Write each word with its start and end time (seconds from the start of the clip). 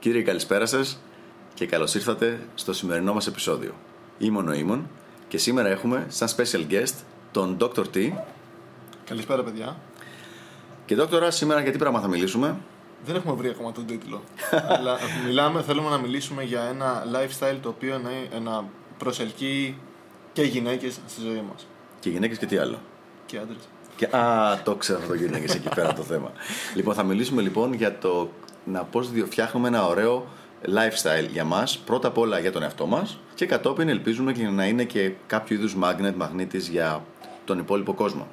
Κύριε, 0.00 0.22
καλησπέρα 0.22 0.66
σας 0.66 1.00
και 1.54 1.66
καλώς 1.66 1.94
ήρθατε 1.94 2.40
στο 2.54 2.72
σημερινό 2.72 3.14
μας 3.14 3.26
επεισόδιο. 3.26 3.74
Είμαι 4.18 4.38
ο 4.38 4.42
Νοήμων 4.42 4.88
και 5.28 5.38
σήμερα 5.38 5.68
έχουμε 5.68 6.06
σαν 6.08 6.28
special 6.36 6.72
guest 6.72 6.94
τον 7.32 7.56
Dr. 7.60 7.84
T. 7.94 8.10
Καλησπέρα, 9.04 9.42
παιδιά. 9.42 9.76
Και 10.86 10.94
δόκτωρα, 10.94 11.30
σήμερα 11.30 11.60
για 11.60 11.72
τι 11.72 11.78
πράγμα 11.78 12.00
θα 12.00 12.08
μιλήσουμε; 12.08 12.56
Δεν 13.04 13.16
έχουμε 13.16 13.34
βρει 13.34 13.48
ακόμα 13.48 13.72
τον 13.72 13.86
τίτλο. 13.86 14.22
αλλά 14.76 14.98
μιλάμε, 15.26 15.62
θέλουμε 15.62 15.88
να 15.88 15.98
μιλήσουμε 15.98 16.42
για 16.42 16.62
ένα 16.62 17.04
lifestyle 17.12 17.58
το 17.62 17.68
οποίο 17.68 17.98
να, 17.98 18.38
να 18.40 18.64
προσελκύει 18.98 19.78
και 20.32 20.42
γυναίκες 20.42 20.98
στη 21.06 21.20
ζωή 21.20 21.44
μας. 21.50 21.66
Και 22.00 22.10
γυναίκες 22.10 22.38
και 22.38 22.46
τι 22.46 22.56
άλλο; 22.56 22.78
Και 23.26 23.38
άντρες. 23.38 23.68
Και, 23.96 24.16
α, 24.16 24.62
το 24.62 24.74
ξέρω 24.74 24.98
αυτό 24.98 25.14
γυναίκε 25.14 25.52
εκεί 25.52 25.68
πέρα 25.74 25.92
το 25.92 26.02
θέμα. 26.02 26.32
Λοιπόν, 26.76 26.94
θα 26.94 27.02
μιλήσουμε 27.02 27.42
λοιπόν 27.42 27.72
για 27.72 27.98
το 27.98 28.30
να 28.64 28.82
πώς 28.84 29.10
φτιάχνουμε 29.26 29.68
ένα 29.68 29.86
ωραίο 29.86 30.26
lifestyle 30.64 31.28
για 31.30 31.44
μας. 31.44 31.78
Πρώτα 31.78 32.08
απ' 32.08 32.18
όλα 32.18 32.38
για 32.38 32.52
τον 32.52 32.62
εαυτό 32.62 32.86
μας 32.86 33.18
και 33.34 33.46
κατόπιν 33.46 33.88
ελπίζουμε 33.88 34.32
και 34.32 34.48
να 34.48 34.66
είναι 34.66 34.84
και 34.84 35.12
κάποιο 35.26 35.56
είδους 35.56 35.76
magnet, 35.82 36.12
μαγνήτης 36.16 36.68
για 36.68 37.04
τον 37.44 37.58
υπόλοιπο 37.58 37.94
κόσμο. 37.94 38.26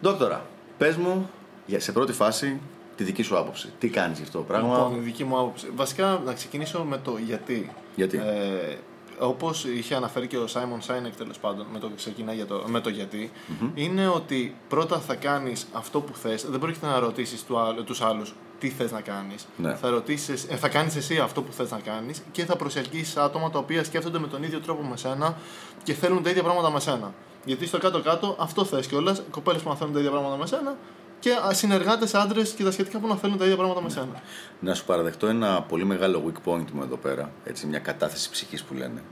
Δόκτωρα, 0.00 0.46
πες 0.78 0.96
μου 0.96 1.30
σε 1.76 1.92
πρώτη 1.92 2.12
φάση 2.12 2.60
τη 2.96 3.04
δική 3.04 3.22
σου 3.22 3.38
άποψη. 3.38 3.72
Τι 3.78 3.88
κάνεις 3.88 4.20
αυτό 4.20 4.38
το 4.38 4.44
πράγμα; 4.44 4.76
Λοιπόν, 4.76 4.94
η 4.94 4.98
δική 4.98 5.24
μου 5.24 5.38
άποψη. 5.38 5.66
Βασικά 5.74 6.20
να 6.24 6.32
ξεκινήσω 6.32 6.82
με 6.82 6.98
το 6.98 7.18
γιατί. 7.26 7.70
Γιατί; 7.94 8.16
Ε, 8.16 8.76
Όπως 9.18 9.64
είχε 9.64 9.94
αναφέρει 9.94 10.26
και 10.26 10.36
ο 10.36 10.46
Σάιμον 10.46 10.82
Σάινεκ 10.82 11.16
τέλος 11.16 11.38
πάντων 11.38 11.66
με 11.72 11.78
το, 11.78 11.90
ξεκινά 11.96 12.32
για 12.32 12.46
το, 12.46 12.64
με 12.66 12.80
το 12.80 12.88
γιατι 12.88 13.30
είναι 13.74 14.08
ότι 14.08 14.56
πρώτα 14.68 14.98
θα 14.98 15.14
κάνεις 15.14 15.66
αυτό 15.72 16.00
που 16.00 16.16
θες. 16.16 16.46
Δεν 16.48 16.60
πρόκειται 16.60 16.86
να 16.86 16.98
ρωτήσεις 16.98 17.44
τους 17.84 18.00
άλλους 18.00 18.34
τι 18.62 18.68
θες 18.68 18.92
να 18.92 19.00
κάνεις. 19.00 19.46
Ναι. 19.56 19.74
Θα, 19.74 19.90
ρωτήσεις, 19.90 20.46
ε, 20.50 20.56
θα 20.56 20.68
κάνεις 20.68 20.96
εσύ 20.96 21.18
αυτό 21.18 21.42
που 21.42 21.52
θες 21.52 21.70
να 21.70 21.78
κάνεις 21.78 22.22
και 22.32 22.44
θα 22.44 22.56
προσελκύσεις 22.56 23.16
άτομα 23.16 23.50
τα 23.50 23.58
οποία 23.58 23.84
σκέφτονται 23.84 24.18
με 24.18 24.26
τον 24.26 24.42
ίδιο 24.42 24.60
τρόπο 24.60 24.82
με 24.82 24.96
σένα 24.96 25.36
και 25.82 25.94
θέλουν 25.94 26.22
τα 26.22 26.30
ίδια 26.30 26.42
πράγματα 26.42 26.70
με 26.70 26.80
σένα. 26.80 27.12
Γιατί 27.44 27.66
στο 27.66 27.78
κάτω-κάτω 27.78 28.36
αυτό 28.38 28.64
θες 28.64 28.86
κιόλας. 28.86 29.22
Κοπέλες 29.30 29.62
που 29.62 29.68
να 29.68 29.76
θέλουν 29.76 29.92
τα 29.92 29.98
ίδια 29.98 30.10
πράγματα 30.10 30.36
με 30.36 30.46
σένα 30.46 30.76
και 31.20 31.30
συνεργάτες 31.50 32.14
άντρες 32.14 32.50
και 32.50 32.64
τα 32.64 32.70
σχετικά 32.70 32.98
που 32.98 33.06
να 33.06 33.16
θέλουν 33.16 33.38
τα 33.38 33.44
ίδια 33.44 33.56
πράγματα 33.56 33.82
με 33.82 33.90
σένα. 33.90 34.22
Να 34.60 34.74
σου 34.74 34.84
παραδεχτώ 34.84 35.26
ένα 35.26 35.62
πολύ 35.62 35.84
μεγάλο 35.84 36.22
weak 36.26 36.50
point 36.50 36.70
μου 36.72 36.82
εδώ 36.82 36.96
πέρα. 36.96 37.32
Έτσι, 37.44 37.66
μια 37.66 37.78
κατάθεση 37.78 38.30
ψυχής 38.30 38.62
που 38.62 38.74
λένε. 38.74 39.02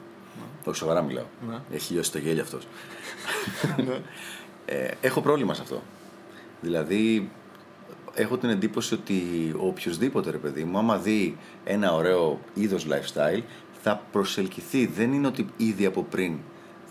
Όχι, 0.65 0.77
σοβαρά 0.77 1.03
μιλάω. 1.03 1.25
Ναι. 1.49 1.57
Έχει 1.73 1.93
λιώσει 1.93 2.13
το 2.13 2.19
γέλιο 2.19 2.43
αυτός. 2.43 2.67
ναι. 3.87 4.01
ε, 4.65 4.91
έχω 5.01 5.21
πρόβλημα 5.21 5.55
σε 5.55 5.63
αυτό. 5.63 5.83
Δηλαδή, 6.61 7.31
έχω 8.15 8.37
την 8.37 8.51
εντύπωση 8.51 8.95
ότι 8.95 9.23
ο 9.59 9.67
οποιοδήποτε 9.67 10.31
ρε 10.31 10.37
παιδί 10.37 10.65
μου, 10.65 10.79
άμα 10.79 10.97
δει 10.99 11.37
ένα 11.65 11.95
ωραίο 11.95 12.41
είδος 12.55 12.87
lifestyle, 12.91 13.43
θα 13.83 14.03
προσελκυθεί. 14.13 14.87
Δεν 14.87 15.13
είναι 15.13 15.27
ότι 15.27 15.47
ήδη 15.57 15.87
από 15.87 16.03
πριν 16.03 16.39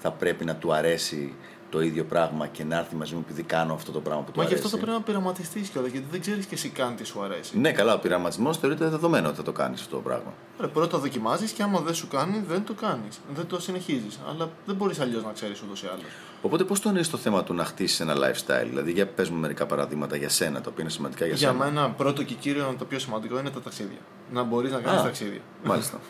θα 0.01 0.11
πρέπει 0.11 0.45
να 0.45 0.55
του 0.55 0.73
αρέσει 0.73 1.33
το 1.69 1.81
ίδιο 1.81 2.03
πράγμα 2.03 2.47
και 2.47 2.63
να 2.63 2.77
έρθει 2.77 2.95
μαζί 2.95 3.13
μου 3.13 3.21
επειδή 3.25 3.43
κάνω 3.43 3.73
αυτό 3.73 3.91
το 3.91 3.99
πράγμα 3.99 4.21
που 4.23 4.31
του 4.31 4.37
Μα 4.37 4.43
αρέσει. 4.43 4.59
γι' 4.59 4.65
αυτό 4.65 4.77
θα 4.77 4.83
πρέπει 4.83 4.97
να 4.97 5.03
πειραματιστείς 5.03 5.69
κιόλας, 5.69 5.91
γιατί 5.91 6.05
δεν 6.11 6.21
ξέρεις 6.21 6.45
και 6.45 6.55
εσύ 6.55 6.69
καν 6.69 6.95
τι 6.95 7.03
σου 7.03 7.21
αρέσει. 7.23 7.59
Ναι, 7.59 7.71
καλά, 7.71 7.93
ο 7.93 7.99
πειραματισμός 7.99 8.57
θεωρείται 8.57 8.87
δεδομένο 8.89 9.27
ότι 9.27 9.37
θα 9.37 9.43
το 9.43 9.51
κάνεις 9.51 9.81
αυτό 9.81 9.95
το 9.95 10.01
πράγμα. 10.01 10.33
Ρε, 10.59 10.67
πρώτα 10.67 10.97
δοκιμάζεις 10.97 11.51
και 11.51 11.63
άμα 11.63 11.79
δεν 11.79 11.93
σου 11.93 12.07
κάνει, 12.07 12.43
δεν 12.47 12.63
το 12.63 12.73
κάνεις. 12.73 13.19
Δεν 13.35 13.47
το 13.47 13.59
συνεχίζεις. 13.61 14.19
Αλλά 14.29 14.49
δεν 14.65 14.75
μπορείς 14.75 14.99
αλλιώς 14.99 15.23
να 15.23 15.31
ξέρεις 15.31 15.61
ούτως 15.61 15.83
ή 15.83 15.87
άλλως. 15.91 16.05
Οπότε, 16.41 16.63
πώς 16.63 16.79
το 16.79 16.91
το 17.11 17.17
θέμα 17.17 17.43
του 17.43 17.53
να 17.53 17.65
χτίσεις 17.65 17.99
ένα 17.99 18.13
lifestyle, 18.15 18.65
δηλαδή 18.69 18.91
για 18.91 19.07
πες 19.07 19.29
μου 19.29 19.39
μερικά 19.39 19.65
παραδείγματα 19.65 20.15
για 20.15 20.29
σένα, 20.29 20.61
τα 20.61 20.69
οποία 20.69 20.83
είναι 20.83 20.91
σημαντικά 20.91 21.25
για, 21.25 21.35
Για 21.35 21.51
σένα. 21.51 21.63
μένα, 21.65 21.89
πρώτο 21.89 22.23
και 22.23 22.33
κύριο, 22.33 22.75
το 22.77 22.85
πιο 22.85 22.99
σημαντικό 22.99 23.39
είναι 23.39 23.49
τα 23.49 23.61
ταξίδια. 23.61 23.97
Να 24.33 24.43
μπορείς 24.43 24.71
να 24.71 24.79
κάνεις 24.79 24.99
Α. 24.99 25.03
ταξίδια. 25.03 25.41
Μάλιστα. 25.63 25.99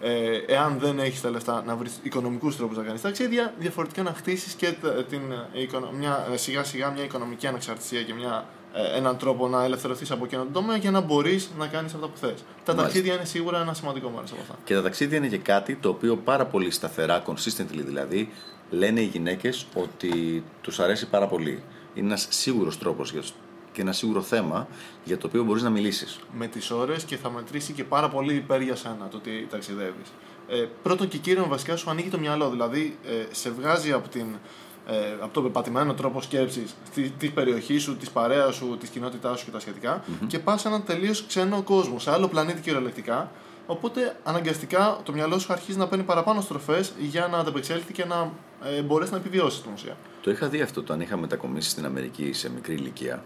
Ε, 0.00 0.36
εάν 0.46 0.78
δεν 0.78 0.98
έχεις 0.98 1.20
τα 1.20 1.30
λεφτά 1.30 1.62
να 1.66 1.76
βρεις 1.76 1.98
οικονομικούς 2.02 2.56
τρόπους 2.56 2.76
να 2.76 2.82
κάνεις 2.82 3.00
ταξίδια, 3.00 3.54
διαφορετικά 3.58 4.02
να 4.02 4.12
χτίσεις 4.12 4.52
και 4.52 4.72
τα- 4.82 5.04
την, 5.04 5.20
ε, 5.54 5.60
οικονο- 5.60 5.92
μια, 5.92 6.28
ε, 6.32 6.36
σιγά 6.36 6.64
σιγά 6.64 6.90
μια 6.90 7.04
οικονομική 7.04 7.46
ανεξαρτησία 7.46 8.02
και 8.02 8.14
μια, 8.14 8.46
ε, 8.74 8.96
έναν 8.96 9.16
τρόπο 9.16 9.48
να 9.48 9.64
ελευθερωθείς 9.64 10.10
από 10.10 10.24
εκείνο 10.24 10.42
το 10.42 10.48
τομέα 10.52 10.76
για 10.76 10.90
να 10.90 11.00
μπορείς 11.00 11.50
να 11.58 11.66
κάνεις 11.66 11.94
αυτά 11.94 12.06
που 12.08 12.16
θες. 12.16 12.30
Τα 12.30 12.34
Μάλιστα. 12.66 12.82
ταξίδια 12.82 13.14
είναι 13.14 13.24
σίγουρα 13.24 13.60
ένα 13.60 13.74
σημαντικό 13.74 14.08
μέρος 14.08 14.32
από 14.32 14.40
αυτά. 14.40 14.54
Και 14.64 14.74
τα 14.74 14.82
ταξίδια 14.82 15.16
είναι 15.18 15.28
και 15.28 15.38
κάτι 15.38 15.74
το 15.76 15.88
οποίο 15.88 16.16
πάρα 16.16 16.46
πολύ 16.46 16.70
σταθερά, 16.70 17.22
consistently 17.26 17.82
δηλαδή, 17.84 18.28
λένε 18.70 19.00
οι 19.00 19.04
γυναίκες 19.04 19.66
ότι 19.74 20.44
τους 20.60 20.80
αρέσει 20.80 21.08
πάρα 21.08 21.26
πολύ. 21.26 21.62
Είναι 21.94 22.06
ένας 22.06 22.26
σίγουρος 22.30 22.78
τρόπος 22.78 23.12
και 23.76 23.82
ένα 23.82 23.92
σίγουρο 23.92 24.22
θέμα 24.22 24.68
για 25.04 25.18
το 25.18 25.26
οποίο 25.26 25.44
μπορείς 25.44 25.62
να 25.62 25.70
μιλήσεις. 25.70 26.18
με 26.32 26.46
τις 26.46 26.70
ώρες 26.70 27.04
και 27.04 27.16
θα 27.16 27.30
μετρήσει 27.30 27.72
και 27.72 27.84
πάρα 27.84 28.08
πολύ 28.08 28.34
υπέρ 28.34 28.60
για 28.60 28.76
σένα 28.76 29.08
το 29.10 29.16
ότι 29.16 29.46
ταξιδεύεις. 29.50 30.12
Ε, 30.48 30.64
πρώτον 30.82 31.08
και 31.08 31.18
κύριο, 31.18 31.46
βασικά 31.48 31.76
σου 31.76 31.90
ανοίγει 31.90 32.08
το 32.08 32.18
μυαλό. 32.18 32.50
Δηλαδή, 32.50 32.98
ε, 33.04 33.34
σε 33.34 33.50
βγάζει 33.50 33.92
από, 33.92 34.08
την, 34.08 34.26
ε, 34.86 34.94
από 35.20 35.32
τον 35.32 35.42
πεπατημένο 35.42 35.94
τρόπο 35.94 36.20
σκέψης 36.20 36.74
της 37.18 37.30
περιοχής 37.30 37.82
σου, 37.82 37.96
της 37.96 38.10
παρέας 38.10 38.54
σου, 38.54 38.76
της 38.80 38.88
κοινότητάς 38.88 39.38
σου 39.38 39.44
και 39.44 39.50
τα 39.50 39.60
σχετικα 39.60 40.04
και 40.26 40.38
πας 40.38 40.60
σε 40.60 40.68
έναν 40.68 40.84
τελείως 40.84 41.26
ξένο 41.26 41.62
κόσμο, 41.62 41.98
σε 41.98 42.10
άλλο 42.10 42.28
πλανήτη 42.28 42.60
κυριολεκτικά. 42.60 43.30
Οπότε 43.66 44.16
αναγκαστικά 44.24 45.00
το 45.02 45.12
μυαλό 45.12 45.38
σου 45.38 45.52
αρχίζει 45.52 45.78
να 45.78 45.86
παίρνει 45.86 46.04
παραπάνω 46.04 46.40
στροφές 46.40 46.92
για 46.98 47.26
να 47.26 47.38
ανταπεξέλθει 47.38 47.92
και 47.92 48.04
να 48.04 48.32
ε, 48.64 48.82
μπορέσει 48.82 49.10
να 49.10 49.16
επιβιώσει 49.16 49.56
στην 49.56 49.72
ουσία. 49.72 49.96
Το 50.22 50.30
είχα 50.30 50.48
δει 50.48 50.60
αυτό 50.60 50.80
όταν 50.80 51.00
είχα 51.00 51.16
μετακομίσει 51.16 51.70
στην 51.70 51.84
Αμερική 51.84 52.32
σε 52.32 52.50
μικρή 52.50 52.74
ηλικία, 52.74 53.22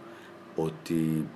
ότι 0.62 1.28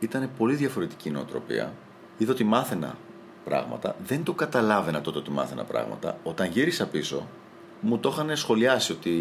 ήταν 0.00 0.30
πολύ 0.38 0.54
διαφορετική 0.54 1.08
η 1.08 1.12
νοοτροπία. 1.12 1.72
Είδα 2.18 2.32
ότι 2.32 2.44
μάθαινα 2.44 2.96
πράγματα, 3.44 3.96
δεν 4.06 4.22
το 4.22 4.32
καταλάβαινα 4.32 5.00
τότε 5.00 5.18
ότι 5.18 5.30
μάθαινα 5.30 5.64
πράγματα. 5.64 6.18
Όταν 6.22 6.48
γύρισα 6.48 6.86
πίσω, 6.86 7.26
μου 7.80 7.98
το 7.98 8.08
είχαν 8.12 8.36
σχολιάσει 8.36 8.92
ότι 8.92 9.12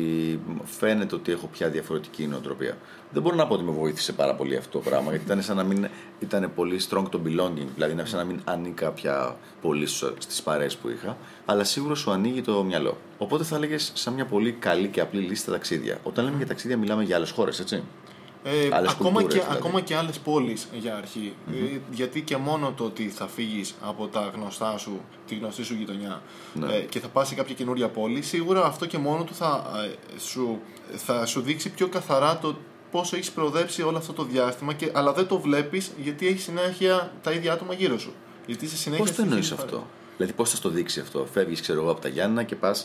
φαίνεται 0.63 1.15
ότι 1.15 1.31
έχω 1.31 1.47
πια 1.47 1.69
διαφορετική 1.69 2.27
νοοτροπία. 2.27 2.77
Δεν 3.11 3.21
μπορώ 3.21 3.35
να 3.35 3.47
πω 3.47 3.53
ότι 3.53 3.63
με 3.63 3.71
βοήθησε 3.71 4.13
πάρα 4.13 4.35
πολύ 4.35 4.55
αυτό 4.55 4.77
το 4.77 4.89
πράγμα, 4.89 5.09
γιατί 5.09 5.25
ήταν 5.25 5.41
σαν 5.41 5.55
να 5.55 5.63
μην 5.63 5.87
ήταν 6.19 6.51
πολύ 6.55 6.79
strong 6.89 7.03
το 7.09 7.19
belonging, 7.25 7.67
δηλαδή 7.73 7.91
είναι 7.91 8.05
σαν 8.05 8.19
να 8.19 8.25
μην 8.25 8.41
ανήκα 8.43 8.91
πια 8.91 9.35
πολύ 9.61 9.87
στις 10.17 10.41
παρέες 10.41 10.77
που 10.77 10.89
είχα, 10.89 11.17
αλλά 11.45 11.63
σίγουρα 11.63 11.95
σου 11.95 12.11
ανοίγει 12.11 12.41
το 12.41 12.63
μυαλό. 12.63 12.97
Οπότε 13.17 13.43
θα 13.43 13.55
έλεγες 13.55 13.91
σαν 13.93 14.13
μια 14.13 14.25
πολύ 14.25 14.51
καλή 14.51 14.87
και 14.87 15.01
απλή 15.01 15.21
λίστα 15.21 15.51
ταξίδια. 15.51 15.97
Όταν 16.03 16.25
λέμε 16.25 16.37
για 16.37 16.47
ταξίδια, 16.47 16.77
μιλάμε 16.77 17.03
για 17.03 17.15
άλλες 17.15 17.31
χώρες, 17.31 17.59
έτσι. 17.59 17.83
Ε, 18.43 18.69
Άλλες 18.71 18.91
ακόμα, 18.91 19.09
κουλτούρες, 19.09 19.33
και, 19.33 19.39
δηλαδή. 19.39 19.57
ακόμα 19.57 19.81
και 19.81 19.95
άλλες 19.95 20.19
πόλεις 20.19 20.67
για 20.73 20.95
αρχη 20.95 21.33
Ε, 21.51 21.77
γιατί 21.91 22.21
και 22.21 22.37
μόνο 22.37 22.73
το 22.77 22.83
ότι 22.83 23.09
θα 23.09 23.27
φύγεις 23.27 23.75
από 23.81 24.07
τα 24.07 24.31
γνωστά 24.35 24.77
σου, 24.77 25.01
τη 25.27 25.35
γνωστή 25.35 25.63
σου 25.63 25.73
γειτονιά 25.73 26.21
Ναι. 26.53 26.73
ε, 26.75 26.79
και 26.79 26.99
θα 26.99 27.07
πας 27.07 27.27
σε 27.27 27.35
κάποια 27.35 27.55
καινούρια 27.55 27.89
πόλη, 27.89 28.21
σίγουρα 28.21 28.65
αυτό 28.65 28.85
και 28.85 28.97
μόνο 28.97 29.23
του 29.23 29.35
θα, 29.35 29.63
ε, 29.85 30.19
σου, 30.19 30.59
θα 30.95 31.25
σου 31.25 31.41
δείξει 31.41 31.69
πιο 31.69 31.87
καθαρά 31.87 32.37
το 32.37 32.55
πόσο 32.91 33.15
έχεις 33.15 33.31
προοδέψει 33.31 33.81
όλο 33.81 33.97
αυτό 33.97 34.13
το 34.13 34.23
διάστημα, 34.23 34.73
και, 34.73 34.91
αλλά 34.93 35.13
δεν 35.13 35.27
το 35.27 35.39
βλέπεις 35.39 35.91
γιατί 36.01 36.27
έχει 36.27 36.39
συνέχεια 36.39 37.11
τα 37.21 37.31
ίδια 37.31 37.53
άτομα 37.53 37.73
γύρω 37.73 37.99
σου. 37.99 38.13
Γιατί 38.45 38.65
είσαι 38.65 38.77
συνέχεια 38.77 39.05
Πώς 39.05 39.15
το 39.15 39.21
στην 39.21 39.29
εννοείς 39.31 39.51
ίδια 39.51 39.63
αυτό, 39.63 39.87
Δηλαδή, 40.17 40.33
πώς 40.33 40.49
θα 40.49 40.55
στο 40.55 40.69
δείξει 40.69 40.99
αυτό; 40.99 41.27
Φεύγεις, 41.31 41.61
ξέρω 41.61 41.81
εγώ, 41.81 41.91
από 41.91 42.01
τα 42.01 42.07
Γιάννα 42.07 42.43
και 42.43 42.55
πα 42.55 42.75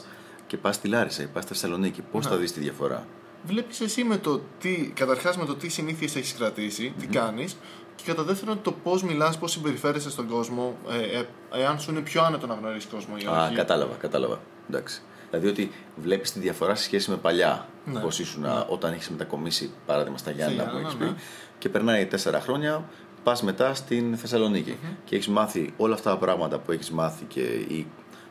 και 0.47 0.57
πας 0.57 0.75
στη 0.75 0.89
Λάρισα 0.89 1.23
ή 1.23 1.27
πας 1.27 1.43
στη 1.45 1.53
Θεσσαλονίκη. 1.53 2.03
Πώς 2.13 2.27
θα 2.27 2.37
δεις 2.37 2.53
τη 2.53 2.61
διαφορά; 2.61 3.07
Βλέπεις 3.49 3.81
εσύ 3.81 4.05
με 4.05 4.17
το 4.17 4.41
τι, 4.61 4.93
καταρχάς 4.95 5.37
με 5.37 5.45
το 5.45 5.55
τι 5.55 5.69
συνήθειες 5.69 6.17
έχεις 6.17 6.33
κρατήσει, 6.33 6.93
τι 6.99 7.07
κάνεις 7.07 7.57
και 7.97 8.03
κατά 8.07 8.23
δεύτερον 8.23 8.63
το 8.63 8.73
πώς 8.73 9.03
μιλάς, 9.03 9.39
πώς 9.39 9.51
συμπεριφέρεσαι 9.51 10.11
στον 10.11 10.29
κόσμο, 10.29 10.77
ε, 10.91 11.19
ε, 11.19 11.27
εάν 11.53 11.81
σου 11.81 11.91
είναι 11.91 12.01
πιο 12.01 12.23
άνετο 12.23 12.47
να 12.47 12.55
γνωρίσεις 12.55 12.91
κόσμο 12.91 13.15
ή 13.19 13.27
Α, 13.27 13.45
όχι. 13.45 13.55
κατάλαβα, 13.55 13.95
κατάλαβα. 13.95 14.41
Εντάξει. 14.69 15.03
Δηλαδή 15.31 15.49
ότι 15.49 15.71
βλέπεις 15.97 16.33
τη 16.33 16.41
διαφορά 16.41 16.75
σε 16.75 16.83
σχέση 16.83 17.11
με 17.11 17.17
παλιά. 17.17 17.69
Ναι. 17.85 18.01
Πώς 18.01 18.19
ήσουν 18.19 18.45
όταν 18.69 18.93
έχεις 18.93 19.11
μετακομίσει, 19.11 19.71
παράδειγμα, 19.87 20.19
στα 20.19 20.31
Γιάννα 20.31 20.65
που 20.65 20.71
Γιάννα, 20.71 20.89
έχει 20.89 20.97
ναι. 20.99 21.07
πει. 21.07 21.15
Και 21.59 21.69
περνάει 21.69 22.07
τέσσερα 22.07 22.41
χρόνια, 22.41 22.85
πας 23.23 23.43
μετά 23.43 23.75
στην 23.75 24.17
θεσσαλονικη 24.17 24.77
Και 25.05 25.17
έχεις 25.17 25.29
μάθει 25.29 25.75
όλα 25.77 25.95
αυτά 25.95 26.11
τα 26.11 26.19
πράγματα 26.19 26.59
που 26.59 26.73
έχεις 26.73 26.91
μάθει 26.91 27.25
και 27.25 27.41
η, 27.41 27.87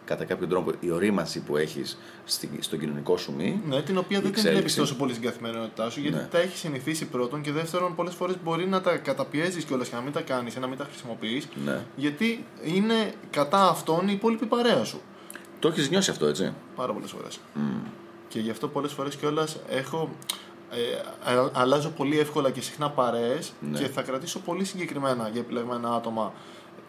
κατά 0.07 0.25
κάποιο 0.25 0.47
τρόπο 0.47 0.71
η 0.79 0.91
ορίμανση 0.91 1.39
που 1.39 1.57
έχεις 1.57 1.97
στον 2.59 2.79
κοινωνικό 2.79 3.17
σου 3.17 3.33
μη. 3.37 3.61
Ναι, 3.67 3.81
την 3.81 3.97
οποία 3.97 4.19
δεν 4.19 4.19
την 4.19 4.29
εξέλιξη. 4.29 4.49
βλέπεις 4.49 4.75
τόσο 4.75 4.95
πολύ 4.95 5.11
στην 5.13 5.23
καθημερινότητά 5.23 5.89
σου, 5.89 5.99
γιατί 5.99 6.17
Ναι. 6.17 6.23
τα 6.31 6.37
έχεις 6.39 6.59
συνηθίσει 6.59 7.05
πρώτον 7.05 7.41
και 7.41 7.51
δεύτερον, 7.51 7.95
πολλές 7.95 8.13
φορές 8.13 8.35
μπορεί 8.43 8.67
να 8.67 8.81
τα 8.81 8.97
καταπιέζεις 8.97 9.63
κιόλας 9.63 9.87
και 9.87 9.95
να 9.95 10.01
μην 10.01 10.11
τα 10.13 10.21
κάνεις 10.21 10.55
ή 10.55 10.59
να 10.59 10.67
μην 10.67 10.77
τα 10.77 10.83
χρησιμοποιείς, 10.83 11.47
Ναι. 11.65 11.85
γιατί 11.95 12.45
είναι 12.63 13.13
κατά 13.29 13.69
αυτόν 13.69 14.07
η 14.07 14.11
υπόλοιπη 14.13 14.45
παρέα 14.45 14.83
σου. 14.83 15.01
Το 15.59 15.67
έχεις 15.67 15.89
νιώσει 15.89 16.09
αυτό, 16.11 16.25
έτσι; 16.25 16.53
Πάρα 16.75 16.93
πολλές 16.93 17.11
φορές. 17.11 17.39
Και 18.27 18.39
γι' 18.39 18.49
αυτό 18.49 18.67
πολλές 18.67 18.91
φορές 18.91 19.15
κιόλας 19.15 19.57
έχω. 19.69 20.09
Ε, 20.71 21.31
α- 21.37 21.49
αλλάζω 21.53 21.89
πολύ 21.89 22.19
εύκολα 22.19 22.51
και 22.51 22.61
συχνά 22.61 22.89
παρέες 22.89 23.51
Ναι. 23.71 23.79
και 23.79 23.87
θα 23.87 24.01
κρατήσω 24.01 24.39
πολύ 24.39 24.63
συγκεκριμένα 24.65 25.29
για 25.31 25.41
επιλεγμένα 25.41 25.89
άτομα 25.93 26.33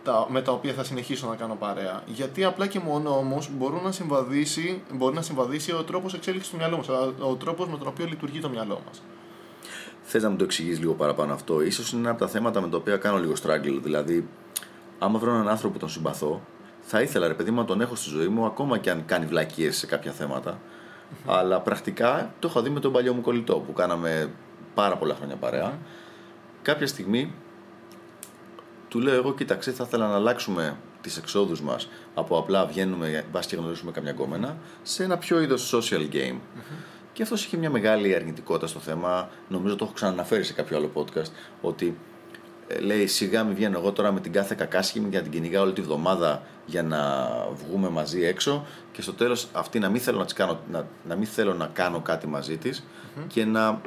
τα, 0.05 0.27
με 0.31 0.43
τα 0.43 0.53
οποία 0.53 0.73
θα 0.73 0.85
συνεχίσω 0.85 1.29
να 1.29 1.37
κάνω 1.37 1.55
παρέα. 1.55 2.03
Γιατί 2.07 2.45
απλά 2.45 2.67
και 2.67 2.79
μόνο 2.79 3.11
όμως 3.17 3.51
μπορεί 3.57 3.81
να 3.85 3.93
συμβαδίσει, 3.93 4.83
μπορεί 4.93 5.15
να 5.15 5.23
συμβαδίσει 5.23 5.73
ο 5.73 5.83
τρόπος 5.83 6.15
εξέλιξης 6.15 6.51
του 6.51 6.57
μυαλού 6.57 6.77
μας, 6.77 6.89
ο 7.19 7.35
τρόπος 7.35 7.69
με 7.69 7.77
τον 7.77 7.87
οποίο 7.87 8.07
λειτουργεί 8.07 8.41
το 8.41 8.49
μυαλό 8.49 8.83
μας. 8.87 9.03
Θες 10.03 10.23
να 10.23 10.31
μου 10.31 10.37
το 10.37 10.45
εξηγήσει 10.45 10.81
λίγο 10.81 10.93
παραπάνω 10.93 11.33
αυτό. 11.33 11.63
Ίσως 11.63 11.93
είναι 11.93 12.01
ένα 12.01 12.11
από 12.11 12.19
τα 12.21 12.29
θέματα 12.29 12.61
με 12.61 12.69
τα 12.69 12.77
οποία 12.77 12.97
κάνω 12.97 13.19
λίγο 13.19 13.33
struggle. 13.43 13.81
Δηλαδή, 13.83 14.29
άμα 14.99 15.19
βρω 15.19 15.31
έναν 15.31 15.49
άνθρωπο 15.49 15.73
που 15.73 15.79
τον 15.79 15.89
συμπαθώ, 15.89 16.41
θα 16.81 17.01
ήθελα 17.01 17.27
ρε 17.27 17.35
παιδί 17.35 17.51
μου 17.51 17.57
να 17.57 17.65
τον 17.65 17.81
έχω 17.81 17.95
στη 17.95 18.09
ζωή 18.09 18.29
μου, 18.29 18.45
ακόμα 18.45 18.79
και 18.79 18.91
αν 18.91 19.05
κάνει 19.07 19.27
βλακίες 19.27 19.77
σε 19.77 19.87
κάποια 19.87 20.13
θέματα. 20.13 20.61
Αλλά 21.27 21.61
πρακτικά 21.61 22.35
το 22.39 22.49
έχω 22.49 22.63
δει 22.63 22.71
με 22.71 22.81
τον 22.81 22.93
παλιό 22.93 23.15
μου 23.15 23.21
κολλητό 23.21 23.55
που 23.55 23.73
κάναμε 23.73 24.31
πάρα 24.75 24.97
πολλά 24.97 25.15
χρόνια 25.15 25.37
παρέα. 25.37 25.79
Κάποια 26.63 26.87
στιγμή 26.87 27.33
του 28.89 29.01
λέω 29.01 29.15
εγώ, 29.15 29.35
κοίταξε, 29.35 29.73
θα 29.73 29.85
ήθελα 29.87 30.09
να 30.09 30.15
αλλάξουμε 30.15 30.77
τις 31.01 31.17
εξόδους 31.17 31.61
μας 31.61 31.89
από 32.15 32.39
απλά 32.39 32.67
βγαίνουμε 32.67 33.25
βάσει 33.33 33.49
και 33.49 33.57
γνωρίσουμε 33.57 33.91
καμιά 33.91 34.13
γκόμενα 34.13 34.57
σε 34.83 35.05
ένα 35.05 35.19
πιο 35.19 35.41
είδος 35.41 35.75
social 35.75 36.15
game. 36.15 36.37
Και 37.13 37.23
αυτός 37.23 37.45
είχε 37.45 37.57
μια 37.57 37.71
μεγάλη 37.71 38.15
αρνητικότητα 38.15 38.67
στο 38.67 38.79
θέμα. 38.79 39.29
Νομίζω 39.49 39.77
το 39.77 39.85
έχω 39.85 39.93
ξαναναφέρει 39.93 40.45
σε 40.45 40.53
κάποιο 40.53 40.77
άλλο 40.77 40.91
podcast. 40.95 41.31
Ότι 41.61 41.97
ε, 42.69 42.79
λέει 42.79 43.07
σιγά 43.07 43.45
μην 43.45 43.55
βγαίνω 43.55 43.79
εγώ 43.79 43.93
τώρα 43.93 44.13
με 44.13 44.21
την 44.21 44.33
κάθε 44.33 44.55
κακάσχημη 44.55 45.09
για 45.09 45.19
να 45.19 45.25
την 45.25 45.33
κυνηγάω 45.33 45.63
όλη 45.63 45.73
τη 45.73 45.81
βδομάδα 45.81 46.43
για 46.67 46.83
να 46.83 47.29
βγούμε 47.53 47.89
μαζί 47.89 48.25
έξω 48.25 48.67
και 48.93 49.03
στο 49.03 49.13
τέλος 49.13 49.49
αυτή 49.53 49.79
να 49.79 49.89
μην 49.89 50.01
θέλω 50.01 50.19
να, 50.19 50.25
της 50.25 50.33
κάνω, 50.33 50.61
να, 50.71 50.87
να 51.09 51.17
μην 51.17 51.27
θέλω 51.27 51.55
να 51.55 51.67
κάνω 51.67 52.01
κάτι 52.01 52.27
μαζί 52.27 52.57
της 52.57 52.85
και 53.27 53.45
να 53.45 53.81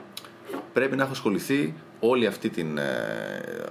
πρέπει 0.73 0.95
να 0.95 1.03
έχω 1.03 1.11
ασχοληθεί 1.11 1.73
όλη 1.99 2.25
αυτή 2.25 2.49
την, 2.49 2.77
ε, 2.77 2.83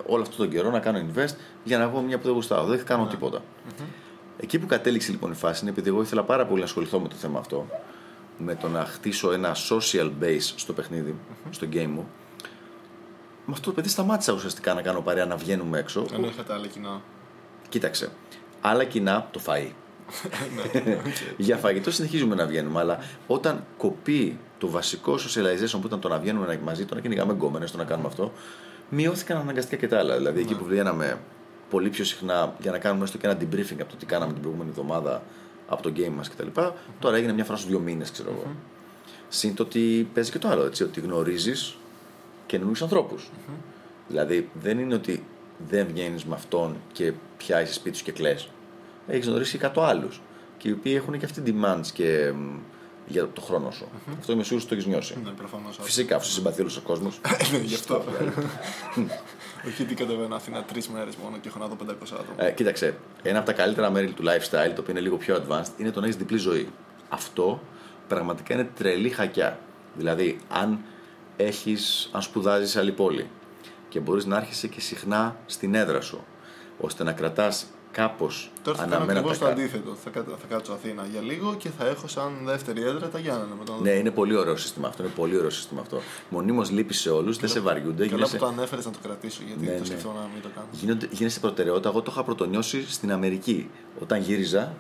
όλο 0.06 0.22
αυτόν 0.22 0.36
τον 0.38 0.48
καιρό 0.48 0.70
να 0.70 0.78
κάνω 0.78 0.98
invest 0.98 1.34
για 1.64 1.78
να 1.78 1.88
βγω 1.88 2.00
μια 2.00 2.18
που 2.18 2.24
δεν 2.24 2.32
γουστάω. 2.32 2.64
Δεν 2.64 2.84
κάνω 2.84 3.06
τίποτα. 3.06 3.42
Εκεί 4.36 4.58
που 4.58 4.66
κατέληξε 4.66 5.10
λοιπόν 5.10 5.30
η 5.30 5.34
φάση 5.34 5.60
είναι 5.60 5.70
επειδή 5.70 5.88
εγώ 5.88 6.02
ήθελα 6.02 6.22
πάρα 6.22 6.46
πολύ 6.46 6.58
να 6.58 6.66
ασχοληθώ 6.66 7.00
με 7.00 7.08
το 7.08 7.14
θέμα 7.14 7.38
αυτό 7.38 7.66
με 8.38 8.54
το 8.54 8.68
να 8.68 8.84
χτίσω 8.84 9.32
ένα 9.32 9.56
social 9.68 10.10
base 10.22 10.52
στο 10.56 10.72
παιχνιδι 10.72 11.14
στο 11.50 11.66
game 11.72 11.86
μου 11.86 12.08
με 13.50 13.56
αυτό 13.56 13.68
το 13.68 13.72
παιδί 13.72 13.88
σταμάτησα 13.88 14.32
ουσιαστικά 14.32 14.74
να 14.74 14.82
κάνω 14.82 15.00
παρέα 15.00 15.26
να 15.26 15.36
βγαίνουμε 15.36 15.78
έξω. 15.78 16.04
Αν 16.14 16.22
είχατε 16.22 16.52
άλλα 16.52 16.66
κοινά. 16.66 17.00
Κοίταξε. 17.68 18.10
Άλλα 18.60 18.84
κοινά 18.84 19.28
το 19.30 19.40
φαΐ. 19.46 19.70
Ναι, 20.84 20.96
Για 21.36 21.56
φαγητό 21.56 21.90
συνεχίζουμε 21.90 22.34
να 22.34 22.46
βγαίνουμε, 22.46 22.80
αλλά 22.80 22.98
όταν 23.26 23.64
κοπεί 23.78 24.38
το 24.58 24.68
βασικό 24.68 25.14
socialization 25.14 25.78
που 25.80 25.86
ήταν 25.86 26.00
το 26.00 26.08
να 26.08 26.18
βγαίνουμε 26.18 26.60
μαζί, 26.64 26.84
το 26.84 26.94
να 26.94 27.00
κυνηγάμε 27.00 27.32
γκόμενες, 27.32 27.70
το 27.70 27.78
να 27.78 27.84
κάνουμε 27.84 28.08
αυτό, 28.08 28.32
μειώθηκαν 28.88 29.36
αναγκαστικά 29.36 29.76
και 29.76 29.88
τα 29.88 29.98
άλλα. 29.98 30.16
Δηλαδή 30.16 30.40
εκεί 30.40 30.54
που 30.54 30.64
βγαίναμε 30.64 31.18
πολύ 31.70 31.88
πιο 31.88 32.04
συχνά 32.04 32.54
για 32.60 32.70
να 32.70 32.78
κάνουμε 32.78 33.04
έστω 33.04 33.18
και 33.18 33.26
ένα 33.26 33.36
debriefing 33.40 33.80
από 33.80 33.90
το 33.90 33.96
τι 33.98 34.06
κάναμε 34.06 34.32
την 34.32 34.40
προηγούμενη 34.40 34.70
εβδομάδα 34.70 35.22
από 35.68 35.82
το 35.82 35.92
game 35.96 36.12
μας 36.16 36.28
κτλ. 36.28 36.46
Τώρα 36.98 37.16
έγινε 37.16 37.32
μια 37.32 37.44
φορά 37.44 37.58
στου 37.58 37.68
δύο 37.68 37.78
μήνες, 37.78 38.10
ξέρω 38.10 38.30
εγώ. 38.30 38.54
Συν 39.28 39.54
το 39.54 39.62
ότι 39.62 40.08
παίζει 40.14 40.30
και 40.30 40.38
το 40.38 40.48
άλλο, 40.48 40.64
έτσι, 40.64 40.82
ότι 40.82 41.00
γνωρίζεις 41.00 41.76
καινούριους 42.46 42.82
ανθρώπους. 42.82 43.30
Δηλαδή 44.08 44.48
δεν 44.62 44.78
είναι 44.78 44.94
ότι 44.94 45.24
δεν 45.68 45.86
βγαίνεις 45.86 46.24
με 46.24 46.34
αυτόν 46.34 46.76
και 46.92 47.12
πιάσεις 47.36 47.74
σπίτι 47.74 47.96
σου 47.96 48.04
και 48.04 48.12
κλε. 48.12 48.36
Έχεις 49.10 49.26
γνωρίσει 49.26 49.58
100 49.62 49.70
άλλους. 49.76 50.20
Και 50.56 50.68
οι 50.68 50.72
οποίοι 50.72 50.92
έχουν 50.96 51.18
και 51.18 51.24
αυτή 51.24 51.42
demands 51.46 51.86
και 51.92 52.32
μ, 52.34 52.58
για 53.06 53.28
το 53.32 53.40
χρόνο 53.40 53.70
σου. 53.70 53.88
Αυτό 54.18 54.32
είμαι 54.32 54.42
σίγουρος 54.42 54.64
ότι 54.64 54.74
το 54.74 54.80
έχεις 54.80 54.92
νιώσει. 54.92 55.14
Ναι, 55.24 55.30
προφανώς. 55.30 55.78
Φυσικά, 55.80 56.16
αφού 56.16 56.24
σε 56.24 56.32
συμπαθεί 56.32 56.60
όλος 56.60 56.76
ο 56.76 56.80
κόσμος. 56.80 57.20
Ναι, 57.52 57.58
γι' 57.58 57.74
αυτό. 57.74 58.04
Όχι 59.66 59.82
ότι 59.82 59.94
κατεβαίνω 59.94 60.34
Αθήνα 60.34 60.62
τρεις 60.62 60.88
μέρες 60.88 61.16
μόνο 61.16 61.36
και 61.40 61.48
έχω 61.48 61.58
να 61.58 61.66
δω 61.66 61.76
500 61.82 61.92
άτομα. 62.12 62.24
Ε, 62.36 62.50
κοίταξε, 62.50 62.94
ένα 63.22 63.38
από 63.38 63.46
τα 63.46 63.52
καλύτερα 63.52 63.90
μέρη 63.90 64.12
του 64.12 64.22
lifestyle, 64.22 64.72
το 64.74 64.80
οποίο 64.80 64.90
είναι 64.90 65.00
λίγο 65.00 65.16
πιο 65.16 65.36
advanced, 65.36 65.70
είναι 65.76 65.90
το 65.90 66.00
να 66.00 66.06
έχεις 66.06 66.18
διπλή 66.18 66.38
ζωή. 66.38 66.68
Αυτό 67.08 67.62
πραγματικά 68.08 68.54
είναι 68.54 68.70
τρελή 68.76 69.08
χακιά. 69.08 69.58
Δηλαδή, 69.94 70.38
αν 70.48 70.80
έχεις, 71.36 72.10
αν 72.12 72.22
σπουδάζεις 72.22 72.70
σε 72.70 72.78
άλλη 72.78 72.92
πόλη 72.92 73.30
και 73.88 74.00
μπορείς 74.00 74.24
να 74.24 74.36
έρχεσαι 74.36 74.68
και 74.68 74.80
συχνά 74.80 75.36
στην 75.46 75.74
έδρα 75.74 76.00
σου, 76.00 76.24
ώστε 76.80 77.04
να 77.04 77.12
κρατάς 77.12 77.66
κάπως 78.00 78.50
Τώρα 78.62 78.76
θα 78.78 78.82
κάνω 78.84 78.96
αναμένα 78.96 79.18
ακριβώ 79.18 79.38
το 79.38 79.44
κα- 79.44 79.50
αντίθετο. 79.50 79.96
Θα, 80.04 80.10
κα- 80.10 80.24
θα 80.40 80.46
κάτσω 80.48 80.72
Αθήνα 80.72 81.06
για 81.12 81.20
λίγο 81.20 81.54
και 81.54 81.68
θα 81.78 81.86
έχω 81.86 82.08
σαν 82.08 82.32
δεύτερη 82.44 82.82
έδρα 82.82 83.08
τα 83.08 83.18
Γιάννενα. 83.18 83.54
Με 83.58 83.64
τον... 83.64 83.76
Ναι, 83.82 83.90
είναι 83.90 84.10
πολύ 84.10 84.36
ωραίο 84.36 84.56
σύστημα 84.56 84.88
αυτό. 84.88 85.02
Είναι 85.02 85.12
πολύ 85.16 85.36
ωραίο 85.36 85.50
σύστημα 85.50 85.80
αυτό. 85.80 86.00
Μονίμως 86.28 86.70
λείπεις 86.70 87.00
σε 87.00 87.10
όλους, 87.10 87.36
δεν 87.38 87.48
σε 87.48 87.60
βαριούνται. 87.60 87.92
Καλά 88.08 88.08
που 88.08 88.14
Γίνεσαι, 88.16 88.36
το 88.36 88.46
ανέφερες 88.46 88.84
να 88.84 88.90
το 88.90 88.98
κρατήσω 89.02 89.42
γιατί 89.46 89.64
Ναι, 89.64 89.72
το 89.72 89.78
ναι. 89.78 89.84
σκεφτόμουν 89.84 90.16
να 90.20 90.28
μην 90.34 90.42
το 90.42 90.48
κάνω. 90.54 90.66
γίνονται, 90.70 91.08
γίνεσαι 91.10 91.40
προτεραιότητα. 91.40 91.88
Εγώ 91.88 92.02
το 92.02 92.10
είχα 92.14 92.22
πρωτονιώσει 92.24 92.90
στην 92.90 93.12
Αμερική. 93.12 93.70
Όταν 94.02 94.20
γύριζα, 94.20 94.74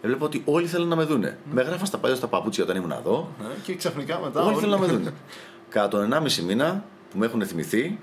έβλεπα 0.00 0.24
ότι 0.24 0.42
όλοι 0.44 0.66
θέλουν 0.66 0.88
να 0.88 0.96
με 0.96 1.04
δούνε. 1.04 1.38
Με 1.52 1.62
γράφαν 1.62 1.86
στα 1.86 1.98
παλιά 1.98 2.16
στα 2.16 2.26
παπούτσια 2.26 2.64
όταν 2.64 2.76
ήμουν 2.76 2.90
εδώ. 2.90 3.28
Ναι, 3.42 3.48
και 3.62 3.74
ξαφνικά 3.74 4.20
μετά. 4.24 4.42
Όλοι 4.42 4.54
θέλουν 4.54 4.70
να 4.70 4.78
με 4.78 4.86
δούνε. 4.86 5.12
Κατά 5.68 5.88
τον 5.88 6.12
1,5 6.14 6.42
μήνα 6.46 6.84
που 7.10 7.18
με 7.18 7.26
έχουν 7.26 7.46
θυμηθεί, 7.46 7.98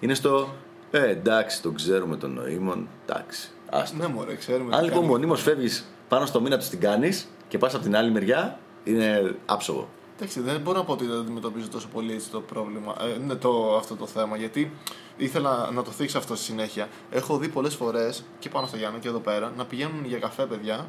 είναι 0.00 0.14
στο. 0.14 0.54
Ε, 0.90 1.08
εντάξει, 1.10 1.62
τον 1.62 1.74
ξέρουμε 1.74 2.16
τον 2.16 2.32
νοήμων. 2.32 2.88
Εντάξει, 3.06 3.50
άστο. 3.70 3.96
Ναι, 3.96 4.06
μωρέ, 4.06 4.34
ξέρουμε. 4.34 4.74
Αν 4.74 4.78
τι 4.80 4.84
λοιπόν 4.84 5.00
κάνει. 5.00 5.12
μονίμω 5.12 5.34
φεύγεις 5.34 5.86
πάνω 6.08 6.26
στο 6.26 6.40
μήνα 6.40 6.58
του 6.58 6.66
την 6.68 6.80
κάνεις 6.80 7.28
και 7.48 7.58
πας 7.58 7.74
από 7.74 7.82
την 7.82 7.96
άλλη 7.96 8.10
μεριά, 8.10 8.58
είναι 8.84 9.34
άψογο. 9.46 9.88
Εντάξει, 10.16 10.40
δεν 10.40 10.60
μπορώ 10.60 10.78
να 10.78 10.84
πω 10.84 10.92
ότι 10.92 11.06
δεν 11.06 11.18
αντιμετωπίζω 11.18 11.68
τόσο 11.68 11.88
πολύ 11.92 12.12
έτσι 12.12 12.30
το 12.30 12.40
πρόβλημα, 12.40 12.94
ε, 13.00 13.22
είναι 13.22 13.34
το, 13.34 13.76
αυτό 13.76 13.94
το 13.96 14.06
θέμα. 14.06 14.36
Γιατί 14.36 14.72
ήθελα 15.16 15.70
να 15.72 15.82
το 15.82 15.90
θίξω 15.90 16.18
αυτό 16.18 16.34
στη 16.36 16.44
συνέχεια. 16.44 16.88
Έχω 17.10 17.38
δει 17.38 17.48
πολλές 17.48 17.74
φορές 17.74 18.24
και 18.38 18.48
πάνω 18.48 18.66
στο 18.66 18.76
Γιάννη 18.76 18.98
και 18.98 19.08
εδώ 19.08 19.18
πέρα 19.18 19.52
να 19.56 19.64
πηγαίνουν 19.64 20.04
για 20.04 20.18
καφέ 20.18 20.46
παιδιά 20.46 20.86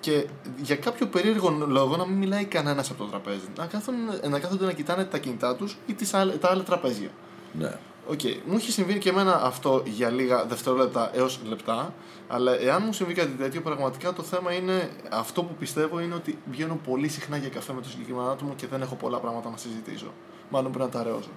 και 0.00 0.26
για 0.56 0.76
κάποιο 0.76 1.06
περίεργο 1.06 1.50
λόγο 1.68 1.96
να 1.96 2.06
μην 2.06 2.16
μιλάει 2.18 2.44
κανένας 2.44 2.90
από 2.90 3.04
το 3.04 3.08
τραπέζι. 3.10 3.46
Να, 3.58 3.66
κάθουν, 3.66 3.94
να 4.28 4.38
κάθονται 4.38 4.64
να 4.64 4.72
κοιτάνε 4.72 5.04
τα 5.04 5.18
κινητά 5.18 5.56
τους 5.56 5.76
ή 5.86 5.94
τις 5.94 6.14
άλλες- 6.14 6.38
τα 6.38 6.50
άλλα 6.50 6.62
τραπέζια. 6.62 7.08
Ναι. 7.52 7.76
Οκ, 8.06 8.20
μου 8.46 8.56
έχει 8.56 8.72
συμβεί 8.72 8.98
και 8.98 9.08
εμένα 9.08 9.42
αυτό 9.42 9.82
για 9.86 10.10
λίγα 10.10 10.44
δευτερόλεπτα 10.44 11.10
έως 11.14 11.40
λεπτά. 11.48 11.94
Αλλά 12.28 12.60
εάν 12.60 12.82
μου 12.86 12.92
συμβεί 12.92 13.14
κάτι 13.14 13.30
τέτοιο, 13.30 13.60
πραγματικά 13.60 14.12
το 14.12 14.22
θέμα 14.22 14.52
είναι 14.52 14.90
αυτό 15.10 15.42
που 15.42 15.54
πιστεύω 15.54 16.00
είναι 16.00 16.14
ότι 16.14 16.38
βγαίνω 16.50 16.78
πολύ 16.88 17.08
συχνά 17.08 17.36
για 17.36 17.48
καφέ 17.48 17.72
με 17.72 17.80
το 17.80 17.88
συγκεκριμένο 17.88 18.28
άτομο 18.30 18.54
και 18.56 18.66
δεν 18.66 18.82
έχω 18.82 18.94
πολλά 18.94 19.18
πράγματα 19.18 19.50
να 19.50 19.56
συζητήσω. 19.56 20.12
Μάλλον 20.50 20.72
πρέπει 20.72 20.84
να 20.84 20.90
τα 20.90 21.00
αραιώσω. 21.00 21.30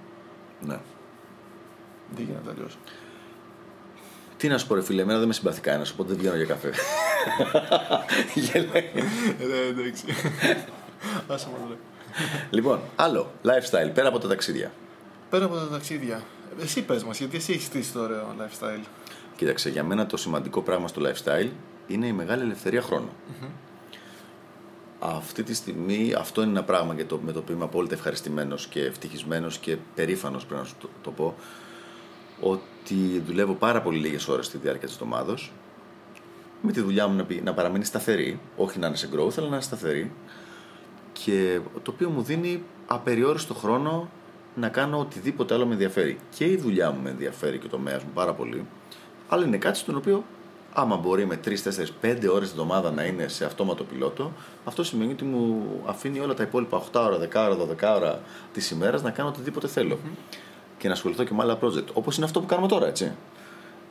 ναι. 0.61 0.79
Δεν 2.15 2.25
γίνεται 2.25 2.49
αλλιώ. 2.49 2.67
Τι 4.37 4.47
να 4.47 4.57
σου 4.57 4.67
πω, 4.67 4.75
ρε 4.75 4.81
φίλε, 4.81 5.01
εμένα 5.01 5.19
δεν 5.19 5.27
με 5.27 5.33
συμπαθεί 5.33 5.61
κανένας, 5.61 5.91
οπότε 5.91 6.09
δεν 6.09 6.17
βγαίνω 6.17 6.35
για 6.35 6.45
καφέ. 6.45 6.71
Γελάει. 8.41 8.91
Ε, 9.39 9.67
εντάξει. 9.67 10.05
Άσε 11.27 11.47
μας 11.51 11.69
ρε. 11.69 11.75
λοιπόν, 12.49 12.79
άλλο, 12.95 13.31
lifestyle, 13.43 13.91
πέρα 13.93 14.07
από 14.07 14.19
τα 14.19 14.27
ταξίδια. 14.27 14.71
Πέρα 15.29 15.45
από 15.45 15.55
τα 15.55 15.67
ταξίδια, 15.67 16.21
εσύ 16.61 16.81
πες 16.81 17.03
μας, 17.03 17.17
γιατί 17.17 17.37
εσύ 17.37 17.51
έχεις 17.51 17.65
στήσει 17.65 17.93
το 17.93 17.99
ωραίο 17.99 18.35
lifestyle. 18.39 18.83
Κοίταξε, 19.35 19.69
για 19.69 19.83
μένα 19.83 20.05
το 20.05 20.17
σημαντικό 20.17 20.61
πράγμα 20.61 20.87
στο 20.87 21.01
lifestyle 21.01 21.49
είναι 21.87 22.07
η 22.07 22.11
μεγάλη 22.11 22.41
ελευθερία 22.41 22.81
χρόνου. 22.81 23.09
Αυτή 24.99 25.43
τη 25.43 25.53
στιγμή 25.53 26.13
αυτό 26.17 26.41
είναι 26.41 26.51
ένα 26.51 26.63
πράγμα 26.63 26.93
για 26.93 27.05
το, 27.05 27.19
με 27.25 27.31
το 27.31 27.39
οποίο 27.39 27.55
είμαι 27.55 27.63
απόλυτα 27.63 27.93
ευχαριστημένος 27.93 28.67
και 28.67 28.85
ευτυχισμένος 28.85 29.57
και 29.57 29.77
περήφανος, 29.95 30.45
πρέπει 30.45 30.61
να 30.61 30.67
σου 30.67 30.75
το, 30.79 30.89
το 31.01 31.11
πω. 31.11 31.35
Ότι 32.39 33.23
δουλεύω 33.25 33.53
πάρα 33.53 33.81
πολύ 33.81 33.97
λίγες 33.97 34.27
ώρες 34.27 34.45
στη 34.45 34.57
διάρκεια 34.57 34.87
της 34.87 34.95
εβδομάδα. 34.95 35.37
Με 36.61 36.71
τη 36.71 36.81
δουλειά 36.81 37.07
μου 37.07 37.15
να, 37.15 37.23
πει- 37.23 37.43
να 37.43 37.53
παραμείνει 37.53 37.85
σταθερή, 37.85 38.39
όχι 38.57 38.79
να 38.79 38.87
είναι 38.87 38.95
σε 38.95 39.09
growth, 39.13 39.37
αλλά 39.37 39.47
να 39.47 39.53
είναι 39.53 39.61
σταθερή. 39.63 40.11
Και 41.13 41.59
το 41.83 41.91
οποίο 41.91 42.09
μου 42.09 42.21
δίνει 42.21 42.63
απεριόριστο 42.87 43.53
χρόνο 43.53 44.09
να 44.55 44.69
κάνω 44.69 44.99
οτιδήποτε 44.99 45.53
άλλο 45.53 45.65
με 45.65 45.73
ενδιαφέρει. 45.73 46.17
Και 46.35 46.45
η 46.45 46.57
δουλειά 46.57 46.91
μου 46.91 47.01
με 47.03 47.09
ενδιαφέρει 47.09 47.57
και 47.57 47.65
ο 47.65 47.69
τομέα 47.69 47.95
μου 47.95 48.11
πάρα 48.13 48.33
πολύ. 48.33 48.65
Αλλά 49.27 49.45
είναι 49.45 49.57
κάτι 49.57 49.77
στον 49.77 49.95
οποίο, 49.95 50.23
άμα 50.73 50.97
μπορεί 50.97 51.25
με 51.25 51.39
3, 51.45 51.47
4, 51.47 51.51
5 52.01 52.27
ώρες 52.33 52.51
την 52.51 52.59
εβδομάδα 52.59 52.91
να 52.91 53.03
είναι 53.03 53.27
σε 53.27 53.45
αυτόματο 53.45 53.83
πιλότο, 53.83 54.31
αυτό 54.65 54.83
σημαίνει 54.83 55.11
ότι 55.11 55.23
μου 55.23 55.65
αφήνει 55.85 56.19
όλα 56.19 56.33
τα 56.33 56.43
υπόλοιπα 56.43 56.83
8 56.91 57.01
ώρα, 57.05 57.17
10 57.17 57.27
ώρα, 57.35 57.55
12 57.55 57.95
ώρα 57.95 58.21
της 58.53 58.71
ημέρας 58.71 59.01
να 59.01 59.11
κάνω 59.11 59.29
οτιδήποτε 59.29 59.67
θέλω. 59.67 59.99
Και 60.77 60.87
να 60.87 60.93
ασχοληθώ 60.93 61.23
και 61.23 61.33
με 61.33 61.43
άλλα 61.43 61.57
project. 61.61 61.93
Όπως 61.93 62.15
είναι 62.15 62.25
αυτό 62.25 62.39
που 62.39 62.45
κάνουμε 62.45 62.67
τώρα, 62.67 62.87
έτσι. 62.87 63.11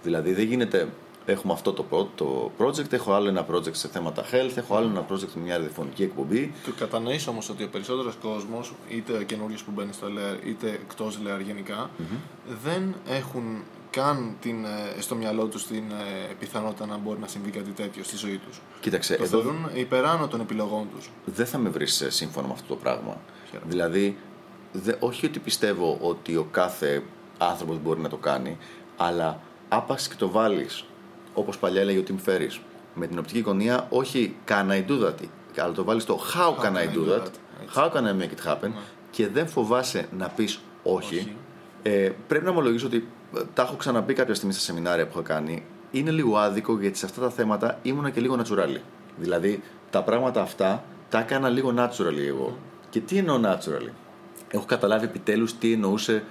Δηλαδή 0.02 0.32
δεν 0.32 0.44
γίνεται. 0.44 0.88
Έχουμε 1.26 1.52
αυτό 1.52 1.72
το, 1.72 1.84
pro- 1.90 2.06
το 2.14 2.50
project, 2.58 2.92
έχω 2.92 3.12
άλλο 3.12 3.28
ένα 3.28 3.46
project 3.50 3.74
σε 3.74 3.88
θέματα 3.88 4.24
health, 4.32 4.56
έχω 4.56 4.76
άλλο 4.76 4.86
ένα 4.88 5.06
project 5.10 5.28
με 5.34 5.42
μια 5.42 5.56
ραδιοφωνική 5.56 6.02
εκπομπή. 6.02 6.52
Το 6.64 6.72
κατανοείς 6.78 7.26
όμως 7.26 7.48
ότι 7.48 7.62
ο 7.64 7.68
περισσότερος 7.68 8.14
κόσμος, 8.22 8.72
είτε 8.88 9.24
καινούριο 9.24 9.56
που 9.64 9.70
μπαίνει 9.74 9.92
στο 9.92 10.06
LEAR, 10.06 10.46
είτε 10.46 10.68
εκτός 10.70 11.18
LEAR 11.24 11.40
γενικα 11.46 11.90
δεν 12.64 12.94
έχουν 13.08 13.62
καν 13.90 14.36
την, 14.40 14.64
ε, 14.64 15.00
στο 15.00 15.14
μυαλό 15.14 15.46
τους 15.46 15.66
την 15.66 15.84
ε, 15.90 16.32
πιθανότητα 16.38 16.86
να 16.86 16.96
μπορεί 16.96 17.18
να 17.20 17.26
συμβεί 17.26 17.50
κάτι 17.50 17.70
τέτοιο 17.70 18.04
στη 18.04 18.16
ζωή 18.16 18.40
τους. 18.48 18.60
Κοίταξε, 18.80 19.16
Το 19.16 19.22
εδώ 19.22 19.40
θεωρούν 19.40 19.68
υπεράνω 19.74 20.28
των 20.28 20.40
επιλογών 20.40 20.86
τους. 20.94 21.10
δεν 21.24 21.46
θα 21.46 21.58
με 21.58 21.68
βρεις 21.68 22.04
σύμφωνο 22.08 22.46
με 22.46 22.52
αυτό 22.52 22.66
το 22.68 22.76
πράγμα. 22.76 23.16
Χαίρομαι. 23.50 23.70
Δηλαδή, 23.70 24.16
δε, 24.72 24.92
όχι 24.98 25.26
ότι 25.26 25.38
πιστεύω 25.38 25.98
ότι 26.00 26.36
ο 26.36 26.48
κάθε 26.50 27.02
άνθρωπος 27.38 27.78
μπορεί 27.82 28.00
να 28.00 28.08
το 28.08 28.16
κάνει, 28.16 28.58
αλλά 28.96 29.40
άπαξ 29.68 30.08
και 30.08 30.14
το 30.18 30.28
βάλεις, 30.30 30.84
όπως 31.34 31.58
παλιά 31.58 31.80
έλεγε 31.80 31.98
ο 31.98 32.02
Tim 32.08 32.28
Ferriss, 32.28 32.58
με 32.94 33.06
την 33.06 33.18
οπτική 33.18 33.40
γωνία, 33.40 33.86
όχι 33.90 34.36
can 34.48 34.70
I 34.70 34.90
do 34.90 35.06
that, 35.06 35.14
αλλά 35.58 35.72
το 35.72 35.84
βάλεις 35.84 36.02
στο 36.02 36.20
how, 36.34 36.64
can, 36.64 36.72
I 36.72 36.96
do 36.96 37.12
that, 37.12 37.20
Έτσι. 37.20 37.40
how 37.74 37.90
can 37.90 38.02
I 38.02 38.22
make 38.22 38.30
it 38.30 38.52
happen, 38.52 38.70
και 39.10 39.28
δεν 39.28 39.46
φοβάσαι 39.46 40.08
να 40.18 40.28
πεις 40.28 40.60
όχι. 40.82 41.16
Όχι. 41.16 41.36
Ε, 41.82 42.10
πρέπει 42.26 42.44
να 42.44 42.50
ομολογήσω 42.50 42.86
ότι 42.86 43.08
ε, 43.36 43.40
τα 43.54 43.62
έχω 43.62 43.76
ξαναπεί 43.76 44.14
κάποια 44.14 44.34
στιγμή 44.34 44.54
στα 44.54 44.62
σεμινάρια 44.62 45.04
που 45.04 45.10
έχω 45.12 45.22
κάνει. 45.22 45.64
είναι 45.90 46.10
λίγο 46.10 46.36
άδικο 46.38 46.80
γιατί 46.80 46.98
σε 46.98 47.06
αυτά 47.06 47.20
τα 47.20 47.30
θέματα 47.30 47.78
ήμουνα 47.82 48.10
και 48.10 48.20
λίγο 48.20 48.38
naturally. 48.42 48.80
Δηλαδή 49.16 49.62
τα 49.90 50.02
πράγματα 50.02 50.42
αυτά 50.42 50.84
τα 51.08 51.18
έκανα 51.18 51.48
λίγο 51.48 51.74
naturally 51.76 52.26
εγώ. 52.26 52.58
Και 52.90 53.00
τι 53.00 53.16
εννοώ 53.16 53.40
naturally; 53.44 53.90
Έχω 54.48 54.64
καταλάβει 54.64 55.04
επιτέλους 55.04 55.58
τι 55.58 55.72
εννοούσε 55.72 56.24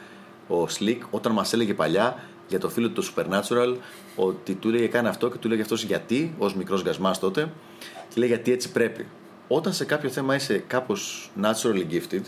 ο 0.48 0.64
Slick 0.80 0.98
όταν 1.12 1.32
μας 1.32 1.54
έλεγε 1.54 1.74
παλιά 1.74 2.24
για 2.48 2.60
το 2.60 2.70
φίλο 2.70 2.90
του 2.90 3.04
Supernatural 3.04 3.76
ότι 4.16 4.54
του 4.54 4.68
έλεγε 4.68 4.88
κάνει 4.88 5.08
αυτό 5.08 5.30
και 5.30 5.38
του 5.38 5.48
έλεγε 5.48 5.62
αυτός 5.62 5.84
γιατί, 5.84 6.36
ως 6.38 6.56
μικρός 6.56 6.84
γκασμάς 6.84 7.20
τότε, 7.20 7.52
και 7.80 8.20
λέει 8.20 8.28
γιατί 8.28 8.52
έτσι 8.52 8.72
πρέπει. 8.72 9.06
Όταν 9.48 9.74
σε 9.74 9.86
κάποιο 9.86 10.10
θέμα 10.10 10.36
είσαι 10.36 10.64
κάπως 10.68 11.32
naturally 11.42 11.86
gifted, 11.92 12.22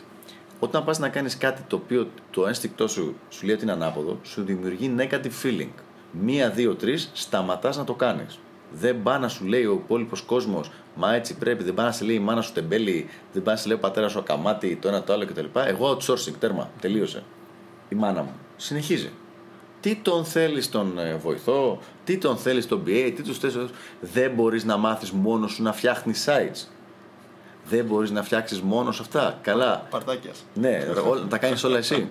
όταν 0.60 0.84
πας 0.84 1.00
να 1.00 1.10
κάνεις 1.10 1.38
κάτι 1.38 1.62
το 1.68 1.76
οποίο 1.76 2.10
το 2.32 2.48
ένστικτό 2.48 2.88
σου 2.88 3.16
σου 3.30 3.46
λέει 3.46 3.56
ότι 3.56 3.64
είναι 3.64 3.74
ανάποδο, 3.74 4.20
σου 4.24 4.44
δημιουργεί 4.44 4.96
negative 4.98 5.44
feeling. 5.44 5.70
Μία, 6.12 6.50
δύο, 6.50 6.76
τρεις, 6.76 7.10
σταματάς 7.14 7.78
να 7.78 7.84
το 7.84 7.94
κάνεις. 7.94 8.40
Δεν 8.72 9.04
πά 9.04 9.20
να 9.20 9.28
σου 9.28 9.46
λέει 9.46 9.66
ο 9.66 9.74
υπόλοιπος 9.74 10.22
κόσμος, 10.22 10.72
μα 10.96 11.14
έτσι 11.14 11.38
πρέπει, 11.38 11.64
δεν 11.64 11.74
πά 11.74 11.84
να 11.84 11.92
σε 11.92 12.06
λέει 12.06 12.16
η 12.16 12.20
μάνα 12.20 12.42
σου 12.42 12.54
τεμπέλη, 12.54 13.10
δεν 13.34 13.44
πά 13.44 13.52
να 13.52 13.58
σε 13.58 13.68
λέει 13.68 13.78
ο 13.78 13.80
πατέρας 13.80 14.12
σου 14.12 14.20
ακαμάτι, 14.20 14.76
το 14.76 14.88
ένα 14.88 15.04
το 15.04 15.14
άλλο 15.14 15.26
κτλ. 15.26 15.46
Εγώ 15.54 15.98
outsourcing, 15.98 16.34
τέρμα, 16.40 16.70
τελείωσε. 16.80 17.24
Η 17.90 17.96
μάνα 17.96 18.22
μου. 18.22 18.32
Συνεχίζει. 18.58 19.12
Τι 19.86 19.96
τον 19.96 20.25
θέλεις 20.25 20.70
τον 20.70 21.00
ε, 21.00 21.15
βοηθό, 21.15 21.80
τι 22.04 22.18
τον 22.18 22.38
θέλεις 22.38 22.68
τον 22.68 22.84
BA, 22.86 23.12
τι 23.15 23.22
τους 23.24 23.38
θέλει. 23.38 23.68
Δεν 24.01 24.32
μπορείς 24.32 24.63
να 24.63 24.77
μάθεις 24.77 25.12
μόνος 25.12 25.51
σου 25.51 25.63
να 25.63 25.74
φτιάχνεις 25.74 26.25
sites. 26.27 26.68
Δεν 27.65 27.86
μπορείς 27.86 28.12
να 28.12 28.24
φτιάξεις 28.24 28.62
μόνος 28.62 29.00
αυτά. 29.00 29.39
Καλά. 29.42 29.88
Παρτάκιας. 29.89 30.46
Ναι, 30.54 30.80
όλα- 31.08 31.25
τα 31.30 31.38
κάνεις 31.38 31.63
όλα 31.63 31.77
εσύ. 31.77 32.10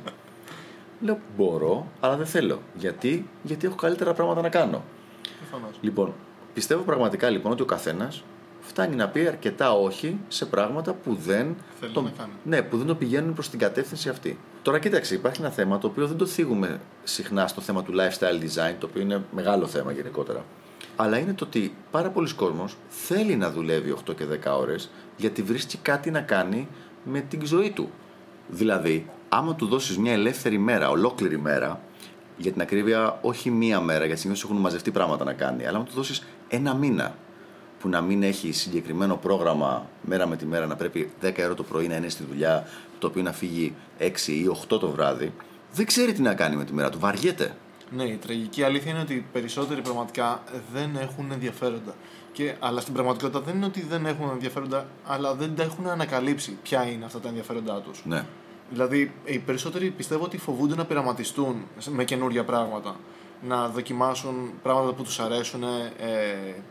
Λέω 1.00 1.19
μπορώ, 1.37 1.87
αλλά 2.00 2.16
δεν 2.16 2.26
θέλω. 2.26 2.61
Γιατί, 2.75 3.28
Γιατί 3.43 3.66
έχω 3.66 3.76
καλύτερα 3.76 4.12
πράγματα 4.12 4.40
να 4.40 4.49
κάνω. 4.49 4.85
Προφανώς. 5.38 5.76
Λοιπόν, 5.81 6.12
πιστεύω 6.54 6.83
πραγματικά 6.83 7.31
λοιπόν 7.31 7.52
ότι 7.52 7.62
ο 7.62 7.66
καθένας 7.66 8.23
φτάνει 8.66 8.97
να 8.97 9.09
πει 9.09 9.26
αρκετά 9.26 9.73
όχι 9.73 10.18
σε 10.28 10.47
πράγματα 10.47 10.92
που 10.92 11.14
δεν, 11.14 11.56
Θέλει 11.80 11.92
τον- 11.92 12.04
να 12.04 12.11
κάνει. 12.11 12.33
ναι, 12.44 12.62
που 12.62 12.76
δεν 12.76 12.87
το 12.87 12.94
πηγαίνουν 12.94 13.33
προς 13.35 13.50
την 13.50 13.59
κατεύθυνση 13.59 14.09
αυτή. 14.09 14.38
Τώρα 14.62 14.78
κοίταξε, 14.78 15.14
υπάρχει 15.14 15.40
ένα 15.40 15.50
θέμα 15.50 15.78
το 15.78 15.87
οποίο 15.87 16.06
δεν 16.06 16.16
το 16.16 16.26
θίγουμε 16.26 16.80
συχνά 17.04 17.47
στο 17.47 17.61
θέμα 17.61 17.83
του 17.83 17.92
lifestyle 17.92 18.42
design, 18.42 18.75
το 18.78 18.87
οποίο 18.87 19.02
είναι 19.02 19.23
μεγάλο 19.35 19.66
θέμα 19.66 19.92
γενικότερα. 19.92 20.44
Αλλά 20.97 21.18
είναι 21.18 21.33
το 21.35 21.44
ότι 21.44 21.75
πάρα 21.90 22.11
πολλοί 22.11 22.33
κόσμος 22.35 22.76
θέλει 22.88 23.37
να 23.37 23.50
δουλεύει 23.50 23.90
8 23.90 24.14
και 24.14 24.25
10 24.25 24.59
ώρες 24.59 24.90
γιατί 25.16 25.42
βρίσκει 25.42 25.76
κάτι 25.78 26.11
να 26.11 26.21
κάνει 26.21 26.68
με 27.04 27.21
την 27.21 27.47
ζωή 27.47 27.71
του. 27.71 27.90
Δηλαδή, 28.49 29.11
άμα 29.28 29.54
του 29.54 29.66
δώσεις 29.66 29.99
μια 29.99 30.12
ελεύθερη 30.12 30.59
μέρα, 30.59 30.90
ολόκληρη 30.90 31.38
μέρα, 31.38 31.80
για 32.37 32.52
την 32.52 32.61
ακρίβεια 32.61 33.18
όχι 33.23 33.50
μία 33.50 33.80
μέρα, 33.80 34.04
γιατί 34.04 34.21
συνήθως 34.21 34.42
έχουν 34.44 34.56
μαζευτεί 34.56 34.90
πράγματα 34.90 35.25
να 35.25 35.33
κάνει, 35.33 35.66
αλλά 35.66 35.76
άμα 35.76 35.87
του 35.87 35.92
δώσεις 35.94 36.23
ένα 36.49 36.75
μήνα 36.75 37.14
που 37.85 37.91
να 37.91 38.00
μην 38.00 38.23
έχει 38.23 38.53
συγκεκριμένο 38.53 39.17
πρόγραμμα 39.17 39.87
μέρα 40.03 40.26
με 40.26 40.37
τη 40.37 40.47
μέρα, 40.47 40.67
να 40.67 40.76
πρέπει 40.76 41.11
10 41.23 41.33
ώρα 41.45 41.55
το 41.55 41.62
πρωί 41.62 41.88
να 41.88 41.97
είναι 41.97 42.09
στη 42.09 42.25
δουλειά, 42.25 42.69
το 42.99 43.07
οποίο 43.07 43.23
να 43.23 43.33
φύγει 43.33 43.75
6 43.99 44.05
ή 44.26 44.49
8 44.69 44.81
το 44.81 44.91
βράδυ, 44.91 45.33
δεν 45.73 45.87
ξέρει 45.87 46.12
τι 46.12 46.23
να 46.23 46.35
κάνει 46.35 46.57
με 46.57 46.64
τη 46.64 46.73
μέρα 46.73 46.91
του, 46.91 46.99
βαριέται. 46.99 47.57
Ναι, 47.91 48.05
η 48.05 48.17
τραγική 48.17 48.62
αλήθεια 48.62 48.91
είναι 48.91 49.00
ότι 49.00 49.14
οι 49.14 49.25
περισσότεροι 49.33 49.81
πραγματικά 49.81 50.43
δεν 50.73 50.97
έχουν 50.97 51.33
ενδιαφέροντα. 51.33 51.95
Και, 52.33 52.55
αλλά 52.59 52.81
στην 52.81 52.95
πραγματικότητα 52.95 53.41
δεν 53.41 53.57
είναι 53.57 53.67
ότι 53.67 53.83
δεν 53.83 54.07
έχουν 54.07 54.31
ενδιαφέροντα, 54.33 54.87
αλλά 55.07 55.35
δεν 55.35 55.55
τα 55.55 55.62
έχουν 55.62 55.87
ανακαλύψει 55.87 56.59
ποια 56.62 56.87
είναι 56.87 57.05
αυτά 57.05 57.21
τα 57.21 57.29
ενδιαφέροντά 57.29 57.81
τους. 57.81 58.03
Ναι. 58.05 58.25
Δηλαδή, 58.71 59.12
οι 59.25 59.38
περισσότεροι 59.38 59.91
πιστεύω 59.91 60.25
ότι 60.25 60.38
φοβούνται 60.38 60.75
να 60.75 60.85
πειραματιστούν 60.85 61.64
με 61.91 62.05
καινούργια 62.05 62.45
πράγματα. 62.45 62.97
Να 63.43 63.69
δοκιμάσουν 63.69 64.53
πράγματα 64.62 64.93
που 64.93 65.03
τους 65.03 65.21
αρέσουν. 65.21 65.62
Ε, 65.62 66.62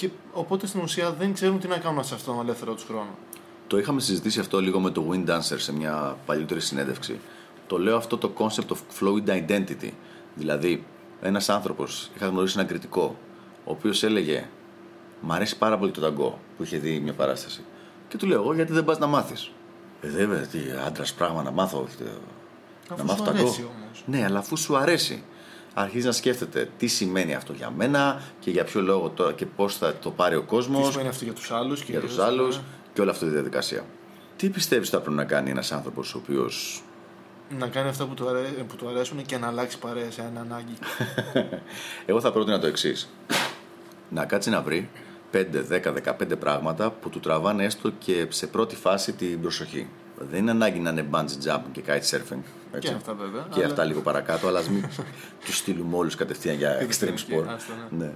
και 0.00 0.10
οπότε 0.32 0.66
στην 0.66 0.80
ουσία 0.80 1.10
δεν 1.12 1.32
ξέρουν 1.32 1.58
τι 1.58 1.66
να 1.68 1.76
κάνουν 1.78 2.04
σε 2.04 2.14
αυτόν 2.14 2.36
τον 2.36 2.44
ελεύθερο 2.44 2.74
τους 2.74 2.84
χρόνο. 2.84 3.18
Το 3.66 3.78
είχαμε 3.78 4.00
συζητήσει 4.00 4.40
αυτό 4.40 4.60
λίγο 4.60 4.80
με 4.80 4.90
το 4.90 5.06
Wind 5.10 5.30
Dancer 5.30 5.56
σε 5.58 5.72
μια 5.72 6.16
παλιότερη 6.26 6.60
συνέντευξη. 6.60 7.20
Το 7.66 7.78
λέω 7.78 7.96
αυτό 7.96 8.18
το 8.18 8.32
concept 8.38 8.68
of 8.68 8.76
fluid 9.00 9.28
identity. 9.48 9.90
Δηλαδή, 10.34 10.84
ένας 11.22 11.48
άνθρωπος, 11.48 12.10
είχα 12.16 12.26
γνωρίσει 12.26 12.54
έναν 12.56 12.68
κριτικό, 12.68 13.16
ο 13.64 13.70
οποίος 13.70 14.02
έλεγε 14.02 14.48
Μ' 15.22 15.32
αρέσει 15.32 15.58
πάρα 15.58 15.78
πολύ 15.78 15.90
το 15.90 16.00
ταγκό 16.00 16.38
που 16.56 16.62
είχε 16.62 16.78
δει 16.78 17.00
μια 17.00 17.12
παράσταση. 17.12 17.64
Και 18.08 18.16
του 18.16 18.26
λέω 18.26 18.42
εγώ 18.42 18.54
γιατί 18.54 18.72
δεν 18.72 18.84
πας 18.84 18.98
να 18.98 19.06
μάθεις; 19.06 19.50
Ε, 20.00 20.08
δεν 20.10 20.28
βέβαια, 20.28 20.46
τι 20.46 20.58
άντρας 20.86 21.12
πράγμα 21.14 21.42
να 21.42 21.50
μάθω. 21.50 21.86
ε, 22.00 22.04
Αφού 22.90 22.96
να 22.96 23.04
μάθω 23.04 23.24
σου 23.24 23.30
ταγκό. 23.30 23.40
αρέσει 23.40 23.62
όμως. 23.62 24.02
Ναι, 24.06 24.24
αλλά 24.24 24.38
αφού 24.38 24.56
σου 24.56 24.76
αρέσει. 24.76 25.22
Αρχίζει 25.74 26.06
να 26.06 26.12
σκέφτεται 26.12 26.68
τι 26.78 26.86
σημαίνει 26.86 27.34
αυτό 27.34 27.52
για 27.52 27.70
μένα 27.70 28.22
και 28.40 28.50
για 28.50 28.64
ποιο 28.64 28.80
λόγο 28.80 29.08
τώρα 29.08 29.32
και 29.32 29.46
πώς 29.46 29.76
θα 29.76 29.94
το 29.94 30.10
πάρει 30.10 30.36
ο 30.36 30.42
κόσμος 30.42 30.84
Τι 30.84 30.90
σημαίνει 30.90 31.08
αυτό 31.08 31.24
για 31.24 31.32
τους 31.32 31.50
άλλους. 31.50 31.82
για 31.82 32.00
τους 32.00 32.18
άλλους 32.18 32.60
και 32.92 33.00
όλη 33.00 33.10
αυτή 33.10 33.24
τη 33.24 33.30
διαδικασία. 33.30 33.84
Τι 34.36 34.48
πιστεύεις 34.48 34.86
ότι 34.88 34.96
θα 34.96 35.02
πρέπει 35.02 35.16
να 35.16 35.24
κάνει 35.24 35.50
ένας 35.50 35.72
άνθρωπος 35.72 36.14
ο 36.14 36.18
οποίο. 36.22 36.50
Να 37.58 37.66
κάνει 37.66 37.88
αυτά 37.88 38.06
που 38.06 38.14
του, 38.14 38.28
αρέ... 38.28 38.40
που 38.40 38.76
του 38.76 38.88
αρέσουν 38.88 39.26
και 39.26 39.38
να 39.38 39.46
αλλάξει 39.46 39.78
παρέα 39.78 40.10
σε 40.10 40.20
ένα 40.20 40.40
ανάγκη. 40.40 40.72
Εγώ 42.06 42.20
θα 42.20 42.32
πρότεινα 42.32 42.58
το 42.58 42.66
εξής. 42.66 43.08
Να 44.08 44.24
κάτσει 44.24 44.50
να 44.50 44.62
βρει 44.62 44.90
5, 45.32 45.44
10, 45.70 45.94
15 46.20 46.38
πράγματα 46.38 46.90
που 46.90 47.08
του 47.08 47.20
τραβάνε 47.20 47.64
έστω 47.64 47.90
και 47.98 48.26
σε 48.28 48.46
πρώτη 48.46 48.76
φάση 48.76 49.12
την 49.12 49.40
προσοχή. 49.40 49.88
Δεν 50.30 50.38
είναι 50.40 50.50
ανάγκη 50.50 50.78
να 50.78 50.90
είναι 50.90 51.06
bungee 51.10 51.48
jump 51.48 51.60
και 51.72 51.82
kite 51.86 52.16
surfing. 52.16 52.42
Έτσι. 52.72 52.88
Και 52.88 52.94
αυτά 52.94 53.14
βέβαια, 53.14 53.46
Και 53.50 53.58
αλλά- 53.58 53.66
αυτά 53.66 53.84
λίγο 53.84 54.00
παρακάτω, 54.00 54.46
αλλά 54.48 54.58
ας 54.58 54.68
μην 54.68 54.84
τους 55.44 55.56
στείλουμε 55.56 55.96
όλους 55.96 56.14
κατευθείαν 56.14 56.56
για 56.56 56.78
extreme 56.80 57.04
Extreme, 57.04 57.34
sport. 57.38 57.44
άστα, 57.54 57.72
ναι. 57.90 58.04
Ναι. 58.04 58.12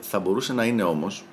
Θα 0.00 0.18
μπορούσε 0.20 0.52
να 0.52 0.64
είναι 0.64 0.82
όμως 0.82 1.24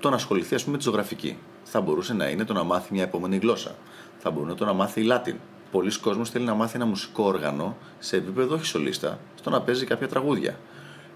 το 0.00 0.08
να 0.10 0.14
ασχοληθεί 0.16 0.54
ας 0.54 0.60
πούμε, 0.62 0.72
με 0.76 0.78
τη 0.82 0.88
ζωγραφική. 0.88 1.38
Θα 1.64 1.80
μπορούσε 1.80 2.14
να 2.14 2.28
είναι 2.28 2.44
το 2.44 2.52
να 2.52 2.62
μάθει 2.62 2.92
μια 2.92 3.02
επόμενη 3.02 3.36
γλώσσα. 3.36 3.74
Θα 4.18 4.30
μπορούσε 4.30 4.54
το 4.54 4.64
να 4.64 4.72
μάθει 4.72 5.06
Latin. 5.10 5.34
Πολλοί 5.70 5.98
κόσμος 5.98 6.30
θέλει 6.30 6.44
να 6.44 6.54
μάθει 6.54 6.76
ένα 6.76 6.84
μουσικό 6.86 7.24
όργανο 7.24 7.76
σε 7.98 8.16
επίπεδο 8.16 8.54
όχι 8.54 8.64
σολίστα, 8.66 9.18
στο 9.34 9.50
να 9.50 9.60
παίζει 9.62 9.84
κάποια 9.84 10.08
τραγούδια. 10.08 10.58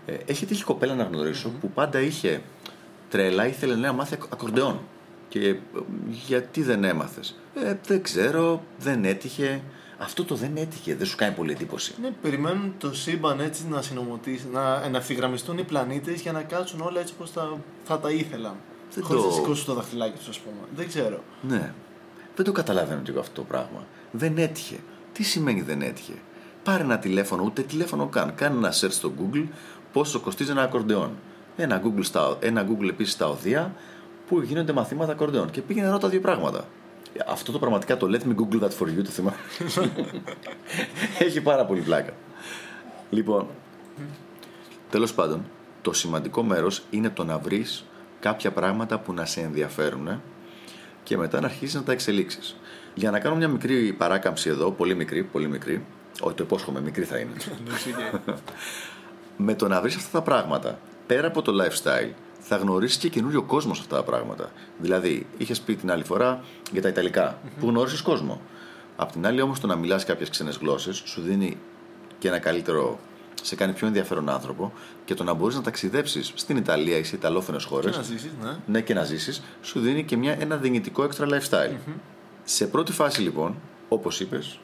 Ε, 0.06 0.14
έχει 0.26 0.46
τύχει 0.46 0.64
κοπέλα 0.64 0.94
να 0.94 1.04
γνωρισω 1.04 1.48
που 1.60 1.70
πάντα 1.70 2.00
είχε 2.00 2.42
τρέλα, 3.08 3.46
ήθελε 3.46 3.74
να 3.74 3.92
μάθει 3.92 4.14
ακ- 4.14 4.32
ακορντεόν. 4.32 4.80
Και 5.28 5.48
ε, 5.48 5.56
γιατί 6.10 6.62
δεν 6.62 6.84
έμαθες; 6.84 7.38
Ε, 7.54 7.74
δεν 7.86 8.02
ξέρω, 8.02 8.62
δεν 8.78 9.04
έτυχε. 9.04 9.62
Αυτό 10.02 10.24
το 10.24 10.34
δεν 10.34 10.56
έτυχε, 10.56 10.94
δεν 10.94 11.06
σου 11.06 11.16
κάνει 11.16 11.34
πολύ 11.34 11.52
εντύπωση. 11.52 11.94
Ναι, 12.00 12.10
περιμένουν 12.22 12.74
το 12.78 12.94
σύμπαν 12.94 13.40
έτσι 13.40 13.66
να 13.68 13.82
συνομωτήσει, 13.82 14.46
να, 14.52 14.88
να 14.88 14.96
ευθυγραμμιστούν 14.96 15.58
οι 15.58 15.62
πλανήτες 15.64 16.20
για 16.20 16.32
να 16.32 16.42
κάτσουν 16.42 16.80
όλα 16.80 17.00
έτσι 17.00 17.12
όπως 17.16 17.30
θα, 17.30 17.58
θα 17.84 17.98
τα 17.98 18.10
ήθελαν. 18.10 18.54
Δεν 18.94 19.04
Χωρίς 19.04 19.22
το- 19.22 19.28
να 19.28 19.34
σηκώσουν 19.34 19.64
το 19.66 19.74
δαχτυλάκι 19.74 20.18
τους, 20.18 20.28
ας 20.28 20.38
πούμε. 20.38 20.56
Δεν 20.76 20.88
ξέρω. 20.88 21.22
Ναι. 21.42 21.72
Δεν 22.36 22.44
το 22.44 22.52
καταλαβαίνω 22.52 23.00
και 23.00 23.10
εγώ 23.10 23.20
αυτό 23.20 23.34
το 23.40 23.42
πράγμα. 23.46 23.86
Δεν 24.10 24.38
έτυχε. 24.38 24.76
Τι 25.12 25.22
σημαίνει 25.22 25.60
δεν 25.62 25.82
έτυχε; 25.82 26.12
Πάρε 26.62 26.82
ένα 26.82 26.98
τηλέφωνο, 26.98 27.42
ούτε 27.44 27.62
τηλέφωνο 27.62 28.06
καν. 28.06 28.34
Κάνε 28.34 28.56
ένα 28.56 28.72
search 28.72 28.90
στο 28.92 29.12
Google 29.20 29.44
πόσο 29.92 30.20
κοστίζει 30.20 30.50
ένα 30.50 30.62
ακορντεόν. 30.62 31.10
Ένα 31.56 31.82
Google, 31.84 32.00
στα, 32.04 32.36
ένα 32.40 32.66
Google 32.68 32.88
επίσης 32.88 33.12
στα 33.12 33.28
οδεία 33.28 33.74
που 34.28 34.40
γίνονται 34.42 34.72
μαθήματα 34.72 35.12
ακορντεόν. 35.12 35.50
Και 35.50 35.60
πήγαινε 35.62 35.88
ρώτα 35.90 36.08
δύο 36.08 36.20
πράγματα. 36.20 36.64
Αυτό 37.26 37.52
το 37.52 37.58
πραγματικά 37.58 37.96
το 37.96 38.08
let 38.10 38.28
me 38.28 38.34
Google 38.34 38.60
that 38.60 38.70
for 38.78 38.86
you 38.86 39.02
το 39.04 39.10
θυμάμαι. 39.10 39.36
Έχει 41.18 41.40
πάρα 41.40 41.64
πολύ 41.64 41.80
πλάκα. 41.80 42.12
Λοιπόν, 43.10 43.46
τέλος 44.90 45.14
πάντων, 45.14 45.44
το 45.82 45.92
σημαντικό 45.92 46.42
μέρος 46.42 46.82
είναι 46.90 47.10
το 47.10 47.24
να 47.24 47.38
βρεις 47.38 47.84
κάποια 48.20 48.50
πράγματα 48.50 48.98
που 48.98 49.12
να 49.12 49.24
σε 49.24 49.40
ενδιαφέρουν 49.40 50.20
και 51.02 51.16
μετά 51.16 51.40
να 51.40 51.46
αρχίσεις 51.46 51.74
να 51.74 51.82
τα 51.82 51.92
εξελίξεις. 51.92 52.56
Για 52.94 53.10
να 53.10 53.18
κάνω 53.18 53.36
μια 53.36 53.48
μικρή 53.48 53.92
παράκαμψη 53.92 54.48
εδώ, 54.48 54.70
πολύ 54.70 54.94
μικρή, 54.94 55.22
πολύ 55.22 55.48
μικρή, 55.48 55.84
όχι 56.20 56.34
το 56.34 56.44
υπόσχομαι, 56.44 56.80
μικρή 56.80 57.04
θα 57.04 57.18
είναι. 57.18 57.32
με 59.36 59.54
το 59.54 59.68
να 59.68 59.80
βρεις 59.80 59.96
αυτά 59.96 60.18
τα 60.18 60.22
πράγματα 60.22 60.78
πέρα 61.06 61.26
από 61.26 61.42
το 61.42 61.52
lifestyle, 61.62 62.10
θα 62.40 62.56
γνωρίσει 62.56 62.98
και 62.98 63.08
καινούριο 63.08 63.42
κόσμο 63.42 63.74
σε 63.74 63.80
αυτά 63.80 63.96
τα 63.96 64.02
πράγματα. 64.02 64.50
Δηλαδή, 64.78 65.26
είχες 65.38 65.60
πει 65.60 65.76
την 65.76 65.90
άλλη 65.90 66.04
φορά 66.04 66.44
για 66.72 66.82
τα 66.82 66.88
ιταλικα 66.88 67.38
που 67.60 67.68
γνώρισες 67.68 68.00
κόσμο; 68.02 68.40
Απ' 68.96 69.12
την 69.12 69.26
άλλη, 69.26 69.40
όμως, 69.40 69.60
το 69.60 69.66
να 69.66 69.76
μιλάς 69.76 70.04
κάποιες 70.04 70.30
ξένες 70.30 70.56
γλώσσες 70.56 71.02
σου 71.04 71.20
δίνει 71.20 71.56
και 72.18 72.28
ένα 72.28 72.38
καλύτερο. 72.38 72.98
σε 73.42 73.54
κάνει 73.54 73.72
πιο 73.72 73.86
ενδιαφέρον 73.86 74.28
άνθρωπο 74.28 74.72
και 75.04 75.14
το 75.14 75.24
να 75.24 75.32
μπορείς 75.32 75.56
να 75.56 75.62
ταξιδέψεις 75.62 76.32
στην 76.34 76.56
Ιταλία 76.56 76.96
ή 76.96 77.02
σε 77.02 77.16
Ιταλόφωνες 77.16 77.64
χώρες. 77.64 77.90
Και 77.90 77.96
να 77.96 78.02
ζήσεις, 78.02 78.30
ναι. 78.42 78.56
Ναι, 78.66 78.80
και 78.80 78.94
να 78.94 79.04
ζήσεις, 79.04 79.42
σου 79.62 79.80
δίνει 79.80 80.04
και 80.04 80.16
μια, 80.16 80.36
ένα 80.40 80.56
δυνητικό 80.56 81.08
extra 81.08 81.28
lifestyle. 81.28 81.76
Σε 82.44 82.66
πρώτη 82.66 82.92
φάση, 82.92 83.20
λοιπόν, 83.20 83.54
όπως 83.88 84.20
είπες, 84.20 84.58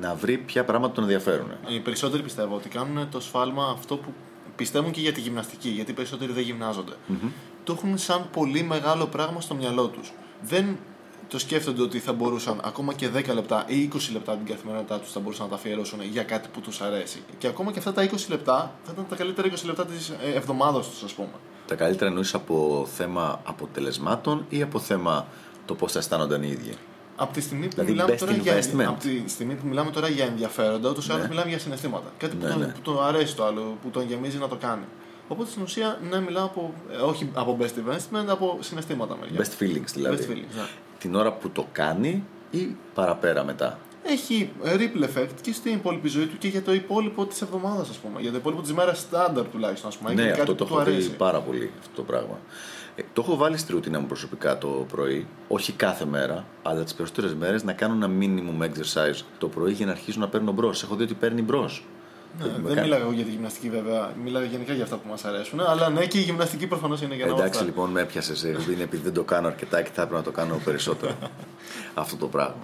να 0.00 0.14
βρει 0.14 0.38
ποια 0.38 0.64
πράγματα 0.64 0.94
τον 0.94 1.04
ενδιαφέρουν. 1.04 1.50
Οι 1.68 1.80
περισσότεροι 1.80 2.22
πιστεύω 2.22 2.54
ότι 2.54 2.68
κάνουν 2.68 3.08
το 3.10 3.20
σφάλμα 3.20 3.74
αυτό 3.76 3.96
που 3.96 4.12
πιστεύουν 4.60 4.90
και 4.90 5.00
για 5.00 5.12
τη 5.12 5.20
γυμναστική, 5.20 5.68
γιατί 5.68 5.90
οι 5.90 5.94
περισσότεροι 5.94 6.32
δεν 6.32 6.42
γυμνάζονται. 6.42 6.92
Το 7.64 7.72
έχουν 7.72 7.98
σαν 7.98 8.28
πολύ 8.32 8.62
μεγάλο 8.62 9.06
πράγμα 9.06 9.40
στο 9.40 9.54
μυαλό 9.54 9.86
τους. 9.88 10.12
Δεν 10.42 10.78
το 11.28 11.38
σκέφτονται 11.38 11.82
ότι 11.82 11.98
θα 11.98 12.12
μπορούσαν 12.12 12.60
ακόμα 12.64 12.92
και 12.94 13.08
10 13.08 13.34
λεπτά 13.34 13.64
ή 13.66 13.90
20 13.94 13.98
λεπτά 14.12 14.36
την 14.36 14.46
καθημερινότητά 14.46 14.98
τους 14.98 15.12
θα 15.12 15.20
μπορούσαν 15.20 15.44
να 15.44 15.50
τα 15.50 15.56
αφιερώσουν 15.56 16.02
για 16.02 16.22
κάτι 16.22 16.48
που 16.52 16.60
τους 16.60 16.80
αρέσει. 16.80 17.22
Και 17.38 17.46
ακόμα 17.46 17.72
και 17.72 17.78
αυτά 17.78 17.92
τα 17.92 18.08
20 18.10 18.28
λεπτά 18.28 18.74
θα 18.84 18.90
ήταν 18.92 19.06
τα 19.08 19.16
καλύτερα 19.16 19.48
20 19.48 19.64
λεπτά 19.64 19.86
της 19.86 20.12
εβδομάδας 20.34 20.88
τους, 20.88 21.02
ας 21.02 21.12
πούμε. 21.12 21.34
Τα 21.66 21.74
καλύτερα 21.74 22.06
εννοείς 22.06 22.34
από 22.34 22.86
θέμα 22.96 23.40
αποτελεσμάτων 23.44 24.46
ή 24.48 24.62
από 24.62 24.78
θέμα 24.78 25.26
το 25.64 25.74
πώς 25.74 25.92
θα 25.92 25.98
αισθάνονταν 25.98 26.42
οι 26.42 26.48
ίδιοι; 26.50 26.74
Από 27.22 27.32
τη 27.32 27.40
στιγμή 27.40 27.64
που, 27.64 27.70
Δηλαδή, 27.70 27.90
μιλάμε, 27.90 28.12
best 28.14 28.18
τώρα 28.18 28.32
για, 28.32 28.58
investment. 28.58 28.84
από 28.88 29.00
τη 29.00 29.22
στιγμή 29.26 29.54
που 29.54 29.66
μιλάμε 29.66 29.90
τώρα 29.90 30.08
για 30.08 30.24
ενδιαφέροντα, 30.24 30.88
ούτως 30.90 31.06
ή 31.08 31.10
άλλως 31.12 31.22
Ναι. 31.22 31.28
μιλάμε 31.28 31.48
για 31.48 31.58
συναισθήματα. 31.58 32.12
Κάτι 32.18 32.36
που, 32.36 32.44
Ναι, 32.46 32.50
τον, 32.50 32.58
ναι. 32.60 32.66
που 32.66 32.80
τον 32.80 33.04
αρέσει 33.04 33.36
το 33.36 33.44
άλλο, 33.44 33.76
που 33.82 33.88
τον 33.90 34.06
γεμίζει 34.06 34.38
να 34.38 34.48
το 34.48 34.56
κάνει. 34.56 34.84
Οπότε 35.28 35.50
στην 35.50 35.62
ουσία, 35.62 35.98
ναι, 36.10 36.20
μιλάω 36.20 36.44
από, 36.44 36.74
ε, 36.92 36.96
όχι 36.96 37.30
από 37.34 37.58
best 37.60 37.64
investment, 37.64 38.24
από 38.28 38.58
συναισθήματα 38.60 39.16
μεριά. 39.20 39.40
Best 39.44 39.62
feelings 39.62 39.90
δηλαδή. 39.94 40.16
Best 40.16 40.30
feelings, 40.32 40.54
ναι. 40.56 40.62
Την 40.98 41.14
ώρα 41.14 41.32
που 41.32 41.50
το 41.50 41.66
κάνει 41.72 42.24
ή 42.50 42.76
παραπέρα 42.94 43.44
μετά; 43.44 43.78
Έχει 44.02 44.50
ripple 44.64 45.02
effect 45.04 45.28
και 45.40 45.52
στην 45.52 45.72
υπόλοιπη 45.72 46.08
ζωή 46.08 46.26
του 46.26 46.38
και 46.38 46.48
για 46.48 46.62
το 46.62 46.72
υπόλοιπο 46.72 47.26
της 47.26 47.42
εβδομάδας, 47.42 47.88
ας 47.88 47.96
πούμε. 47.96 48.20
Για 48.20 48.30
το 48.30 48.36
υπόλοιπο 48.36 48.62
της 48.62 48.72
μέρας 48.72 49.06
standard 49.10 49.44
τουλάχιστον, 49.52 49.88
ας 49.88 49.96
πούμε. 49.96 50.14
ναι, 50.14 50.22
Είναι 50.22 50.30
αυτό 50.30 50.44
κάτι 50.44 50.56
το 50.58 50.64
που 50.64 50.70
του 50.70 50.74
έχω 50.80 50.84
δει 50.88 50.92
αρέσει. 50.92 51.10
πάρα 51.10 51.40
πολύ 51.40 51.70
αυτό 51.80 51.90
το 51.96 52.02
πράγμα. 52.02 52.38
Ε, 53.00 53.04
το 53.12 53.22
έχω 53.26 53.36
βάλει 53.36 53.56
στη 53.56 53.72
ρουτίνα 53.72 54.00
μου 54.00 54.06
προσωπικά 54.06 54.58
το 54.58 54.68
πρωί, 54.68 55.26
όχι 55.48 55.72
κάθε 55.72 56.04
μέρα, 56.04 56.44
αλλά 56.62 56.82
τις 56.82 56.94
περισσότερες 56.94 57.34
μέρες 57.34 57.64
να 57.64 57.72
κάνω 57.72 57.94
ένα 57.94 58.10
minimum 58.20 58.64
exercise 58.64 59.24
το 59.38 59.48
πρωί 59.48 59.72
για 59.72 59.86
να 59.86 59.92
αρχίσω 59.92 60.20
να 60.20 60.28
παίρνω 60.28 60.52
μπρος. 60.52 60.82
Έχω 60.82 60.94
δει 60.94 61.02
ότι 61.02 61.14
παίρνει 61.14 61.42
μπρος. 61.42 61.84
Ναι, 62.38 62.74
δεν 62.74 62.82
μιλάω 62.82 63.00
εγώ 63.00 63.12
για 63.12 63.24
τη 63.24 63.30
γυμναστική 63.30 63.70
βέβαια, 63.70 64.12
μιλάω 64.24 64.42
γενικά 64.42 64.72
για 64.72 64.84
αυτά 64.84 64.96
που 64.96 65.08
μας 65.08 65.24
αρέσουν. 65.24 65.60
Αλλά 65.60 65.88
ναι, 65.88 66.06
και 66.06 66.18
η 66.18 66.20
γυμναστική 66.20 66.66
προφανώς 66.66 67.02
είναι 67.02 67.14
για 67.14 67.26
να 67.26 67.32
Εντάξει 67.32 67.50
αυτά. 67.50 67.64
λοιπόν, 67.64 67.90
με 67.90 68.00
έπιασες. 68.00 68.42
Είναι 68.42 68.82
επειδή 68.82 69.02
δεν 69.02 69.12
το 69.12 69.22
κάνω 69.22 69.46
αρκετά 69.46 69.82
και 69.82 69.90
θα 69.92 70.02
έπρεπε 70.02 70.18
να 70.18 70.24
το 70.24 70.30
κάνω 70.30 70.60
περισσότερο. 70.64 71.12
αυτό 71.94 72.16
το 72.16 72.26
πράγμα. 72.26 72.54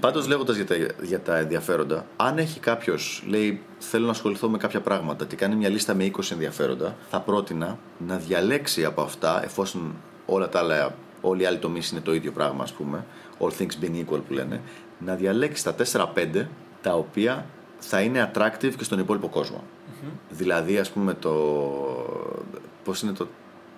Πάντως, 0.00 0.26
λέγοντας 0.26 0.56
για, 0.56 0.66
τα, 0.66 0.74
για 1.02 1.20
τα 1.20 1.38
ενδιαφέροντα, 1.38 2.06
αν 2.16 2.38
έχει 2.38 2.60
κάποιος, 2.60 3.22
λέει, 3.26 3.62
θέλω 3.78 4.04
να 4.04 4.10
ασχοληθώ 4.10 4.48
με 4.48 4.58
κάποια 4.58 4.80
πράγματα 4.80 5.24
και 5.24 5.36
κάνει 5.36 5.54
μια 5.54 5.68
λίστα 5.68 5.94
με 5.94 6.10
20 6.16 6.30
ενδιαφέροντα, 6.30 6.96
θα 7.10 7.20
πρότεινα 7.20 7.78
να 8.06 8.16
διαλέξει 8.16 8.84
από 8.84 9.02
αυτά, 9.02 9.44
εφόσον 9.44 9.94
όλα 10.26 10.48
τα 10.48 10.58
άλλα, 10.58 10.94
όλοι 11.20 11.42
οι 11.42 11.46
άλλοι 11.46 11.58
τομείς 11.58 11.90
είναι 11.90 12.00
το 12.00 12.14
ίδιο 12.14 12.32
πράγμα, 12.32 12.62
ας 12.62 12.72
πούμε, 12.72 13.04
all 13.38 13.50
things 13.58 13.84
being 13.84 14.04
equal 14.04 14.20
που 14.28 14.32
λένε, 14.32 14.60
να 14.98 15.14
διαλέξει 15.14 15.64
τα 15.64 15.74
4-5 16.14 16.46
τα 16.82 16.94
οποία 16.94 17.46
θα 17.84 18.00
είναι 18.00 18.30
attractive 18.34 18.72
και 18.76 18.84
στον 18.84 18.98
υπόλοιπο 18.98 19.28
κόσμο. 19.28 19.64
Δηλαδή, 20.30 20.78
ας 20.78 20.90
πούμε, 20.90 21.14
το. 21.14 21.32
Πώς 22.84 23.02
είναι 23.02 23.12
το 23.12 23.26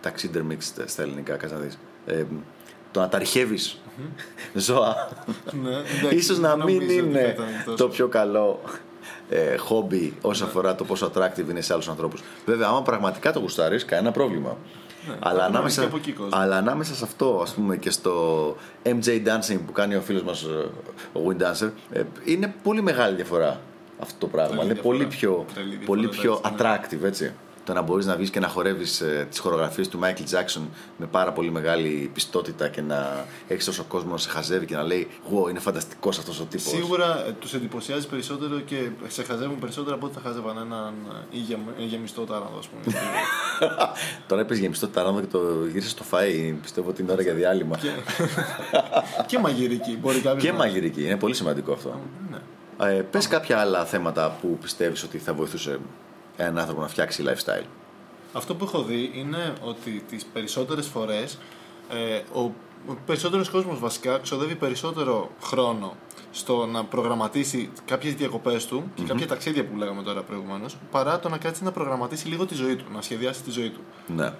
taxidermics 0.04 0.82
στα 0.84 1.02
ελληνικά, 1.02 1.36
κάτσε 1.36 1.54
να 1.54 1.60
δεις. 1.60 1.78
Ε, 2.06 2.24
το 2.90 3.00
να 3.00 3.08
τα 3.08 3.16
αρχεύεις 3.16 3.78
ζώα. 4.54 5.08
Ναι, 5.62 5.70
εντάξει, 5.70 6.16
Ίσως 6.16 6.38
να 6.38 6.56
δεν 6.56 6.64
μην 6.66 6.76
νομίζω 6.76 7.00
ότι 7.02 7.12
θα 7.12 7.18
είναι 7.20 7.28
ήταν 7.34 7.46
τόσο. 7.64 7.76
το 7.76 7.88
πιο 7.88 8.08
καλό 8.08 8.60
ε, 9.28 9.56
χόμπι 9.56 10.16
όσον 10.20 10.48
αφορά 10.48 10.74
το 10.74 10.84
πόσο 10.84 11.10
attractive 11.14 11.48
είναι 11.50 11.60
σε 11.60 11.72
άλλους 11.72 11.88
ανθρώπους. 11.88 12.22
Βέβαια, 12.46 12.68
άμα 12.68 12.82
πραγματικά 12.82 13.32
το 13.32 13.38
γουστάρεις, 13.40 13.84
κανένα 13.84 14.10
πρόβλημα. 14.12 14.56
Ναι, 15.08 15.14
αλλά, 15.20 15.38
θα 15.38 15.44
ανάμεσα, 15.44 15.80
και 15.80 15.86
από 15.86 15.96
εκεί 15.96 16.12
κόσμο. 16.12 16.30
αλλά 16.32 16.56
ανάμεσα 16.56 16.94
σε 16.94 17.04
αυτό, 17.04 17.40
ας 17.42 17.54
πούμε, 17.54 17.76
και 17.76 17.90
στο 17.90 18.56
MJ 18.82 19.06
Dancing 19.26 19.58
που 19.66 19.72
κάνει 19.72 19.94
ο 19.94 20.00
φίλος 20.00 20.22
μας, 20.22 20.42
ε, 20.42 20.68
ο 21.18 21.22
Wind 21.28 21.42
Dancer, 21.42 21.70
ε, 21.92 22.02
είναι 22.24 22.54
πολύ 22.62 22.82
μεγάλη 22.82 23.14
διαφορά 23.16 23.60
αυτό 23.98 24.14
το 24.18 24.26
πράγμα. 24.26 24.54
Τρελή 24.56 24.70
είναι 24.70 24.80
πολύ 24.80 25.04
διαφορά. 25.04 25.18
πιο, 25.18 25.44
Τρελή 25.54 25.68
διαφορά, 25.68 25.86
πολύ 25.86 26.08
πιο 26.08 26.40
εντάξει, 26.46 26.88
attractive, 27.00 27.04
έτσι. 27.04 27.32
Το 27.64 27.72
να 27.72 27.82
μπορείς 27.82 28.06
να 28.06 28.16
βγεις 28.16 28.30
και 28.30 28.40
να 28.40 28.48
χορεύεις 28.48 29.00
ε, 29.00 29.26
τις 29.30 29.38
χορογραφίες 29.38 29.88
του 29.88 29.98
Michael 30.02 30.34
Jackson 30.34 30.60
με 30.96 31.06
πάρα 31.06 31.32
πολύ 31.32 31.50
μεγάλη 31.50 32.10
πιστότητα 32.14 32.68
και 32.68 32.80
να 32.80 33.24
έχεις 33.48 33.64
τόσο 33.64 33.84
κόσμο 33.88 34.10
να 34.12 34.16
σε 34.18 34.28
χαζεύει 34.30 34.66
και 34.66 34.74
να 34.74 34.82
λέει 34.82 35.08
Wow, 35.32 35.50
είναι 35.50 35.58
φανταστικός 35.58 36.18
αυτός 36.18 36.40
ο 36.40 36.44
τύπος. 36.44 36.66
Σίγουρα 36.68 37.22
τους 37.38 37.54
εντυπωσιάζει 37.54 38.06
περισσότερο 38.08 38.60
και 38.60 38.88
σε 39.08 39.22
χαζεύουν 39.22 39.58
περισσότερο 39.58 39.94
από 39.96 40.06
ό,τι 40.06 40.14
θα 40.14 40.20
χάζευαν 40.20 40.56
έναν 40.56 40.94
ε, 41.32 41.36
ήγε- 41.36 41.58
γεμιστό 41.78 42.22
τάρανδο, 42.24 42.58
ας 42.58 42.66
πούμε. 42.68 42.96
Τώρα 44.28 44.42
είπες 44.42 44.58
γεμιστό 44.58 44.88
ταράνδο 44.88 45.20
και 45.20 45.26
το 45.26 45.40
γύρισε 45.72 45.88
στο 45.88 46.04
φαΐ. 46.10 46.54
Πιστεύω 46.62 46.88
ότι 46.90 47.02
είναι 47.02 47.12
ώρα 47.12 47.22
για 47.22 47.34
διάλειμμα. 47.34 47.76
και, 47.76 47.88
και 49.26 49.38
μαγειρική. 49.38 49.98
Μπορεί 50.00 50.20
κάποιος 50.20 50.42
και 50.42 50.50
να- 50.50 50.56
μαγειρική. 50.58 51.04
Είναι 51.04 51.16
πολύ 51.16 51.34
σημαντικό 51.34 51.72
αυτό. 51.72 52.00
Ναι. 52.30 52.38
Ε, 52.80 53.02
Πες 53.10 53.28
κάποια 53.28 53.58
άλλα 53.58 53.84
θέματα 53.84 54.36
που 54.40 54.58
πιστεύεις 54.60 55.02
ότι 55.02 55.18
θα 55.18 55.34
βοηθούσε 55.34 55.78
έναν 56.36 56.58
άνθρωπο 56.58 56.80
να 56.80 56.88
φτιάξει 56.88 57.24
lifestyle. 57.26 57.64
Αυτό 58.32 58.54
που 58.54 58.64
έχω 58.64 58.82
δει 58.82 59.10
είναι 59.14 59.52
ότι 59.60 60.04
τις 60.08 60.24
περισσότερες 60.24 60.86
φορές 60.86 61.38
ε, 61.90 62.20
ο, 62.38 62.40
ο 62.88 62.96
περισσότερος 63.06 63.50
κόσμος 63.50 63.78
βασικά 63.78 64.18
ξοδεύει 64.18 64.54
περισσότερο 64.54 65.30
χρόνο 65.42 65.96
στο 66.30 66.66
να 66.66 66.84
προγραμματίσει 66.84 67.70
κάποιες 67.84 68.14
διακοπές 68.14 68.66
του 68.66 68.90
και 68.94 69.02
κάποια 69.02 69.26
ταξίδια 69.26 69.64
που 69.64 69.76
λέγαμε 69.76 70.02
τώρα 70.02 70.22
προηγουμένως 70.22 70.76
παρά 70.90 71.20
το 71.20 71.28
να 71.28 71.38
κάτσει 71.38 71.64
να 71.64 71.72
προγραμματίσει 71.72 72.28
λίγο 72.28 72.46
τη 72.46 72.54
ζωή 72.54 72.76
του, 72.76 72.84
να 72.92 73.02
σχεδιάσει 73.02 73.42
τη 73.42 73.50
ζωή 73.50 73.70
του. 73.70 73.80
Ναι. 74.06 74.32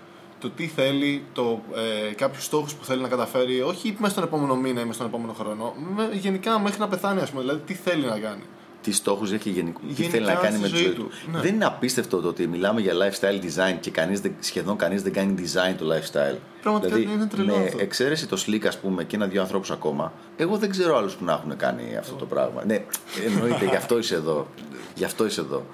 Το 0.45 0.51
τι 0.51 0.67
θέλει, 0.67 1.25
το, 1.33 1.63
ε, 2.11 2.13
κάποιους 2.15 2.45
στόχους 2.45 2.75
που 2.75 2.85
θέλει 2.85 3.03
να 3.03 3.09
καταφέρει, 3.09 3.61
όχι 3.63 3.97
μέσα 3.99 4.13
στον 4.13 4.25
επόμενο 4.25 4.57
μήνα 4.57 4.81
ή 4.81 4.85
μέσα 4.85 4.93
στον 4.93 5.07
επόμενο 5.07 5.33
χρόνο, 5.33 5.75
με, 5.97 6.09
γενικά 6.13 6.59
μέχρι 6.59 6.81
να 6.81 6.89
πεθάνει, 6.89 7.21
ας 7.21 7.31
πούμε, 7.31 7.43
δηλαδή 7.43 7.61
τι 7.67 7.75
θέλει 7.75 8.05
να 8.05 8.19
κάνει. 8.19 8.43
Τι 8.83 8.93
στόχους 8.93 9.33
έχει 9.33 9.51
γενικ... 9.51 9.79
τι 9.79 9.87
Γενικά 9.87 10.11
θέλει 10.11 10.25
να 10.27 10.35
κάνει 10.35 10.53
στη 10.57 10.63
με 10.63 10.69
τη 10.69 10.75
ζωή 10.75 10.85
ζωή 10.85 10.93
του. 10.95 11.03
του. 11.03 11.31
Ναι. 11.33 11.41
Δεν 11.41 11.55
είναι 11.55 11.65
απίστευτο 11.65 12.21
το 12.21 12.29
ότι 12.29 12.47
μιλάμε 12.47 12.81
για 12.81 12.93
lifestyle 12.95 13.45
design 13.45 13.77
και 13.81 13.91
κανείς 13.91 14.21
δεν, 14.21 14.35
σχεδόν 14.41 14.77
κανείς 14.77 15.03
δεν 15.03 15.13
κάνει 15.13 15.35
design 15.39 15.75
το 15.79 15.85
lifestyle. 15.95 16.37
Πραγματικά 16.63 16.95
δηλαδή, 16.95 17.15
είναι 17.15 17.27
τρελό 17.27 17.57
με 17.57 17.65
αυτό. 17.65 17.79
εξαίρεση 17.81 18.27
το 18.27 18.45
Slick, 18.47 18.67
ας 18.67 18.79
πούμε, 18.79 19.05
και 19.05 19.17
ένα-δύο 19.17 19.41
ανθρώπους 19.41 19.71
ακόμα, 19.71 20.13
εγώ 20.37 20.57
δεν 20.57 20.71
ξέρω 20.71 20.97
άλλους 20.97 21.15
που 21.15 21.25
να 21.25 21.33
έχουν 21.33 21.57
κάνει 21.57 21.97
αυτό 21.99 22.15
το 22.15 22.25
πράγμα. 22.27 22.65
Ναι, 22.65 22.85
εννοείται, 23.27 23.65
γι' 23.65 23.77
αυτό 23.77 23.99
είσαι 23.99 24.15
εδώ. 24.15 24.47
Γι' 24.95 25.05
αυτό 25.05 25.27
είσαι 25.27 25.41
εδώ. 25.41 25.67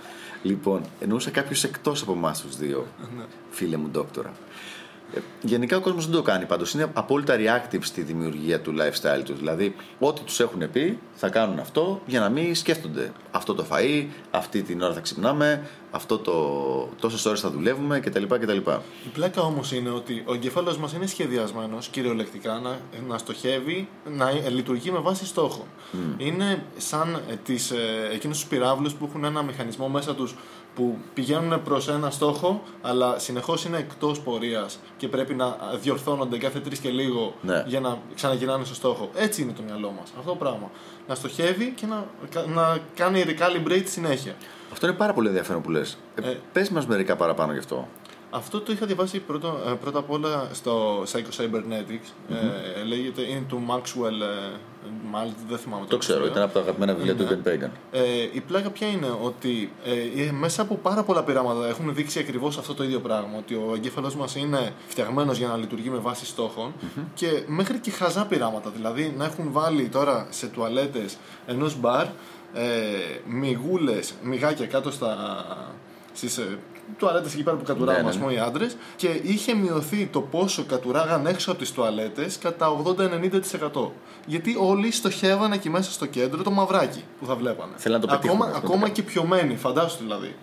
Λοιπόν, 0.42 0.80
εννοούσα 1.00 1.30
κάποιους 1.30 1.64
εκτός 1.64 2.02
από 2.02 2.12
εμάς 2.12 2.40
τους 2.40 2.56
δύο, 2.56 2.86
Ναι. 3.16 3.24
φίλε 3.50 3.76
μου, 3.76 3.88
δόκτωρα. 3.92 4.32
Ε, 5.14 5.18
Γενικά 5.42 5.76
ο 5.76 5.80
κόσμος 5.80 6.04
δεν 6.04 6.14
το 6.14 6.22
κάνει 6.22 6.44
πάντως. 6.44 6.74
Είναι 6.74 6.90
απόλυτα 6.92 7.36
reactive 7.38 7.80
στη 7.80 8.02
δημιουργία 8.02 8.60
του 8.60 8.74
lifestyle 8.78 9.22
τους. 9.24 9.38
Δηλαδή, 9.38 9.74
ό,τι 9.98 10.20
τους 10.22 10.40
έχουν 10.40 10.70
πει 10.70 10.98
θα 11.14 11.28
κάνουν 11.28 11.58
αυτό 11.58 12.00
για 12.06 12.20
να 12.20 12.28
μην 12.28 12.54
σκέφτονται. 12.54 13.12
Αυτό 13.30 13.54
το 13.54 13.66
φαΐ, 13.70 14.06
αυτή 14.30 14.62
την 14.62 14.82
ώρα 14.82 14.94
θα 14.94 15.00
ξυπνάμε, 15.00 15.68
αυτό 15.90 16.18
το 16.18 16.34
τόσες 17.00 17.24
ώρες 17.26 17.40
θα 17.40 17.50
δουλεύουμε 17.50 18.00
κτλ. 18.00 18.22
κτλ. 18.22 18.56
Η 19.04 19.08
πλάκα 19.12 19.42
όμως 19.42 19.72
είναι 19.72 19.90
ότι 19.90 20.22
ο 20.26 20.34
εγκέφαλο 20.34 20.76
μας 20.80 20.92
είναι 20.92 21.06
σχεδιασμένος 21.06 21.88
κυριολεκτικά 21.88 22.60
να, 22.62 22.78
να 23.08 23.18
στοχεύει, 23.18 23.88
να 24.16 24.28
ε, 24.28 24.48
λειτουργεί 24.48 24.90
με 24.90 24.98
βάση 24.98 25.26
στόχο. 25.26 25.66
Είναι 26.16 26.64
σαν 26.76 27.20
ε, 27.30 27.34
τις, 27.44 27.70
ε, 27.70 28.08
εκείνους 28.12 28.38
τους 28.38 28.48
πυράβλους 28.48 28.92
που 28.92 29.04
έχουν 29.08 29.24
ένα 29.24 29.42
μηχανισμό 29.42 29.88
μέσα 29.88 30.14
τους 30.14 30.34
που 30.80 30.96
πηγαίνουν 31.14 31.62
προς 31.62 31.88
ένα 31.88 32.10
στόχο 32.10 32.62
αλλά 32.82 33.18
συνεχώς 33.18 33.64
είναι 33.64 33.76
εκτός 33.78 34.20
πορείας 34.20 34.78
και 34.96 35.08
πρέπει 35.08 35.34
να 35.34 35.56
διορθώνονται 35.80 36.38
κάθε 36.38 36.60
τρεις 36.60 36.78
και 36.78 36.88
λίγο 36.90 37.34
Ναι. 37.42 37.64
για 37.66 37.80
να 37.80 37.98
ξαναγυρνάνε 38.14 38.64
στο 38.64 38.74
στόχο. 38.74 39.10
Έτσι 39.14 39.42
είναι 39.42 39.52
το 39.52 39.62
μυαλό 39.62 39.94
μας. 40.00 40.10
Αυτό 40.18 40.30
το 40.30 40.36
πράγμα. 40.36 40.70
Να 41.08 41.14
στοχεύει 41.14 41.72
και 41.76 41.86
να, 41.86 42.04
να 42.54 42.78
κάνει 42.94 43.24
recalibrate 43.26 43.82
συνέχεια. 43.86 44.34
Αυτό 44.72 44.86
είναι 44.86 44.96
πάρα 44.96 45.12
πολύ 45.12 45.28
ενδιαφέρον 45.28 45.62
που 45.62 45.70
λες. 45.70 45.98
Ε, 46.22 46.28
Ε. 46.30 46.36
Πες 46.52 46.68
μας 46.70 46.86
μερικά 46.86 47.16
παραπάνω 47.16 47.52
γι' 47.52 47.58
αυτό. 47.58 47.88
Αυτό 48.30 48.60
το 48.60 48.72
είχα 48.72 48.86
διαβάσει 48.86 49.18
πρώτο, 49.18 49.60
ε, 49.66 49.72
πρώτα 49.72 49.98
απ' 49.98 50.10
όλα 50.10 50.48
στο 50.52 51.02
Psycho 51.02 51.40
Cybernetics. 51.40 52.34
Ε, 52.80 52.84
λέγεται, 52.84 53.22
είναι 53.22 53.44
του 53.48 53.62
Maxwell, 53.68 54.20
ε, 54.20 54.56
μάλλον 55.10 55.34
δεν 55.48 55.58
θυμάμαι 55.58 55.86
Το 55.88 55.96
ξέρω, 55.96 56.26
ήταν 56.26 56.42
από 56.42 56.52
τα 56.52 56.60
αγαπημένα 56.60 56.94
βιβλία 56.94 57.16
του 57.16 57.22
Ναι. 57.22 57.38
Ben 57.44 57.48
Pagan. 57.48 57.70
Ε, 57.90 58.00
η 58.32 58.40
πλάκα 58.40 58.70
ποια 58.70 58.88
είναι 58.88 59.06
ότι 59.22 59.72
ε, 59.84 60.22
ε, 60.22 60.32
μέσα 60.32 60.62
από 60.62 60.74
πάρα 60.74 61.02
πολλά 61.02 61.22
πειράματα 61.24 61.68
έχουν 61.68 61.94
δείξει 61.94 62.18
ακριβώς 62.18 62.58
αυτό 62.58 62.74
το 62.74 62.84
ίδιο 62.84 63.00
πράγμα. 63.00 63.38
Ότι 63.38 63.54
ο 63.54 63.72
εγκέφαλο 63.74 64.12
μας 64.18 64.36
είναι 64.36 64.72
φτιαγμένος 64.88 65.38
για 65.38 65.48
να 65.48 65.56
λειτουργεί 65.56 65.90
με 65.90 65.98
βάση 65.98 66.26
στόχων 66.26 66.72
και 67.14 67.42
μέχρι 67.46 67.78
και 67.78 67.90
χαζά 67.90 68.26
πειράματα. 68.26 68.70
Δηλαδή 68.70 69.14
να 69.16 69.24
έχουν 69.24 69.52
βάλει 69.52 69.88
τώρα 69.88 70.26
σε 70.30 70.46
τουαλέτες 70.46 71.16
ενός 71.46 71.80
μπαρ 71.80 72.06
ε, 72.52 72.66
μυγούλε, 73.26 73.98
μυγάκια 74.22 74.66
κάτω 74.66 74.90
στα. 74.90 75.36
Στις, 76.12 76.38
ε, 76.38 76.58
τουαλέτες 76.98 77.32
εκεί 77.32 77.42
πέρα 77.42 77.56
που 77.56 77.64
κατουράγαν 77.64 78.00
Ναι, 78.04 78.08
ναι, 78.08 78.14
ας 78.14 78.18
πούμε, 78.20 78.32
οι 78.32 78.38
άντρες 78.38 78.76
και 78.96 79.06
είχε 79.22 79.54
μειωθεί 79.54 80.08
το 80.12 80.20
πόσο 80.20 80.64
κατουράγαν 80.64 81.26
έξω 81.26 81.50
από 81.50 81.60
τις 81.60 81.72
τουαλέτες 81.72 82.38
κατά 82.38 82.68
80-90%. 82.70 83.90
Γιατί 84.26 84.56
όλοι 84.60 84.90
στοχεύαν 84.92 85.52
εκεί 85.52 85.70
μέσα 85.70 85.90
στο 85.90 86.06
κέντρο 86.06 86.42
το 86.42 86.50
μαυράκι 86.50 87.04
που 87.20 87.26
θα 87.26 87.34
βλέπανε. 87.34 87.72
Θέλαν 87.76 88.00
να 88.00 88.06
το 88.06 88.12
πετύχουν 88.12 88.36
ακόμα, 88.42 88.56
αυτό. 88.56 88.66
ακόμα 88.66 88.88
και 88.88 89.02
πιωμένοι, 89.02 89.56
φαντάσου 89.56 89.96
δηλαδή. 90.00 90.34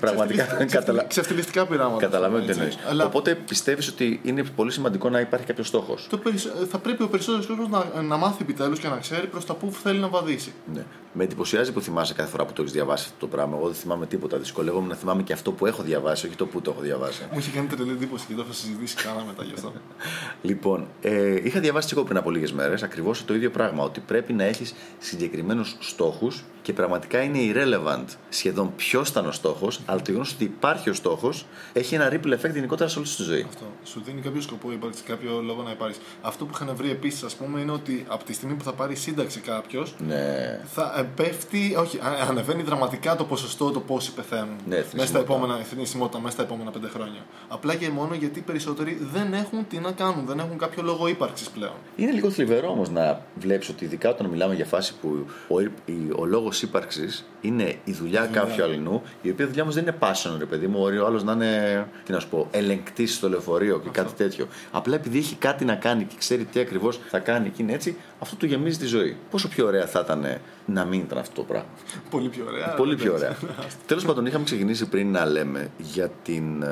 Πραγματικά, 0.00 0.42
Ξεφτυλιστικά- 0.44 0.78
καταλα- 0.80 1.04
Ξεφτυλιστικά 1.04 1.66
πειράματα. 1.66 2.00
Καταλαβαίνω 2.00 2.42
τι 2.44 2.48
έτσι. 2.48 2.60
εννοείς. 2.60 2.78
Αλλά 2.88 3.04
Οπότε 3.04 3.34
πιστεύεις 3.34 3.88
ότι 3.88 4.20
είναι 4.22 4.42
πολύ 4.56 4.70
σημαντικό 4.72 5.10
να 5.10 5.20
υπάρχει 5.20 5.46
κάποιος 5.46 5.66
στόχος; 5.66 6.06
το 6.10 6.18
περισσο- 6.18 6.50
θα 6.70 6.78
πρέπει 6.78 7.02
ο 7.02 7.08
περισσότερος 7.08 7.46
κόσμος 7.46 7.68
να, 7.94 8.02
να 8.02 8.16
μάθει 8.16 8.36
επιτέλους 8.42 8.78
και 8.78 8.88
να 8.88 8.96
ξέρει 8.96 9.26
προς 9.26 9.46
τα 9.46 9.54
πού 9.54 9.72
θέλει 9.82 9.98
να 9.98 10.08
βαδίσει. 10.08 10.52
Ναι. 10.74 10.84
Με 11.12 11.24
εντυπωσιάζει 11.24 11.72
που 11.72 11.80
θυμάσαι 11.80 12.14
κάθε 12.14 12.30
φορά 12.30 12.44
που 12.44 12.52
το 12.52 12.62
έχεις 12.62 12.74
διαβάσει 12.74 13.04
αυτό 13.06 13.26
το 13.26 13.36
πράγμα. 13.36 13.56
Εγώ 13.56 13.66
δεν 13.66 13.74
θυμάμαι 13.76 14.06
τίποτα. 14.06 14.36
Δυσκολεύομαι 14.38 14.86
να 14.88 14.94
θυμάμαι 14.94 15.22
και 15.22 15.32
αυτό 15.32 15.52
που 15.52 15.66
έχω 15.66 15.82
διαβάσει, 15.82 16.26
όχι 16.26 16.36
το 16.36 16.46
που 16.46 16.60
το 16.60 16.70
έχω 16.70 16.80
διαβάσει. 16.80 17.22
Μου 17.32 17.38
είχε 17.38 17.50
κάνει 17.50 17.66
τρελή 17.66 17.90
εντύπωση 17.90 18.26
και 18.26 18.34
το 18.34 18.42
θα 18.44 18.52
συζητήσει 18.52 18.96
κανένα 18.96 19.24
μετά 19.24 19.44
γι' 19.44 19.52
αυτό. 19.54 19.72
Λοιπόν, 20.42 20.86
ε, 21.02 21.40
είχα 21.46 21.60
διαβάσει 21.60 21.88
και 21.88 21.94
εγώ 21.96 22.04
πριν 22.04 22.16
από 22.16 22.30
λίγες 22.30 22.52
μέρες 22.52 22.82
ακριβώς 22.82 23.24
το 23.24 23.34
ίδιο 23.34 23.50
πράγμα. 23.50 23.84
Ότι 23.84 24.00
πρέπει 24.00 24.32
να 24.32 24.44
έχεις 24.44 24.74
συγκεκριμένους 24.98 25.76
στόχους 25.80 26.44
και 26.62 26.72
πραγματικά 26.72 27.22
είναι 27.22 27.38
irrelevant 27.52 28.04
σχεδόν 28.28 28.72
ποιος 28.76 29.08
ήταν 29.08 29.26
ο 29.26 29.32
στόχος, 29.32 29.80
αλλά 29.86 29.96
το 29.98 30.04
γεγονός 30.06 30.32
ότι 30.32 30.44
υπάρχει 30.44 30.90
ο 30.90 30.94
στόχος 30.94 31.46
έχει 31.72 31.94
ένα 31.94 32.08
ripple 32.12 32.32
effect 32.32 32.52
γενικότερα 32.52 32.90
σε 32.90 32.98
όλη 32.98 33.08
τη 33.08 33.22
ζωή. 33.22 33.44
Αυτό. 33.48 33.64
Σου 33.84 34.02
δίνει 34.04 34.20
κάποιο 34.20 34.40
σκοπό 34.40 34.72
ύπαρξη, 34.72 35.02
κάποιο 35.02 35.40
λόγο 35.44 35.62
να 35.62 35.70
υπάρχει. 35.70 35.98
Αυτό 36.22 36.44
που 36.44 36.50
είχαν 36.54 36.76
βρει 36.76 36.90
επίσης, 36.90 37.22
ας 37.22 37.34
πούμε, 37.34 37.60
είναι 37.60 37.72
ότι 37.72 38.04
από 38.08 38.24
τη 38.24 38.32
στιγμή 38.32 38.54
που 38.54 38.64
θα 38.64 38.72
πάρει 38.72 38.94
σύνταξη 38.94 39.40
κάποιος, 39.40 39.94
Ναι. 40.06 40.60
θα 40.74 40.94
ε, 40.98 41.07
πέφτει, 41.16 41.74
όχι, 41.78 41.98
α- 41.98 42.26
ανεβαίνει 42.28 42.62
δραματικά 42.62 43.16
το 43.16 43.24
ποσοστό 43.24 43.70
το 43.70 43.80
πόσοι 43.80 44.12
πεθαίνουν 44.12 44.48
Ναι, 44.48 44.74
μέσα 44.76 44.82
στα 44.88 44.90
θνησιμότητα. 44.96 45.18
επόμενα, 45.34 45.64
θνησιμότητα 45.64 46.18
μέσα 46.20 46.32
στα 46.32 46.42
επόμενα 46.42 46.70
πέντε 46.70 46.88
χρόνια. 46.88 47.20
Απλά 47.48 47.74
και 47.74 47.88
μόνο 47.90 48.14
γιατί 48.14 48.38
οι 48.38 48.42
περισσότεροι 48.42 48.98
δεν 49.12 49.32
έχουν 49.32 49.66
τι 49.68 49.78
να 49.78 49.92
κάνουν, 49.92 50.26
δεν 50.26 50.38
έχουν 50.38 50.58
κάποιο 50.58 50.82
λόγο 50.82 51.08
ύπαρξης 51.08 51.48
πλέον. 51.48 51.72
Είναι 51.96 52.10
λίγο 52.10 52.30
θλιβερό 52.30 52.70
όμως 52.70 52.90
να 52.90 53.20
βλέπεις 53.34 53.68
ότι 53.68 53.84
ειδικά 53.84 54.08
όταν 54.10 54.26
μιλάμε 54.26 54.54
για 54.54 54.64
φάση 54.64 54.94
που 55.00 55.26
ο, 55.48 55.60
η- 55.60 55.70
ο 56.18 56.24
λόγος 56.24 56.62
ύπαρξης 56.62 57.24
είναι 57.40 57.74
η 57.84 57.92
δουλειά 57.92 58.26
κάποιου 58.32 58.62
αλληνού, 58.62 59.02
η 59.22 59.30
οποία 59.30 59.46
δουλειά 59.46 59.62
όμω 59.62 59.72
δεν 59.72 59.82
είναι 59.82 59.96
passion, 60.00 60.34
ρε 60.38 60.44
παιδί 60.44 60.66
μου. 60.66 60.78
Μπορεί 60.78 60.98
ο 60.98 61.06
άλλος 61.06 61.24
να 61.24 61.32
είναι, 61.32 61.86
τι 62.04 62.12
να 62.12 62.20
σου 62.20 62.28
πω, 62.28 62.46
ελεγκτής 62.50 63.14
στο 63.14 63.28
λεωφορείο 63.28 63.78
και 63.80 63.88
κάτι 63.88 64.12
τέτοιο. 64.12 64.46
Απλά 64.70 64.94
επειδή 64.94 65.18
έχει 65.18 65.34
κάτι 65.34 65.64
να 65.64 65.74
κάνει 65.74 66.04
και 66.04 66.14
ξέρει 66.18 66.44
τι 66.44 66.60
ακριβώς 66.60 67.00
θα 67.08 67.18
κάνει 67.18 67.48
και 67.48 67.62
είναι 67.62 67.72
έτσι, 67.72 67.96
αυτό 68.20 68.36
του 68.36 68.46
γεμίζει 68.46 68.78
τη 68.78 68.86
ζωή. 68.86 69.16
Πόσο 69.30 69.48
πιο 69.48 69.66
ωραία 69.66 69.86
θα 69.86 70.00
ήταν 70.04 70.38
να 70.66 70.84
μην 70.88 71.00
ήταν 71.00 71.18
αυτό 71.18 71.34
το 71.34 71.42
πράγμα. 71.42 71.68
Πολύ 72.10 72.28
πιο 72.28 72.44
ωραία. 72.46 72.74
Πολύ 72.74 72.96
πιο 72.96 73.14
εντάξει. 73.14 73.44
ωραία. 73.44 73.56
Τέλος 73.86 74.04
πάντων, 74.04 74.26
είχαμε 74.26 74.44
ξεκινήσει 74.44 74.86
πριν 74.88 75.10
να 75.10 75.24
λέμε 75.26 75.70
για 75.78 76.10
την. 76.22 76.64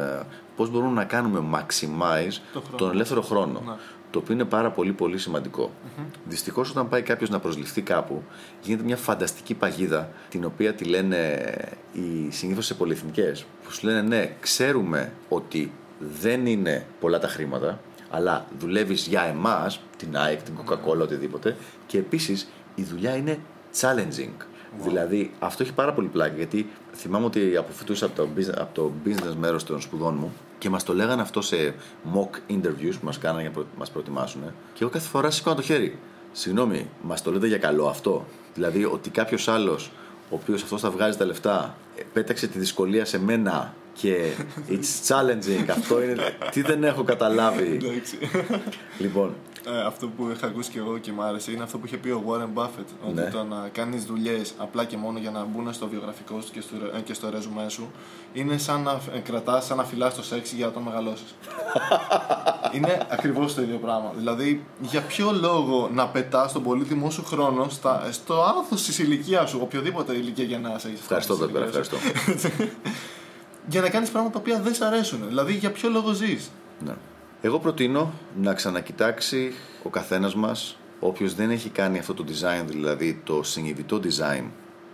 Πώς 0.56 0.70
μπορούμε 0.70 0.92
να 0.92 1.04
κάνουμε 1.04 1.42
maximize 1.54 2.32
Το 2.52 2.60
χρόνο. 2.60 2.76
τον 2.76 2.90
ελεύθερο 2.90 3.22
χρόνο. 3.22 3.62
Ναι. 3.66 3.72
Το 4.10 4.18
οποίο 4.18 4.34
είναι 4.34 4.44
πάρα 4.44 4.70
πολύ 4.70 4.92
πολύ 4.92 5.18
σημαντικό. 5.18 5.70
Δυστυχώς, 6.24 6.70
όταν 6.70 6.88
πάει 6.88 7.02
κάποιος 7.02 7.30
να 7.30 7.38
προσληφθεί 7.38 7.82
κάπου, 7.82 8.22
γίνεται 8.62 8.84
μια 8.84 8.96
φανταστική 8.96 9.54
παγίδα 9.54 10.08
την 10.28 10.44
οποία 10.44 10.74
τη 10.74 10.84
λένε 10.84 11.44
οι 11.92 12.30
συνήθως 12.30 12.66
σε 12.66 12.74
πολυεθνικές. 12.74 13.44
Που 13.64 13.72
σου 13.72 13.86
λένε 13.86 14.00
ναι, 14.02 14.36
ξέρουμε 14.40 15.12
ότι 15.28 15.72
δεν 16.20 16.46
είναι 16.46 16.86
πολλά 17.00 17.18
τα 17.18 17.28
χρήματα, 17.28 17.80
αλλά 18.10 18.46
δουλεύεις 18.58 19.06
για 19.06 19.22
εμάς, 19.22 19.80
την 19.96 20.16
ΑΕΚ, 20.16 20.42
την 20.42 20.54
Coca-Cola, 20.64 20.98
οτιδήποτε, 21.00 21.56
και 21.86 21.98
επίσης 21.98 22.48
η 22.74 22.82
δουλειά 22.82 23.16
είναι 23.16 23.38
challenging. 23.80 24.44
Δηλαδή, 24.84 25.30
αυτό 25.38 25.62
έχει 25.62 25.72
πάρα 25.72 25.92
πολύ 25.92 26.08
πλάκα 26.08 26.34
γιατί 26.36 26.66
θυμάμαι 26.94 27.24
ότι 27.24 27.56
αποφυτούσα 27.56 28.06
από 28.06 28.14
το, 28.16 28.28
business- 28.36 28.58
από 28.58 28.74
το 28.74 28.92
business 29.06 29.34
μέρος 29.38 29.64
των 29.64 29.80
σπουδών 29.80 30.14
μου 30.18 30.32
και 30.58 30.68
μας 30.70 30.82
το 30.84 30.94
λέγανε 30.94 31.22
αυτό 31.22 31.40
σε 31.40 31.74
mock 32.14 32.52
interviews 32.52 32.92
που 33.00 33.04
μας 33.04 33.18
κάνανε 33.18 33.40
για 33.40 33.50
να 33.56 33.62
μας 33.78 33.90
προετοιμάσουν. 33.90 34.40
Και 34.72 34.78
εγώ 34.82 34.90
κάθε 34.90 35.08
φορά 35.08 35.30
σηκώνα 35.30 35.56
το 35.56 35.62
χέρι. 35.62 35.98
Συγγνώμη, 36.32 36.88
μας 37.02 37.22
το 37.22 37.32
λέτε 37.32 37.46
για 37.46 37.58
καλό 37.58 37.86
αυτό; 37.86 38.24
Δηλαδή, 38.54 38.84
ότι 38.84 39.10
κάποιος 39.10 39.48
άλλος, 39.48 39.90
ο 40.30 40.34
οποίος 40.34 40.62
αυτός 40.62 40.80
θα 40.80 40.90
βγάζει 40.90 41.16
τα 41.18 41.24
λεφτά, 41.24 41.76
ε, 41.96 42.02
πέταξε 42.12 42.46
τη 42.46 42.58
δυσκολία 42.58 43.04
σε 43.04 43.18
μένα 43.20 43.74
και 43.92 44.16
it's 44.70 45.08
challenging. 45.08 45.64
Αυτό 45.70 46.02
είναι. 46.02 46.14
Τι 46.50 46.62
δεν 46.62 46.84
έχω 46.84 47.02
καταλάβει. 47.04 47.78
Εντάξει. 47.82 48.18
λοιπόν, 48.98 49.34
Ε, 49.68 49.80
αυτό 49.86 50.06
που 50.08 50.28
είχα 50.30 50.46
ακούσει 50.46 50.70
και 50.70 50.78
εγώ 50.78 50.98
και 50.98 51.12
μου 51.12 51.22
άρεσε 51.22 51.50
είναι 51.52 51.62
αυτό 51.62 51.78
που 51.78 51.86
είχε 51.86 51.96
πει 51.96 52.08
ο 52.08 52.22
Warren 52.28 52.60
Buffett. 52.62 52.84
Ότι 53.04 53.14
Ναι. 53.14 53.30
το 53.30 53.44
να 53.44 53.68
κάνεις 53.72 54.04
δουλειές 54.04 54.54
απλά 54.58 54.84
και 54.84 54.96
μόνο 54.96 55.18
για 55.18 55.30
να 55.30 55.44
μπουν 55.44 55.72
στο 55.72 55.88
βιογραφικό 55.88 56.40
σου 56.40 56.50
και 56.52 56.60
στο, 56.60 56.74
ε, 56.96 57.00
και 57.00 57.14
στο 57.14 57.30
ρεζουμέ 57.30 57.68
σου 57.68 57.90
είναι 58.32 58.58
σαν 58.58 58.82
να 58.82 59.00
ε, 59.14 59.18
κρατάς, 59.18 59.64
σαν 59.64 59.76
να 59.76 59.84
φυλάς 59.84 60.14
το 60.14 60.22
σεξ 60.22 60.52
για 60.52 60.66
να 60.66 60.72
το 60.72 60.80
μεγαλώσεις. 60.80 61.34
είναι 62.74 63.06
ακριβώς 63.10 63.54
το 63.54 63.62
ίδιο 63.62 63.78
πράγμα. 63.78 64.12
Δηλαδή, 64.16 64.64
για 64.80 65.00
ποιο 65.00 65.32
λόγο 65.40 65.90
να 65.92 66.08
πετάς 66.08 66.52
τον 66.52 66.62
πολύτιμό 66.62 67.10
σου 67.10 67.24
χρόνο 67.24 67.68
στα, 67.68 68.08
στο 68.12 68.42
άνθο 68.42 68.74
της 68.74 68.98
ηλικίας 68.98 69.50
σου, 69.50 69.58
οποιοδήποτε 69.62 70.12
ηλικία 70.14 70.44
για 70.44 70.58
να 70.58 70.74
είσαι. 70.76 70.90
ευχαριστώ, 71.00 71.34
Δόκτωρα, 71.34 71.64
ευχαριστώ. 71.64 71.96
Για 73.68 73.80
να 73.80 73.88
κάνεις 73.88 74.10
πράγματα 74.10 74.32
τα 74.32 74.38
οποία 74.38 74.60
δεν 74.60 74.74
σ' 74.74 74.80
αρέσουν. 74.80 75.20
Δηλαδή, 75.28 75.52
για 75.52 75.70
ποιο 75.70 75.88
λόγο 75.88 76.12
ζεις. 76.12 76.50
Ναι. 76.84 76.92
Εγώ 77.46 77.58
προτείνω 77.58 78.12
να 78.40 78.54
ξανακοιτάξει 78.54 79.52
ο 79.82 79.88
καθένας 79.88 80.34
μας, 80.34 80.76
όποιος 81.00 81.34
δεν 81.34 81.50
έχει 81.50 81.68
κάνει 81.68 81.98
αυτό 81.98 82.14
το 82.14 82.24
design, 82.28 82.64
δηλαδή 82.66 83.20
το 83.24 83.42
συνειδητό 83.42 84.00
design 84.02 84.44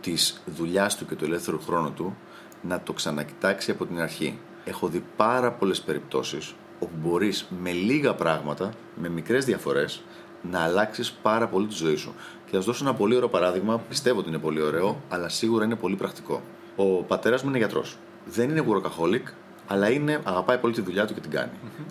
της 0.00 0.42
δουλειάς 0.46 0.96
του 0.96 1.06
και 1.06 1.14
του 1.14 1.24
ελεύθερου 1.24 1.60
χρόνου 1.60 1.92
του, 1.92 2.16
να 2.62 2.80
το 2.80 2.92
ξανακοιτάξει 2.92 3.70
από 3.70 3.86
την 3.86 4.00
αρχή. 4.00 4.38
Έχω 4.64 4.88
δει 4.88 5.04
πάρα 5.16 5.52
πολλές 5.52 5.80
περιπτώσεις 5.80 6.54
όπου 6.78 6.92
μπορείς 7.02 7.46
με 7.62 7.72
λίγα 7.72 8.14
πράγματα, 8.14 8.72
με 8.94 9.08
μικρές 9.08 9.44
διαφορές, 9.44 10.02
να 10.50 10.60
αλλάξεις 10.60 11.12
πάρα 11.12 11.48
πολύ 11.48 11.66
τη 11.66 11.74
ζωή 11.74 11.96
σου. 11.96 12.14
Και 12.44 12.50
θα 12.52 12.60
σου 12.60 12.66
δώσω 12.66 12.84
ένα 12.84 12.94
πολύ 12.94 13.16
ωραίο 13.16 13.28
παράδειγμα, 13.28 13.78
πιστεύω 13.78 14.18
ότι 14.18 14.28
είναι 14.28 14.38
πολύ 14.38 14.62
ωραίο, 14.62 15.02
αλλά 15.08 15.28
σίγουρα 15.28 15.64
είναι 15.64 15.76
πολύ 15.76 15.96
πρακτικό. 15.96 16.42
Ο 16.76 16.84
πατέρας 16.84 17.42
μου 17.42 17.48
είναι 17.48 17.58
γιατρός. 17.58 17.96
Δεν 18.26 18.50
είναι 18.50 18.64
workaholic, 18.68 19.32
αλλά 19.72 19.90
είναι, 19.90 20.20
αγαπάει 20.24 20.58
πολύ 20.58 20.74
τη 20.74 20.80
δουλειά 20.80 21.06
του 21.06 21.14
και 21.14 21.20
την 21.20 21.30
κάνει. 21.30 21.50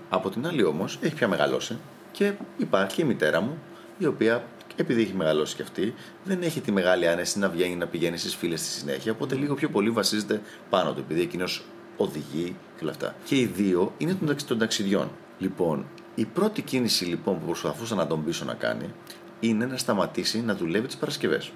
Από 0.10 0.30
την 0.30 0.48
άλλη 0.48 0.64
όμως 0.64 0.98
έχει 1.02 1.16
πια 1.16 1.28
μεγαλώσει 1.28 1.78
και 2.12 2.34
υπάρχει 2.58 2.96
και 2.96 3.02
η 3.02 3.06
μητέρα 3.06 3.42
μου, 3.42 3.58
η 3.98 4.06
οποία 4.06 4.44
επειδή 4.76 5.02
έχει 5.02 5.14
μεγαλώσει 5.14 5.56
και 5.56 5.62
αυτή, 5.62 5.94
δεν 6.24 6.42
έχει 6.42 6.62
τη 6.62 6.72
μεγάλη 6.72 7.08
άνεση 7.08 7.40
να 7.40 7.50
βγαίνει 7.50 7.76
να 7.76 7.88
πηγαίνει 7.88 8.18
στις 8.18 8.36
φίλες 8.36 8.60
στη 8.60 8.70
συνέχεια. 8.70 9.12
Οπότε 9.12 9.36
λίγο 9.36 9.54
πιο 9.54 9.70
πολύ 9.70 9.90
βασίζεται 9.90 10.42
πάνω 10.70 10.94
του, 10.94 11.00
επειδή 11.00 11.22
εκείνος 11.22 11.64
οδηγεί 11.98 12.56
και 12.78 12.84
όλα 12.84 12.92
αυτά. 12.92 13.16
Και 13.24 13.36
οι 13.36 13.46
δύο 13.46 13.94
είναι 13.98 14.14
των, 14.14 14.28
ταξι- 14.28 14.48
των 14.48 14.58
ταξιδιών. 14.58 15.12
Λοιπόν, 15.40 15.86
η 16.16 16.26
πρώτη 16.26 16.62
κίνηση 16.62 17.06
λοιπόν 17.06 17.40
που 17.40 17.46
προσπαθούσα 17.46 17.96
να 17.96 18.08
τον 18.08 18.24
πείσω 18.24 18.46
να 18.46 18.54
κάνει 18.54 18.94
είναι 19.40 19.66
να 19.66 19.78
σταματήσει 19.78 20.42
να 20.42 20.56
δουλεύει 20.56 20.88
τις 20.88 20.98
Παρασκευές. 20.98 21.52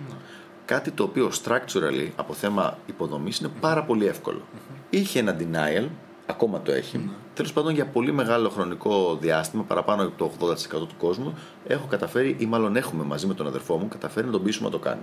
Κάτι 0.66 0.92
το 0.92 1.04
οποίο 1.04 1.32
structurally 1.44 2.10
από 2.16 2.34
θέμα 2.34 2.78
υποδομής 2.86 3.38
είναι 3.38 3.50
πάρα 3.60 3.84
πολύ 3.84 4.06
εύκολο. 4.06 4.42
Είχε 4.90 5.20
ένα 5.20 5.36
denial, 5.40 5.88
ακόμα 6.26 6.62
το 6.62 6.72
έχει. 6.72 7.10
Τέλος 7.34 7.54
πάντων, 7.54 7.74
για 7.74 7.86
πολύ 7.86 8.12
μεγάλο 8.12 8.50
χρονικό 8.50 9.18
διάστημα, 9.22 9.64
παραπάνω 9.64 10.04
από 10.04 10.12
το 10.18 10.32
80% 10.48 10.88
του 10.88 10.96
κόσμου, 10.98 11.34
έχω 11.68 11.88
καταφέρει, 11.88 12.36
ή 12.40 12.46
μάλλον 12.46 12.76
έχουμε 12.76 13.04
μαζί 13.04 13.28
με 13.28 13.34
τον 13.34 13.48
αδερφό 13.48 13.78
μου, 13.78 13.88
καταφέρει 13.88 14.26
να 14.26 14.32
τον 14.32 14.44
πείσουμε 14.44 14.66
να 14.66 14.72
το 14.74 14.80
κάνει. 14.80 15.02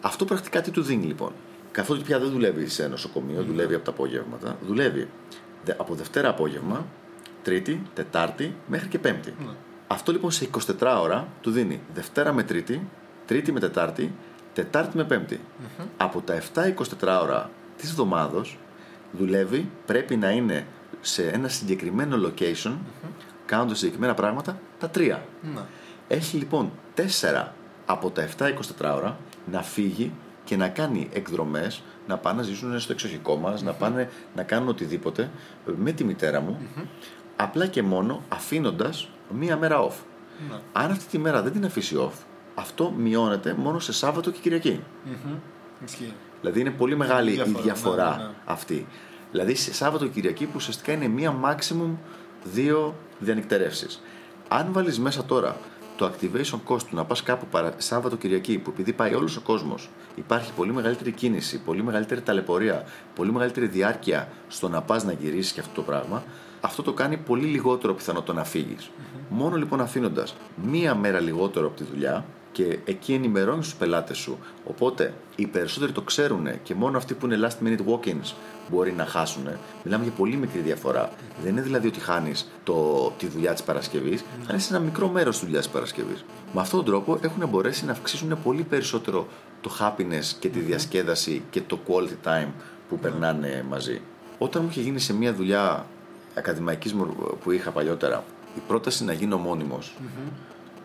Αυτό 0.00 0.24
πρακτικά 0.24 0.60
τι 0.60 0.70
του 0.70 0.82
δίνει 0.82 1.04
λοιπόν; 1.06 1.32
Καθότι 1.72 2.02
πια 2.02 2.18
δεν 2.18 2.30
δουλεύει 2.30 2.68
σε 2.68 2.86
νοσοκομείο, 2.88 3.42
δουλεύει 3.42 3.74
από 3.74 3.84
τα 3.84 3.90
απόγευματα. 3.90 4.56
Δουλεύει 4.66 5.08
δε- 5.64 5.74
από 5.76 5.94
Δευτέρα 5.94 6.28
απόγευμα, 6.28 6.86
Τρίτη, 7.42 7.82
Τετάρτη 7.94 8.54
μέχρι 8.66 8.88
και 8.88 8.98
Πέμπτη. 8.98 9.34
Αυτό 9.86 10.12
λοιπόν 10.12 10.30
σε 10.30 10.48
24 10.80 10.98
ώρα 11.00 11.28
του 11.40 11.50
δίνει 11.50 11.80
Δευτέρα 11.94 12.32
με 12.32 12.42
Τρίτη, 12.42 12.88
Τρίτη 13.26 13.52
με 13.52 13.60
Τετάρτη, 13.60 14.12
Τετάρτη 14.54 14.96
με 14.96 15.04
πεμπτη 15.04 15.40
Από 15.96 16.20
τα 16.20 16.38
7-24 16.54 17.20
ώρα 17.22 17.50
της 17.76 17.90
εβδομάδα 17.90 18.44
δουλεύει, 19.12 19.70
πρέπει 19.86 20.16
να 20.16 20.30
είναι 20.30 20.66
σε 21.00 21.28
ένα 21.28 21.48
συγκεκριμένο 21.48 22.16
location, 22.28 22.72
κάνοντας 23.46 23.78
συγκεκριμένα 23.78 24.14
πράγματα, 24.14 24.58
τα 24.78 24.88
τρία. 24.88 25.26
Ναι. 25.54 25.60
Έχει 26.08 26.36
λοιπόν 26.36 26.72
4 26.96 27.46
από 27.86 28.10
τα 28.10 28.28
7-24 28.38 28.52
ώρα 28.80 29.18
να 29.50 29.62
φύγει 29.62 30.12
και 30.44 30.56
να 30.56 30.68
κάνει 30.68 31.08
εκδρομές, 31.12 31.82
να 32.06 32.18
πάνε 32.18 32.36
να 32.36 32.42
ζήσουν 32.42 32.80
στο 32.80 32.92
εξοχικό 32.92 33.36
μας, 33.36 33.62
να 33.62 33.72
πάνε 33.72 34.10
να 34.34 34.42
κάνουν 34.42 34.68
οτιδήποτε 34.68 35.30
ε, 35.68 35.70
με 35.76 35.92
τη 35.92 36.04
μητέρα 36.04 36.40
μου, 36.40 36.58
απλά 37.36 37.66
και 37.66 37.82
μόνο 37.82 38.22
αφήνοντας 38.28 39.08
μία 39.30 39.56
μέρα 39.56 39.88
off. 39.88 39.94
Ναι. 40.50 40.56
Αν 40.72 40.90
αυτή 40.90 41.04
τη 41.06 41.18
μέρα 41.18 41.42
δεν 41.42 41.52
την 41.52 41.64
αφήσει 41.64 41.96
off, 41.98 42.24
αυτό 42.54 42.90
μειώνεται 42.90 43.54
μόνο 43.54 43.78
σε 43.78 43.92
Σάββατο 43.92 44.30
και 44.30 44.38
Κυριακή. 44.42 44.80
Μμμ. 45.04 45.34
Ισχύει. 45.84 46.12
Δηλαδή 46.40 46.60
είναι 46.60 46.70
πολύ 46.70 46.96
μεγάλη 46.96 47.30
Διαφορά, 47.30 47.58
η 47.58 47.62
διαφορά 47.62 48.10
ναι, 48.10 48.22
ναι, 48.22 48.28
ναι. 48.28 48.34
αυτή. 48.44 48.86
Δηλαδή 49.30 49.54
σε 49.54 49.74
Σάββατο 49.74 50.04
και 50.04 50.10
Κυριακή 50.10 50.44
που 50.44 50.52
ουσιαστικά 50.54 50.92
είναι 50.92 51.08
μία 51.08 51.34
maximum 51.44 51.90
δύο 52.44 52.94
διανυκτερεύσεις. 53.18 54.02
Αν 54.48 54.72
βάλεις 54.72 54.98
μέσα 54.98 55.24
τώρα 55.24 55.56
το 55.96 56.10
activation 56.12 56.58
cost 56.68 56.82
του 56.82 56.96
να 56.96 57.04
πας 57.04 57.22
κάπου 57.22 57.46
παρα... 57.46 57.74
Σάββατο 57.76 58.16
Κυριακή 58.16 58.58
που 58.58 58.70
επειδή 58.70 58.92
πάει 58.92 59.14
όλος 59.14 59.36
ο 59.36 59.40
κόσμος 59.40 59.90
υπάρχει 60.14 60.52
πολύ 60.52 60.72
μεγαλύτερη 60.72 61.12
κίνηση, 61.12 61.58
πολύ 61.58 61.82
μεγαλύτερη 61.82 62.20
ταλαιπωρία, 62.20 62.84
πολύ 63.14 63.32
μεγαλύτερη 63.32 63.66
διάρκεια 63.66 64.28
στο 64.48 64.68
να 64.68 64.82
πας 64.82 65.04
να 65.04 65.12
γυρίσεις 65.12 65.52
και 65.52 65.60
αυτό 65.60 65.74
το 65.74 65.82
πράγμα 65.82 66.22
αυτό 66.60 66.82
το 66.82 66.92
κάνει 66.92 67.16
πολύ 67.16 67.46
λιγότερο 67.46 67.94
πιθανό 67.94 68.22
το 68.22 68.32
να 68.32 68.44
φύγεις. 68.44 68.90
Μόνο 69.28 69.56
λοιπόν 69.56 69.80
αφήνοντας 69.80 70.36
μία 70.64 70.94
μέρα 70.94 71.20
λιγότερο 71.20 71.66
από 71.66 71.76
τη 71.76 71.84
δουλειά 71.84 72.24
και 72.56 72.78
εκεί 72.84 73.12
ενημερώνει 73.12 73.60
τους 73.60 73.74
πελάτες 73.74 74.16
σου. 74.16 74.38
Οπότε 74.64 75.14
οι 75.36 75.46
περισσότεροι 75.46 75.92
το 75.92 76.02
ξέρουν 76.02 76.62
και 76.62 76.74
μόνο 76.74 76.96
αυτοί 76.96 77.14
που 77.14 77.26
είναι 77.26 77.48
last 77.48 77.66
minute 77.66 77.78
walk-ins 77.86 78.32
μπορεί 78.70 78.92
να 78.92 79.04
χάσουν. 79.04 79.48
Μιλάμε 79.84 80.04
για 80.04 80.12
πολύ 80.12 80.36
μικρή 80.36 80.60
διαφορά. 80.60 81.10
Δεν 81.42 81.52
είναι 81.52 81.60
δηλαδή 81.60 81.86
ότι 81.86 82.00
χάνεις 82.00 82.50
τη 83.18 83.26
δουλειά 83.26 83.52
της 83.52 83.62
Παρασκευής, 83.62 84.24
χάνει 84.46 84.62
ένα 84.70 84.78
μικρό 84.78 85.08
μέρος 85.08 85.36
της 85.36 85.44
δουλειάς 85.44 85.64
της 85.64 85.72
Παρασκευής. 85.72 86.24
Με 86.52 86.60
αυτόν 86.60 86.84
τον 86.84 86.88
τρόπο 86.88 87.18
έχουν 87.22 87.48
μπορέσει 87.48 87.84
να 87.84 87.92
αυξήσουν 87.92 88.38
πολύ 88.42 88.62
περισσότερο 88.62 89.26
το 89.60 89.70
happiness 89.80 90.36
και 90.38 90.48
τη 90.48 90.58
διασκέδαση 90.58 91.42
και 91.50 91.60
το 91.60 91.78
quality 91.88 92.28
time 92.28 92.48
που 92.88 92.98
περνάνε 92.98 93.64
μαζί. 93.68 94.00
Όταν 94.38 94.62
μου 94.62 94.68
είχε 94.70 94.80
γίνει 94.80 94.98
σε 94.98 95.14
μια 95.14 95.34
δουλειά 95.34 95.86
ακαδημαϊκής 96.34 96.94
που 97.42 97.50
είχα 97.50 97.70
παλιότερα 97.70 98.24
η 98.56 98.60
πρόταση 98.66 99.04
να 99.04 99.12
γίνω 99.12 99.38
μόνιμος, 99.38 99.96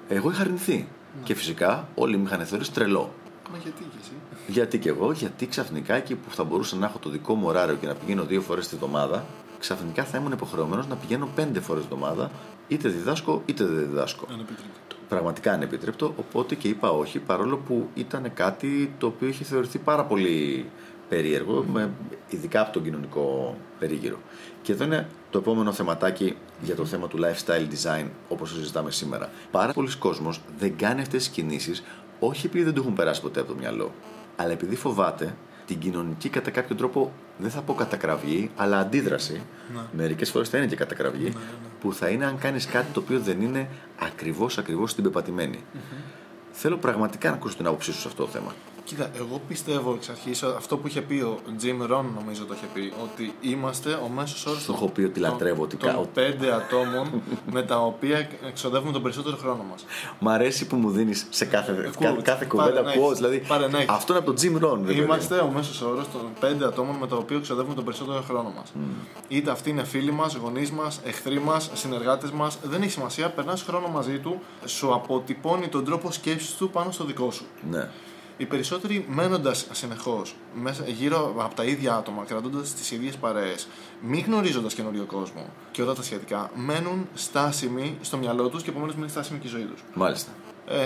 εγώ 0.10 0.32
είχα 0.32 0.42
αρνηθεί. 0.42 0.88
Και 1.24 1.36
φυσικά 1.36 1.88
όλοι 1.96 2.18
με 2.18 2.24
είχαν 2.24 2.46
θεωρήσει 2.46 2.72
τρελό. 2.72 3.14
Μα 3.52 3.58
γιατί 3.58 3.84
και 3.84 3.98
εσύ. 4.02 4.12
Γιατί 4.48 4.80
και 4.80 4.90
εγώ, 4.90 5.12
γιατί 5.12 5.48
ξαφνικά 5.48 5.96
εκεί 5.96 6.16
που 6.16 6.32
θα 6.32 6.44
μπορούσα 6.44 6.76
να 6.76 6.86
έχω 6.86 7.00
το 7.00 7.10
δικό 7.10 7.34
μου 7.34 7.48
ωράριο 7.48 7.76
και 7.76 7.88
να 7.88 7.94
πηγαίνω 7.94 8.24
δύο 8.24 8.42
φορές 8.42 8.68
τη 8.68 8.76
βδομάδα, 8.76 9.26
ξαφνικά 9.60 10.04
θα 10.04 10.18
ήμουν 10.18 10.32
υποχρεωμένος 10.32 10.88
να 10.88 10.96
πηγαίνω 10.96 11.28
πέντε 11.36 11.60
φορές 11.60 11.82
τη 11.84 11.88
βδομάδα, 11.88 12.32
είτε 12.68 12.90
διδάσκω 12.90 13.42
είτε 13.46 13.66
δεν 13.66 13.88
διδάσκω. 13.88 14.26
Ανεπίτρεπτο. 14.30 14.96
Πραγματικά 15.10 15.52
ανεπίτρεπτο, 15.52 16.14
οπότε 16.18 16.56
και 16.56 16.68
είπα 16.68 16.90
όχι, 16.92 17.20
παρόλο 17.20 17.58
που 17.58 17.90
ήταν 17.94 18.34
κάτι 18.34 18.94
το 18.98 19.08
οποίο 19.08 19.28
είχε 19.28 19.44
θεωρηθεί 19.44 19.78
πάρα 19.78 20.06
πολύ 20.06 20.66
περίεργο, 21.12 21.66
με, 21.72 21.90
ειδικά 22.30 22.62
από 22.62 22.72
τον 22.72 22.84
κοινωνικό 22.84 23.58
περίγυρο. 23.80 24.18
Και 24.62 24.72
εδώ 24.72 24.84
είναι 24.84 25.08
το 25.30 25.38
επόμενο 25.38 25.72
θεματάκι 25.72 26.38
για 26.62 26.76
το 26.76 26.86
θέμα 26.86 27.08
του 27.08 27.18
lifestyle 27.18 27.68
design, 27.74 28.06
όπως 28.30 28.50
το 28.52 28.56
συζητάμε 28.58 28.92
σήμερα. 28.92 29.30
Πάρα 29.52 29.74
πολλοί 29.74 29.98
κόσμος 29.98 30.42
δεν 30.60 30.78
κάνει 30.78 31.02
αυτές 31.02 31.24
τις 31.24 31.34
κινήσεις, 31.34 31.84
όχι 32.20 32.46
επειδή 32.46 32.64
δεν 32.64 32.74
το 32.74 32.82
έχουν 32.82 32.94
περάσει 32.94 33.22
ποτέ 33.22 33.40
από 33.40 33.50
το 33.50 33.58
μυαλό, 33.60 33.92
αλλά 34.36 34.52
επειδή 34.52 34.76
φοβάται 34.76 35.36
την 35.66 35.80
κοινωνική 35.80 36.30
κατά 36.30 36.52
κάποιο 36.52 36.76
τρόπο, 36.76 37.12
δεν 37.38 37.50
θα 37.50 37.62
πω 37.62 37.74
κατακραυγή, 37.74 38.50
αλλά 38.56 38.80
αντίδραση. 38.80 39.42
Ναι. 39.74 39.82
Μερικές 39.92 40.30
φορές 40.30 40.50
θα 40.50 40.58
είναι 40.58 40.68
και 40.68 40.76
κατακραυγή, 40.76 41.24
Ναι, 41.24 41.30
ναι, 41.30 41.36
ναι. 41.36 41.68
που 41.82 41.94
θα 41.94 42.10
είναι 42.10 42.26
αν 42.26 42.38
κάνεις 42.38 42.66
κάτι 42.66 42.92
το 42.94 43.00
οποίο 43.00 43.20
δεν 43.20 43.42
είναι 43.42 43.68
ακριβώς 44.00 44.58
ακριβώς 44.58 44.96
την 44.96 45.04
πεπατημένη. 45.04 45.64
Θέλω 46.52 46.78
πραγματικά 46.78 47.30
να 47.30 47.36
ακούσω 47.36 47.56
την 47.58 47.66
άποψή 47.66 47.92
σου 47.92 48.00
σε 48.00 48.08
αυτό 48.08 48.24
το 48.24 48.30
θέμα. 48.30 48.54
Κοίτα, 48.84 49.10
εγώ 49.16 49.42
πιστεύω 49.48 49.94
εξ 49.94 50.10
αρχής 50.10 50.44
αυτό 50.44 50.78
που 50.78 50.88
είχε 50.88 51.02
πει 51.02 51.14
ο 51.16 51.40
Jim 51.62 51.82
Rohn, 51.92 52.04
νομίζω 52.20 52.46
το 52.46 52.54
είχε 52.54 52.66
πει, 52.74 52.94
ότι 53.04 53.34
είμαστε 53.42 53.90
ο 53.94 54.08
μέσος 54.16 54.46
όρος. 54.46 54.62
Σου 54.62 54.72
έχω 54.72 54.88
πει 54.88 55.02
ότι 55.02 55.20
λατρεύω 55.20 55.64
ότι 55.64 55.76
κα- 55.78 55.94
των 55.94 56.08
πέντε 56.14 56.54
ατόμων 56.54 57.22
με 57.54 57.64
τα 57.64 57.80
οποία 57.80 58.28
εξοδεύουμε 58.48 58.92
τον 58.92 59.02
περισσότερο 59.02 59.38
χρόνο 59.38 59.66
μας. 59.72 59.86
Μ' 60.20 60.30
αρέσει 60.30 60.68
που 60.68 60.76
μου 60.76 60.90
δίνεις 60.92 61.28
σε 61.30 61.46
κάθε, 61.46 61.92
κα- 62.00 62.16
Quote. 62.18 62.22
κάθε 62.24 62.46
Πάρε 62.46 62.46
κουβέντα 62.46 62.82
να 62.82 62.92
έχεις. 62.92 63.02
quotes. 63.04 63.16
Δηλαδή, 63.16 63.38
Πάρε 63.48 63.68
να 63.68 63.78
έχεις. 63.78 63.90
αυτό 63.90 64.14
είναι 64.14 64.22
από 64.28 64.34
τον 64.34 64.42
Jim 64.42 64.66
Rohn. 64.66 64.78
δηλαδή. 64.86 65.02
Είμαστε 65.06 65.36
ο 65.38 65.48
μέσος 65.48 65.82
όρος 65.82 66.06
των 66.12 66.22
πέντε 66.40 66.66
ατόμων 66.66 66.96
με 66.96 67.08
τα 67.08 67.16
οποία 67.16 67.38
εξοδεύουμε 67.38 67.74
τον 67.76 67.84
περισσότερο 67.84 68.22
χρόνο 68.28 68.54
μας. 68.58 68.74
Είτε 69.28 69.52
αυτοί 69.52 69.70
είναι 69.70 69.84
φίλοι 69.84 70.12
μας, 70.12 70.36
γονείς 70.36 70.72
μας, 70.72 71.00
εχθροί 71.06 71.40
μας, 71.40 71.70
συνεργάτες 71.74 72.32
μας, 72.32 72.58
δεν 72.64 72.82
έχει 72.82 72.92
σημασία. 72.92 73.30
Περνάς 73.30 73.62
χρόνο 73.62 73.88
μαζί 73.88 74.18
του, 74.20 74.40
σου 74.66 74.94
αποτυπώνει 74.94 75.68
τον 75.68 75.86
τρόπο 75.86 76.12
σκέψης 76.12 76.56
του 76.56 76.70
πάνω 76.70 76.92
στο 76.92 77.04
δικό 77.06 77.32
σου. 77.32 77.46
Ναι. 77.70 77.90
Οι 78.42 78.46
περισσότεροι 78.46 79.06
μένοντας 79.10 79.68
συνεχώς 79.72 80.36
γύρω 80.86 81.36
από 81.38 81.56
τα 81.56 81.64
ίδια 81.64 81.96
άτομα, 81.96 82.24
κρατώντας 82.24 82.74
τις 82.74 82.92
ίδιες 82.92 83.16
παρέες, 83.16 83.68
μη 84.02 84.20
γνωρίζοντας 84.20 84.74
καινούριο 84.74 85.06
κόσμο 85.06 85.46
και 85.72 85.82
όλα 85.82 85.94
τα 85.94 86.04
σχετικά, 86.04 86.52
μένουν 86.56 87.08
στάσιμοι 87.14 87.98
στο 88.02 88.18
μυαλό 88.18 88.50
τους 88.50 88.64
και 88.64 88.70
επομένως 88.70 88.96
μένει 88.96 89.10
στάσιμη 89.10 89.40
και 89.40 89.48
η 89.48 89.50
ζωή 89.50 89.64
τους. 89.64 89.84
Μάλιστα. 89.94 90.32
Ε, 90.68 90.78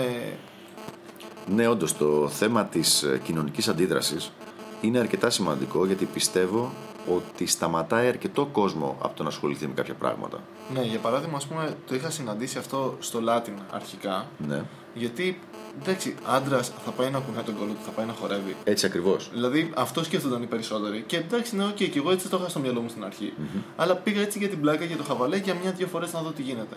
Ναι, 1.46 1.68
όντως 1.68 1.96
το 1.96 2.28
θέμα 2.28 2.64
της 2.64 3.04
κοινωνικής 3.22 3.68
αντίδρασης 3.68 4.32
είναι 4.80 4.98
αρκετά 4.98 5.30
σημαντικό 5.30 5.86
γιατί 5.86 6.04
πιστεύω 6.04 6.72
ότι 7.16 7.46
σταματάει 7.46 8.08
αρκετό 8.08 8.46
κόσμο 8.46 8.96
από 9.00 9.16
το 9.16 9.22
να 9.22 9.28
ασχοληθεί 9.28 9.66
με 9.66 9.74
κάποια 9.74 9.94
πράγματα. 9.94 10.38
ναι, 10.74 10.82
για 10.82 10.98
παράδειγμα, 10.98 11.36
ας 11.36 11.46
πούμε, 11.46 11.76
το 11.86 11.94
είχα 11.94 12.10
συναντήσει 12.10 12.58
αυτό 12.58 12.96
στο 13.00 13.20
Latin 13.28 13.52
αρχικά. 13.70 14.26
Ναι. 14.46 14.62
Γιατί, 14.94 15.40
εντάξει, 15.82 16.14
άντρας 16.24 16.72
θα 16.84 16.90
πάει 16.90 17.10
να 17.10 17.18
κουνάει 17.18 17.42
τον 17.42 17.56
κώλο 17.56 17.72
του, 17.72 17.78
θα 17.84 17.90
πάει 17.90 18.06
να 18.06 18.12
χορεύει. 18.12 18.56
Έτσι 18.64 18.86
ακριβώς. 18.86 19.30
Δηλαδή, 19.32 19.70
αυτό 19.74 20.04
σκέφτονταν 20.04 20.42
οι 20.42 20.46
περισσότεροι. 20.46 21.04
Και 21.06 21.16
εντάξει, 21.16 21.56
ναι, 21.56 21.64
οκ, 21.64 21.74
και 21.74 21.92
εγώ 21.96 22.10
έτσι 22.10 22.28
το 22.28 22.36
είχα 22.40 22.48
στο 22.48 22.60
μυαλό 22.60 22.80
μου 22.80 22.88
στην 22.88 23.04
αρχη 23.04 23.32
Αλλά 23.76 23.94
πήγα 23.96 24.20
έτσι 24.20 24.38
για 24.38 24.48
την 24.48 24.60
πλάκα, 24.60 24.84
για 24.84 24.96
το 24.96 25.02
χαβαλέ, 25.02 25.36
για 25.36 25.54
μια-δύο 25.62 25.86
φορές 25.86 26.12
να 26.12 26.20
δω 26.20 26.30
τι 26.30 26.42
γίνεται. 26.42 26.76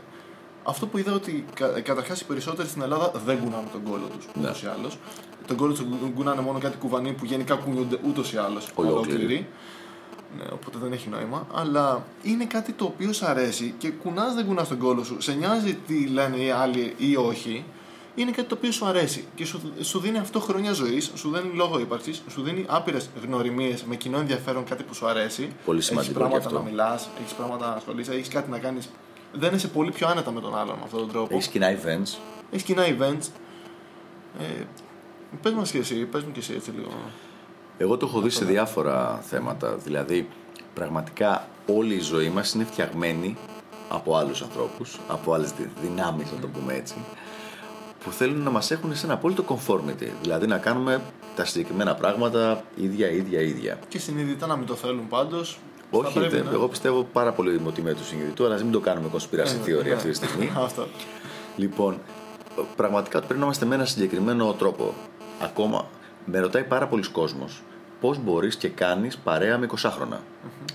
Αυτό 0.63 0.87
που 0.87 0.97
είδα 0.97 1.13
ότι 1.13 1.45
κα, 1.53 1.67
καταρχάς 1.67 2.21
οι 2.21 2.25
περισσότεροι 2.25 2.67
στην 2.67 2.81
Ελλάδα 2.81 3.11
δεν 3.25 3.39
κουνάνε 3.39 3.67
τον 3.71 3.83
κόλλο 3.83 4.07
τους 4.17 4.25
Ναι. 4.35 4.41
ούτως 4.47 4.61
ή 4.61 4.67
άλλως. 4.77 4.97
Τον 5.47 5.57
κόλλο 5.57 5.73
τους 5.73 5.83
κουνάνε 6.15 6.41
μόνο 6.41 6.59
κάτι 6.59 6.77
κουβανί 6.77 7.11
που 7.13 7.25
γενικά 7.25 7.55
κουνιούνται 7.55 7.99
ούτως 8.07 8.33
ή 8.33 8.37
άλλως 8.37 8.67
Ολόκληροι. 8.75 9.47
Ναι, 10.37 10.43
οπότε 10.53 10.77
δεν 10.81 10.91
έχει 10.91 11.09
νόημα. 11.09 11.47
Αλλά 11.53 12.03
είναι 12.23 12.45
κάτι 12.45 12.71
το 12.71 12.85
οποίο 12.85 13.13
σου 13.13 13.25
αρέσει 13.25 13.73
και 13.77 13.89
κουνάς 13.89 14.33
δεν 14.33 14.45
κουνάς 14.45 14.67
τον 14.67 14.77
κόλλο 14.77 15.03
σου. 15.03 15.21
Σε 15.21 15.33
νοιάζει 15.33 15.73
τι 15.87 16.05
λένε 16.07 16.37
οι 16.37 16.49
άλλοι 16.49 16.93
ή 16.97 17.15
όχι. 17.15 17.63
Είναι 18.15 18.31
κάτι 18.31 18.47
το 18.47 18.55
οποίο 18.57 18.71
σου 18.71 18.85
αρέσει 18.85 19.25
και 19.35 19.45
σου, 19.45 19.61
σου 19.81 19.99
δίνει 19.99 20.17
αυτό 20.17 20.39
χρόνια 20.39 20.73
ζωής, 20.73 21.11
σου 21.15 21.31
δίνει 21.31 21.53
λόγο 21.55 21.79
ύπαρξης, 21.79 22.21
σου 22.29 22.41
δίνει 22.41 22.65
άπειρες 22.67 23.09
γνωριμίες 23.25 23.83
με 23.83 23.95
κοινό 23.95 24.17
ενδιαφέρον, 24.19 24.63
κάτι 24.63 24.83
που 24.83 24.93
σου 24.93 25.07
αρέσει. 25.07 25.49
Πολύ 25.65 25.81
σημαντικό 25.81 26.11
Έχεις 26.11 26.17
πράγματα 26.29 26.39
και 26.49 26.55
αυτό. 26.55 26.57
να 26.65 26.69
μιλάς, 26.69 27.09
έχεις 27.21 27.33
πράγματα 27.33 27.67
να 27.67 27.73
ασχολείσαι, 27.73 28.11
έχεις 28.13 28.27
κάτι 28.27 28.49
να 28.49 28.57
κάνεις. 28.59 28.89
Δεν 29.33 29.53
είσαι 29.53 29.67
πολύ 29.67 29.91
πιο 29.91 30.07
άνετα 30.07 30.31
με 30.31 30.41
τον 30.41 30.57
άλλον 30.57 30.75
με 30.75 30.81
αυτόν 30.83 30.99
τον 30.99 31.09
τρόπο. 31.09 31.33
Έχεις 31.35 31.47
κοινά 31.47 31.67
events. 31.71 32.17
Έχεις 32.51 32.63
κοινά 32.63 32.83
events. 32.85 33.27
Ε, 34.39 34.63
πες 35.41 35.51
μας 35.53 35.71
και 35.71 35.77
εσύ, 35.77 35.95
πες 35.95 36.23
μου 36.23 36.31
και 36.31 36.39
εσύ 36.39 36.53
έτσι 36.55 36.71
λίγο. 36.71 36.91
Εγώ 37.77 37.97
το 37.97 38.05
έχω 38.05 38.21
δει 38.21 38.29
σε 38.29 38.45
διάφορα 38.45 39.19
θέματα. 39.27 39.75
Δηλαδή, 39.75 40.27
πραγματικά 40.73 41.47
όλη 41.67 41.93
η 41.95 41.99
ζωή 41.99 42.29
μας 42.29 42.53
είναι 42.53 42.63
φτιαγμένη 42.63 43.37
από 43.89 44.15
άλλους 44.15 44.41
ανθρώπους, 44.41 44.99
από 45.07 45.33
άλλες 45.33 45.51
δυ- 45.51 45.69
δυνάμεις, 45.81 46.31
να 46.31 46.39
το 46.39 46.47
πούμε 46.47 46.73
έτσι, 46.73 46.95
που 48.03 48.11
θέλουν 48.11 48.41
να 48.43 48.49
μας 48.49 48.71
έχουν 48.71 48.95
σε 48.95 49.05
ένα 49.05 49.13
απόλυτο 49.13 49.43
conformity. 49.47 50.07
Δηλαδή, 50.21 50.47
να 50.47 50.57
κάνουμε 50.57 51.01
τα 51.35 51.45
συγκεκριμένα 51.45 51.95
πράγματα 51.95 52.63
ίδια, 52.75 53.09
ίδια, 53.11 53.41
ίδια. 53.41 53.79
Και 53.87 53.99
συνειδητά 53.99 54.47
να 54.47 54.55
μην 54.55 54.65
το 54.67 54.75
θέλουν 54.75 55.07
πάντως. 55.07 55.59
Όχι, 55.91 56.13
θα 56.13 56.19
πρέπει 56.19 56.35
δεν- 56.35 56.45
να- 56.45 56.51
εγώ 56.51 56.67
πιστεύω 56.67 57.03
πάρα 57.13 57.31
πολύ 57.31 57.59
με 57.59 57.71
τη 57.71 57.81
του 57.81 58.03
συνειδητού, 58.05 58.45
αλλά 58.45 58.55
ας 58.55 58.63
μην 58.63 58.71
το 58.71 58.79
κάνουμε 58.79 59.09
conspiracy 59.15 59.67
Ε, 59.67 59.71
theory 59.79 59.83
ναι. 59.83 59.91
αυτή 59.93 60.09
τη 60.09 60.15
στιγμή. 60.15 60.51
Αυτό. 60.65 60.87
Λοιπόν, 61.55 61.97
πραγματικά 62.75 63.19
πρέπει 63.19 63.39
να 63.39 63.43
είμαστε 63.45 63.65
με 63.65 63.75
ένα 63.75 63.85
συγκεκριμένο 63.85 64.53
τρόπο. 64.53 64.93
Ακόμα 65.41 65.87
με 66.25 66.39
ρωτάει 66.39 66.63
πάρα 66.63 66.87
πολλοί 66.87 67.03
κόσμος 67.11 67.61
πώς 67.99 68.17
μπορείς 68.23 68.55
και 68.55 68.69
κάνεις 68.69 69.17
παρέα 69.17 69.57
με 69.57 69.65
20χρονα, 69.65 70.17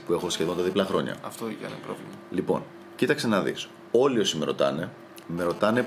που 0.06 0.12
έχω 0.12 0.30
σχεδόν 0.30 0.56
τα 0.56 0.62
δίπλα 0.62 0.84
χρόνια. 0.84 1.16
Αυτό 1.26 1.44
και 1.44 1.54
είναι 1.60 1.68
πρόβλημα. 1.84 2.08
Λοιπόν, 2.30 2.62
κοίταξε 2.96 3.26
να 3.28 3.40
δεις. 3.40 3.68
Όλοι 3.90 4.18
όσοι 4.20 4.37
με 4.37 4.44
ρωτάνε, 4.44 4.90
με 5.26 5.42
ρωτάνε 5.42 5.87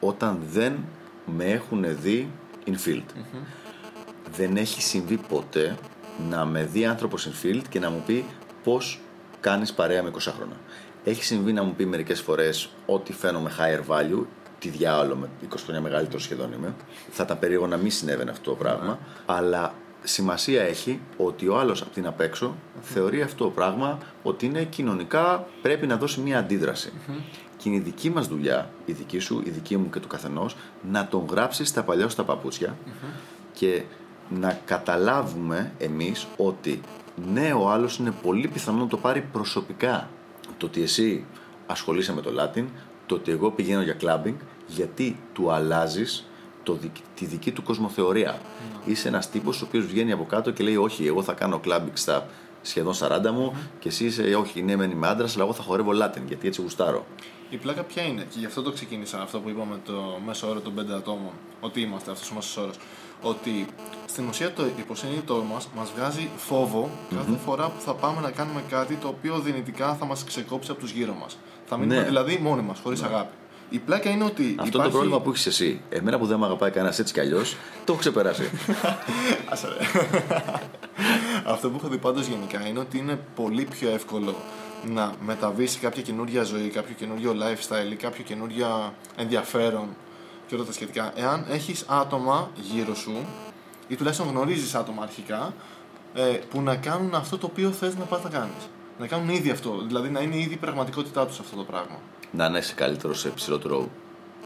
όταν 0.00 0.38
δεν 0.52 0.84
με 1.26 1.44
έχουν 1.44 1.84
δει 2.00 2.30
in 2.66 2.88
field. 2.88 3.04
Δεν 4.36 4.56
έχει 4.56 4.82
συμβεί 4.82 5.16
ποτέ 5.16 5.76
να 6.30 6.44
με 6.44 6.64
δει 6.64 6.86
άνθρωπος 6.86 7.28
in 7.28 7.46
field 7.46 7.62
και 7.68 7.78
να 7.78 7.90
μου 7.90 8.02
πει 8.06 8.24
πώς 8.64 9.00
κάνεις 9.40 9.72
παρέα 9.72 10.02
με 10.02 10.10
20 10.14 10.18
χρόνια. 10.18 10.56
Έχει 11.04 11.24
συμβεί 11.24 11.52
να 11.52 11.62
μου 11.62 11.74
πει 11.74 11.86
μερικές 11.86 12.20
φορές 12.20 12.68
ότι 12.86 13.12
φαίνομαι 13.12 13.50
higher 13.58 13.92
value, 13.92 14.24
τι 14.58 14.68
διάολο 14.68 15.16
με 15.16 15.28
20 15.50 15.54
χρόνια 15.64 15.82
μεγαλύτερο 15.82 16.18
σχεδόν 16.18 16.52
είμαι. 16.52 16.74
Θα 17.10 17.22
ήταν 17.22 17.38
περίεργο 17.38 17.66
να 17.66 17.76
μην 17.76 17.90
συνέβαινε 17.90 18.30
αυτό 18.30 18.50
το 18.50 18.56
πράγμα, 18.56 18.98
αλλά 19.26 19.74
σημασία 20.02 20.62
έχει 20.62 21.00
ότι 21.16 21.48
ο 21.48 21.58
άλλος 21.58 21.82
από 21.82 21.90
την 21.90 22.06
απ' 22.06 22.20
έξω 22.20 22.54
θεωρεί 22.80 23.22
αυτό 23.22 23.44
το 23.44 23.50
πράγμα 23.50 23.98
ότι 24.22 24.46
είναι 24.46 24.62
κοινωνικά 24.64 25.46
πρέπει 25.62 25.86
να 25.86 25.96
δώσει 25.96 26.20
μια 26.20 26.38
αντίδραση. 26.38 26.92
Και 27.66 27.72
είναι 27.72 27.80
η 27.80 27.84
δική 27.84 28.10
μας 28.10 28.26
δουλειά, 28.28 28.70
η 28.84 28.92
δική 28.92 29.18
σου, 29.18 29.42
η 29.44 29.50
δική 29.50 29.76
μου 29.76 29.90
και 29.90 30.00
του 30.00 30.08
καθενός, 30.08 30.56
να 30.90 31.06
τον 31.06 31.26
γράψεις 31.30 31.68
στα 31.68 31.82
παλιά 31.82 32.08
σου 32.08 32.16
τα 32.16 32.24
παπούτσια 32.24 32.76
και 33.52 33.82
να 34.40 34.60
καταλάβουμε 34.64 35.72
εμείς 35.78 36.26
ότι 36.36 36.80
ναι 37.32 37.52
ο 37.52 37.70
άλλος 37.70 37.96
είναι 37.96 38.12
πολύ 38.22 38.48
πιθανό 38.48 38.78
να 38.78 38.86
το 38.86 38.96
πάρει 38.96 39.20
προσωπικά. 39.32 40.08
Το 40.58 40.66
ότι 40.66 40.82
εσύ 40.82 41.24
ασχολείσαι 41.66 42.12
με 42.14 42.20
το 42.20 42.30
Latin 42.38 42.64
το 43.06 43.14
ότι 43.14 43.30
εγώ 43.30 43.50
πηγαίνω 43.50 43.82
για 43.82 43.96
clubbing 44.00 44.34
γιατί 44.66 45.18
του 45.32 45.52
αλλάζεις 45.52 46.26
το, 46.62 46.72
δικ- 46.74 47.04
τη 47.14 47.24
δική 47.24 47.52
του 47.52 47.62
κοσμοθεωρία. 47.62 48.38
Είσαι 48.84 49.08
ένας 49.08 49.30
τύπος 49.30 49.62
ο 49.62 49.64
οποίος 49.68 49.86
βγαίνει 49.86 50.12
από 50.12 50.24
κάτω 50.24 50.50
και 50.50 50.62
λέει 50.64 50.76
όχι 50.76 51.06
εγώ 51.06 51.22
θα 51.22 51.32
κάνω 51.32 51.60
clubbing 51.64 51.90
στα 51.92 52.26
σχεδόν 52.62 52.94
40 52.94 53.30
μου 53.32 53.52
και 53.78 53.88
εσύ 53.88 54.04
είσαι 54.04 54.34
όχι 54.34 54.62
ναι 54.62 54.76
μεν 54.76 54.90
είμαι 54.90 55.08
άντρας 55.08 55.34
αλλά 55.34 55.44
εγώ 55.44 55.52
θα 55.52 55.62
χορεύω 55.62 55.90
Latin 56.02 56.20
γιατί 56.26 56.46
έτσι 56.46 56.62
γουστάρω 56.62 57.06
Η 57.50 57.56
πλάκα 57.56 57.82
ποια 57.82 58.02
είναι, 58.02 58.22
και 58.30 58.38
γι' 58.38 58.46
αυτό 58.46 58.62
το 58.62 58.72
ξεκίνησα 58.72 59.20
αυτό 59.22 59.38
που 59.40 59.48
είπαμε 59.48 59.80
το 59.84 60.18
μέσο 60.26 60.48
όρο 60.48 60.60
των 60.60 60.74
πέντε 60.74 60.94
ατόμων, 60.94 61.32
ότι 61.60 61.80
είμαστε 61.80 62.10
αυτός 62.10 62.30
ο 62.30 62.34
μέσος 62.34 62.56
όρος. 62.56 62.76
Ότι 63.22 63.66
στην 64.06 64.28
ουσία 64.28 64.52
το 64.52 64.66
υποσυνείδητό 64.78 65.44
μας 65.52 65.68
μας 65.76 65.92
βγάζει 65.96 66.28
φόβο 66.36 66.90
κάθε 67.14 67.38
φορά 67.44 67.64
που 67.64 67.80
θα 67.80 67.94
πάμε 67.94 68.20
να 68.20 68.30
κάνουμε 68.30 68.62
κάτι 68.70 68.94
το 68.94 69.08
οποίο 69.08 69.38
δυνητικά 69.38 69.94
θα 69.94 70.04
μας 70.04 70.24
ξεκόψει 70.24 70.70
από 70.70 70.80
τους 70.80 70.90
γύρω 70.90 71.14
μας. 71.20 71.38
Θα 71.66 71.76
μείνουμε 71.76 72.00
Ναι. 72.00 72.06
δηλαδή 72.06 72.38
μόνοι 72.42 72.62
μας, 72.62 72.78
χωρίς 72.82 73.02
αγάπη. 73.02 73.34
Η 73.70 73.78
πλάκα 73.78 74.10
είναι 74.10 74.24
ότι. 74.24 74.42
Αυτό 74.58 74.66
υπάρχει... 74.66 74.90
το 74.90 74.90
πρόβλημα 74.90 75.20
που 75.20 75.30
έχεις 75.30 75.46
εσύ. 75.46 75.80
Εμένα 75.88 76.18
που 76.18 76.26
δεν 76.26 76.38
με 76.38 76.44
αγαπάει 76.44 76.70
κανένας 76.70 76.98
έτσι 76.98 77.12
κι 77.12 77.20
αλλιώς, 77.20 77.56
το 77.84 77.92
έχω 77.92 78.00
ξεπεράσει. 78.00 78.50
Άσε 79.50 79.68
ρε. 79.68 79.86
Αυτό 81.52 81.70
που 81.70 81.76
έχω 81.76 81.88
δει 81.88 81.98
πάντως 81.98 82.26
γενικά 82.26 82.66
είναι 82.68 82.78
ότι 82.78 82.98
είναι 82.98 83.18
πολύ 83.34 83.64
πιο 83.64 83.90
εύκολο 83.90 84.34
να 84.84 85.14
μεταβεί 85.20 85.66
σε 85.66 85.78
κάποια 85.78 86.02
καινούργια 86.02 86.42
ζωή, 86.42 86.68
κάποιο 86.68 86.94
καινούριο 86.94 87.32
lifestyle 87.32 87.92
ή 87.92 87.94
κάποιο 87.94 88.24
καινούργιο 88.24 88.94
ενδιαφέρον 89.16 89.96
και 90.46 90.54
όλα 90.54 90.64
τα 90.64 90.72
σχετικά. 90.72 91.12
Εάν 91.16 91.46
έχεις 91.50 91.84
άτομα 91.88 92.50
γύρω 92.54 92.94
σου 92.94 93.26
ή 93.88 93.96
τουλάχιστον 93.96 94.28
γνωρίζεις 94.28 94.74
άτομα 94.74 95.02
αρχικά 95.02 95.54
ε, 96.14 96.22
που 96.22 96.60
να 96.60 96.76
κάνουν 96.76 97.14
αυτό 97.14 97.38
το 97.38 97.46
οποίο 97.46 97.70
θες 97.70 97.96
να 97.96 98.04
πας 98.04 98.22
να 98.22 98.30
κάνεις. 98.30 98.68
Να 98.98 99.06
κάνουν 99.06 99.28
ήδη 99.28 99.50
αυτό. 99.50 99.82
Δηλαδή 99.86 100.08
να 100.08 100.20
είναι 100.20 100.36
ήδη 100.36 100.54
η 100.54 100.56
πραγματικότητά 100.56 101.26
τους 101.26 101.38
αυτό 101.40 101.56
το 101.56 101.64
πράγμα. 101.64 101.98
να 102.30 102.46
είναι 102.46 102.60
σε 102.60 102.74
καλύτερος, 102.74 103.20
σε 103.20 103.28
υψηλότερο 103.28 103.88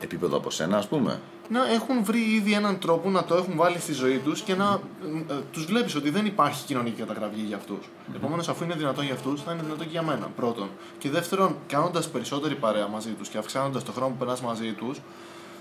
επίπεδο 0.00 0.36
από 0.36 0.50
σένα, 0.50 0.76
ας 0.76 0.88
πούμε. 0.88 1.20
Να 1.52 1.70
έχουν 1.70 2.04
βρει 2.04 2.20
ήδη 2.20 2.52
έναν 2.52 2.78
τρόπο 2.78 3.10
να 3.10 3.24
το 3.24 3.34
έχουν 3.34 3.56
βάλει 3.56 3.78
στη 3.78 3.92
ζωή 3.92 4.18
τους 4.18 4.40
και 4.40 4.54
να 4.54 4.80
ε, 5.28 5.34
τους 5.52 5.64
βλέπεις 5.64 5.94
ότι 5.94 6.10
δεν 6.10 6.26
υπάρχει 6.26 6.64
κοινωνική 6.64 7.00
καταγραφή 7.00 7.40
για 7.40 7.56
αυτούς. 7.56 7.88
Επομένως, 8.14 8.48
αφού 8.48 8.64
είναι 8.64 8.74
δυνατόν 8.74 9.04
για 9.04 9.14
αυτούς, 9.14 9.42
θα 9.42 9.52
είναι 9.52 9.62
δυνατόν 9.62 9.84
και 9.84 9.92
για 9.92 10.02
μένα. 10.02 10.26
Πρώτον. 10.36 10.68
Και 10.98 11.10
δεύτερον, 11.10 11.56
κάνοντας 11.66 12.08
περισσότερη 12.08 12.54
παρέα 12.54 12.88
μαζί 12.88 13.10
τους 13.10 13.28
και 13.28 13.38
αυξάνοντας 13.38 13.84
το 13.84 13.92
χρόνο 13.92 14.10
που 14.10 14.16
περνάς 14.18 14.40
μαζί 14.40 14.72
τους, 14.72 15.00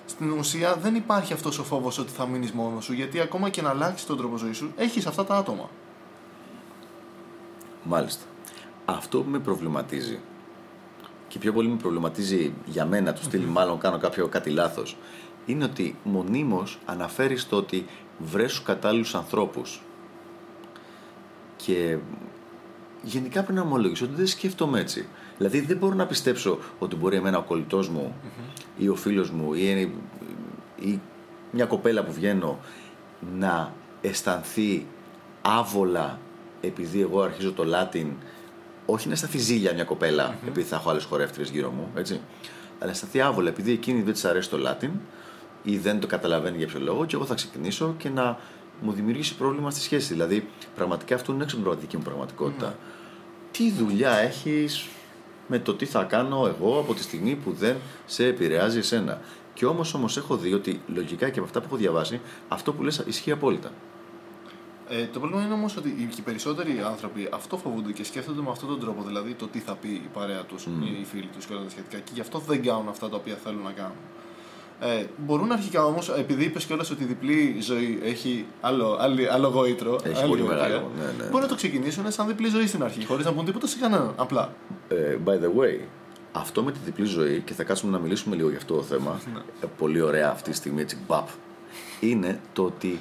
στην 0.06 0.32
ουσία 0.32 0.76
δεν 0.76 0.96
υπάρχει 0.96 1.34
αυτός 1.34 1.60
ο 1.60 1.64
φόβος 1.64 1.98
ότι 1.98 2.12
θα 2.12 2.28
μείνεις 2.28 2.52
μόνος 2.52 2.84
σου. 2.84 2.94
Γιατί 2.94 3.20
ακόμα 3.20 3.50
και 3.50 3.62
να 3.62 3.70
αλλάξεις 3.70 4.06
τον 4.06 4.18
τρόπο 4.18 4.38
ζωής 4.38 4.58
σου, 4.58 4.72
έχεις 4.76 5.06
αυτά 5.06 5.26
τα 5.26 5.36
άτομα. 5.36 5.70
Μάλιστα. 7.84 8.24
Αυτό 8.86 9.22
που 9.22 9.30
με 9.30 9.40
προβληματίζει 9.40 10.20
και 11.30 11.40
πιο 11.40 11.54
πολύ 11.54 11.68
με 11.68 11.76
προβληματίζει 11.76 12.54
για 12.66 12.86
μένα, 12.86 13.14
του 13.14 13.24
στυλ 13.24 13.42
μάλλον 13.42 13.78
κάνω 13.78 13.98
κάποιο 13.98 14.28
κάτι 14.28 14.50
λάθος, 14.50 14.98
είναι 15.50 15.64
ότι 15.64 15.96
μονίμως 16.04 16.80
αναφέρεις 16.86 17.48
το 17.48 17.56
ότι 17.56 17.86
βρέσου 18.18 18.64
κατάλληλους 18.64 19.16
ανθρώπους. 19.16 19.82
Και 21.56 21.98
γενικά 23.02 23.44
πρέπει 23.44 23.58
να 23.58 23.62
ομολογήσω 23.62 24.06
ότι 24.06 24.14
δεν 24.16 24.28
σκέφτομαι 24.28 24.80
έτσι. 24.80 25.08
Δηλαδή 25.38 25.60
δεν 25.60 25.78
μπορώ 25.78 25.96
να 25.96 26.06
πιστέψω 26.06 26.60
ότι 26.80 26.96
μπορεί 26.96 27.16
εμένα 27.16 27.38
ο 27.38 27.44
κολλητός 27.44 27.90
μου 27.90 28.16
ή 28.78 28.88
ο 28.88 28.96
φίλος 28.96 29.30
μου 29.30 29.54
ή, 29.54 29.92
ή 30.80 31.00
μια 31.52 31.66
κοπέλα 31.66 32.04
που 32.04 32.14
βγαίνω 32.14 32.60
να 33.38 33.74
αισθανθεί 34.02 34.86
άβολα 35.42 36.20
επειδή 36.62 37.02
εγώ 37.02 37.22
αρχίζω 37.22 37.52
το 37.54 37.64
Latin 37.64 38.08
όχι 38.86 39.08
να 39.08 39.14
αισθανθεί 39.14 39.38
ζήλια 39.38 39.74
μια 39.74 39.84
κοπέλα 39.84 40.38
επειδή 40.48 40.68
θα 40.68 40.76
έχω 40.76 40.90
άλλες 40.90 41.04
χορεύτριες 41.04 41.50
γύρω 41.50 41.70
μου, 41.70 41.88
έτσι. 41.96 42.14
Αλλά 42.14 42.86
να 42.86 42.92
αισθανθεί 42.92 43.22
άβολα 43.22 43.50
επειδή 43.50 43.72
εκείνη 43.72 44.02
δεν 44.02 44.14
της 44.14 44.26
αρέσει 44.26 44.50
το 44.50 44.58
Latin 44.68 44.90
ή 45.64 45.78
δεν 45.78 46.00
το 46.00 46.08
καταλαβαίνει 46.08 46.58
για 46.58 46.68
ποιο 46.68 46.80
λόγο 46.80 47.06
και 47.06 47.16
εγώ 47.16 47.26
θα 47.26 47.36
ξεκινήσω 47.36 47.96
και 47.98 48.10
να 48.10 48.38
μου 48.82 48.92
δημιουργήσει 48.92 49.36
πρόβλημα 49.36 49.72
στη 49.72 49.80
σχέση. 49.80 50.14
Δηλαδή, 50.14 50.48
πραγματικά 50.76 51.16
αυτό 51.16 51.34
είναι 51.34 51.44
έξω 51.44 51.58
από 51.58 51.70
την 51.70 51.80
δική 51.80 51.98
μου 51.98 52.04
πραγματικότητα. 52.04 52.78
Τι 53.52 53.72
δουλειά 53.72 54.12
έχεις 54.12 54.88
με 55.48 55.60
το 55.60 55.74
τι 55.74 55.86
θα 55.86 56.04
κάνω 56.04 56.46
εγώ 56.48 56.80
από 56.80 56.94
τη 56.94 57.02
στιγμή 57.02 57.36
που 57.36 57.52
δεν 57.52 57.76
σε 58.06 58.26
επηρεάζει 58.26 58.78
εσένα; 58.78 59.22
Και 59.54 59.66
όμως 59.66 59.94
όμως 59.94 60.18
έχω 60.18 60.38
δει 60.38 60.54
ότι 60.54 60.82
λογικά 60.88 61.30
και 61.30 61.40
από 61.40 61.48
αυτά 61.48 61.60
που 61.60 61.66
έχω 61.66 61.76
διαβάσει, 61.76 62.22
αυτό 62.48 62.74
που 62.74 62.84
λες 62.84 63.04
ισχύει 63.06 63.32
απόλυτα. 63.32 63.72
Ε, 64.92 65.06
το 65.06 65.20
πρόβλημα 65.20 65.44
είναι 65.44 65.54
όμως 65.54 65.78
ότι 65.78 65.90
οι 65.90 66.10
οι 66.18 66.22
περισσότεροι 66.22 66.82
άνθρωποι 66.86 67.30
αυτό 67.32 67.58
φοβούνται 67.58 67.92
και 67.92 68.04
σκέφτονται 68.04 68.42
με 68.42 68.50
αυτόν 68.50 68.70
τον 68.70 68.80
τρόπο. 68.80 69.04
Δηλαδή 69.04 69.34
το 69.34 69.48
τι 69.48 69.60
θα 69.60 69.76
πει 69.76 69.88
η 69.88 70.10
παρέα 70.14 70.44
τους, 70.44 70.66
οι 70.66 71.06
φίλοι 71.06 71.30
τους 71.36 71.46
και 71.46 71.54
όλα 71.54 71.64
τα 71.64 71.70
σχετικά. 71.70 71.98
Και 71.98 72.12
γι' 72.14 72.22
αυτό 72.22 72.40
δεν 72.40 72.64
κάνουν 72.64 72.88
αυτά 72.88 73.10
τα 73.10 73.16
οποία 73.16 73.36
θέλουν 73.36 73.64
να 73.64 73.72
κάνουν. 73.72 73.98
Ε, 74.82 75.06
μπορούν 75.18 75.52
αρχικά 75.52 75.86
όμως, 75.86 76.10
επειδή 76.10 76.44
είπες 76.44 76.66
κιόλα 76.66 76.86
ότι 76.92 77.04
η 77.04 77.06
διπλή 77.06 77.58
ζωή 77.62 78.00
έχει 78.04 78.46
άλλο, 78.62 78.98
άλλη, 79.00 79.30
άλλο 79.30 79.48
γόητρο. 79.48 80.00
Έχει 80.04 80.20
άλλη 80.20 80.30
πολύ 80.30 80.42
γοητεία, 80.42 80.58
μεγάλο, 80.58 80.92
ναι, 80.98 81.24
ναι. 81.24 81.30
Μπορεί 81.30 81.44
να 81.44 81.50
το 81.50 81.56
ξεκινήσουν 81.56 82.12
σαν 82.12 82.28
διπλή 82.28 82.48
ζωή 82.48 82.68
στην 82.68 82.84
αρχή, 82.84 83.06
χωρίς 83.06 83.26
να 83.26 83.34
πούν 83.34 83.46
τίποτα 83.46 83.68
σε 83.68 83.78
κανέναν. 83.80 84.14
Απλά. 84.16 84.54
Ε, 84.88 85.18
by 85.26 85.30
the 85.30 85.62
way, 85.62 85.80
αυτό 86.32 86.64
με 86.64 86.72
τη 86.72 86.80
διπλή 86.86 87.06
ζωή, 87.06 87.42
και 87.42 87.54
θα 87.54 87.64
κάτσουμε 87.64 87.92
να 87.92 88.00
μιλήσουμε 88.00 88.36
λίγο 88.36 88.50
για 88.50 88.58
αυτό 88.58 88.76
το 88.76 88.82
θέμα, 88.82 89.20
ε, 89.62 89.66
πολύ 89.78 90.02
ωραία 90.02 90.30
αυτή 90.30 90.50
τη 90.50 90.56
στιγμή, 90.56 90.82
έτσι, 90.82 90.98
μπαπ, 91.08 91.28
είναι 92.00 92.40
το 92.54 92.64
ότι 92.64 93.00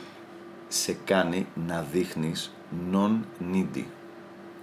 σε 0.68 0.96
κάνει 1.04 1.46
να 1.66 1.86
δείχνεις 1.92 2.52
non-needy. 2.92 3.84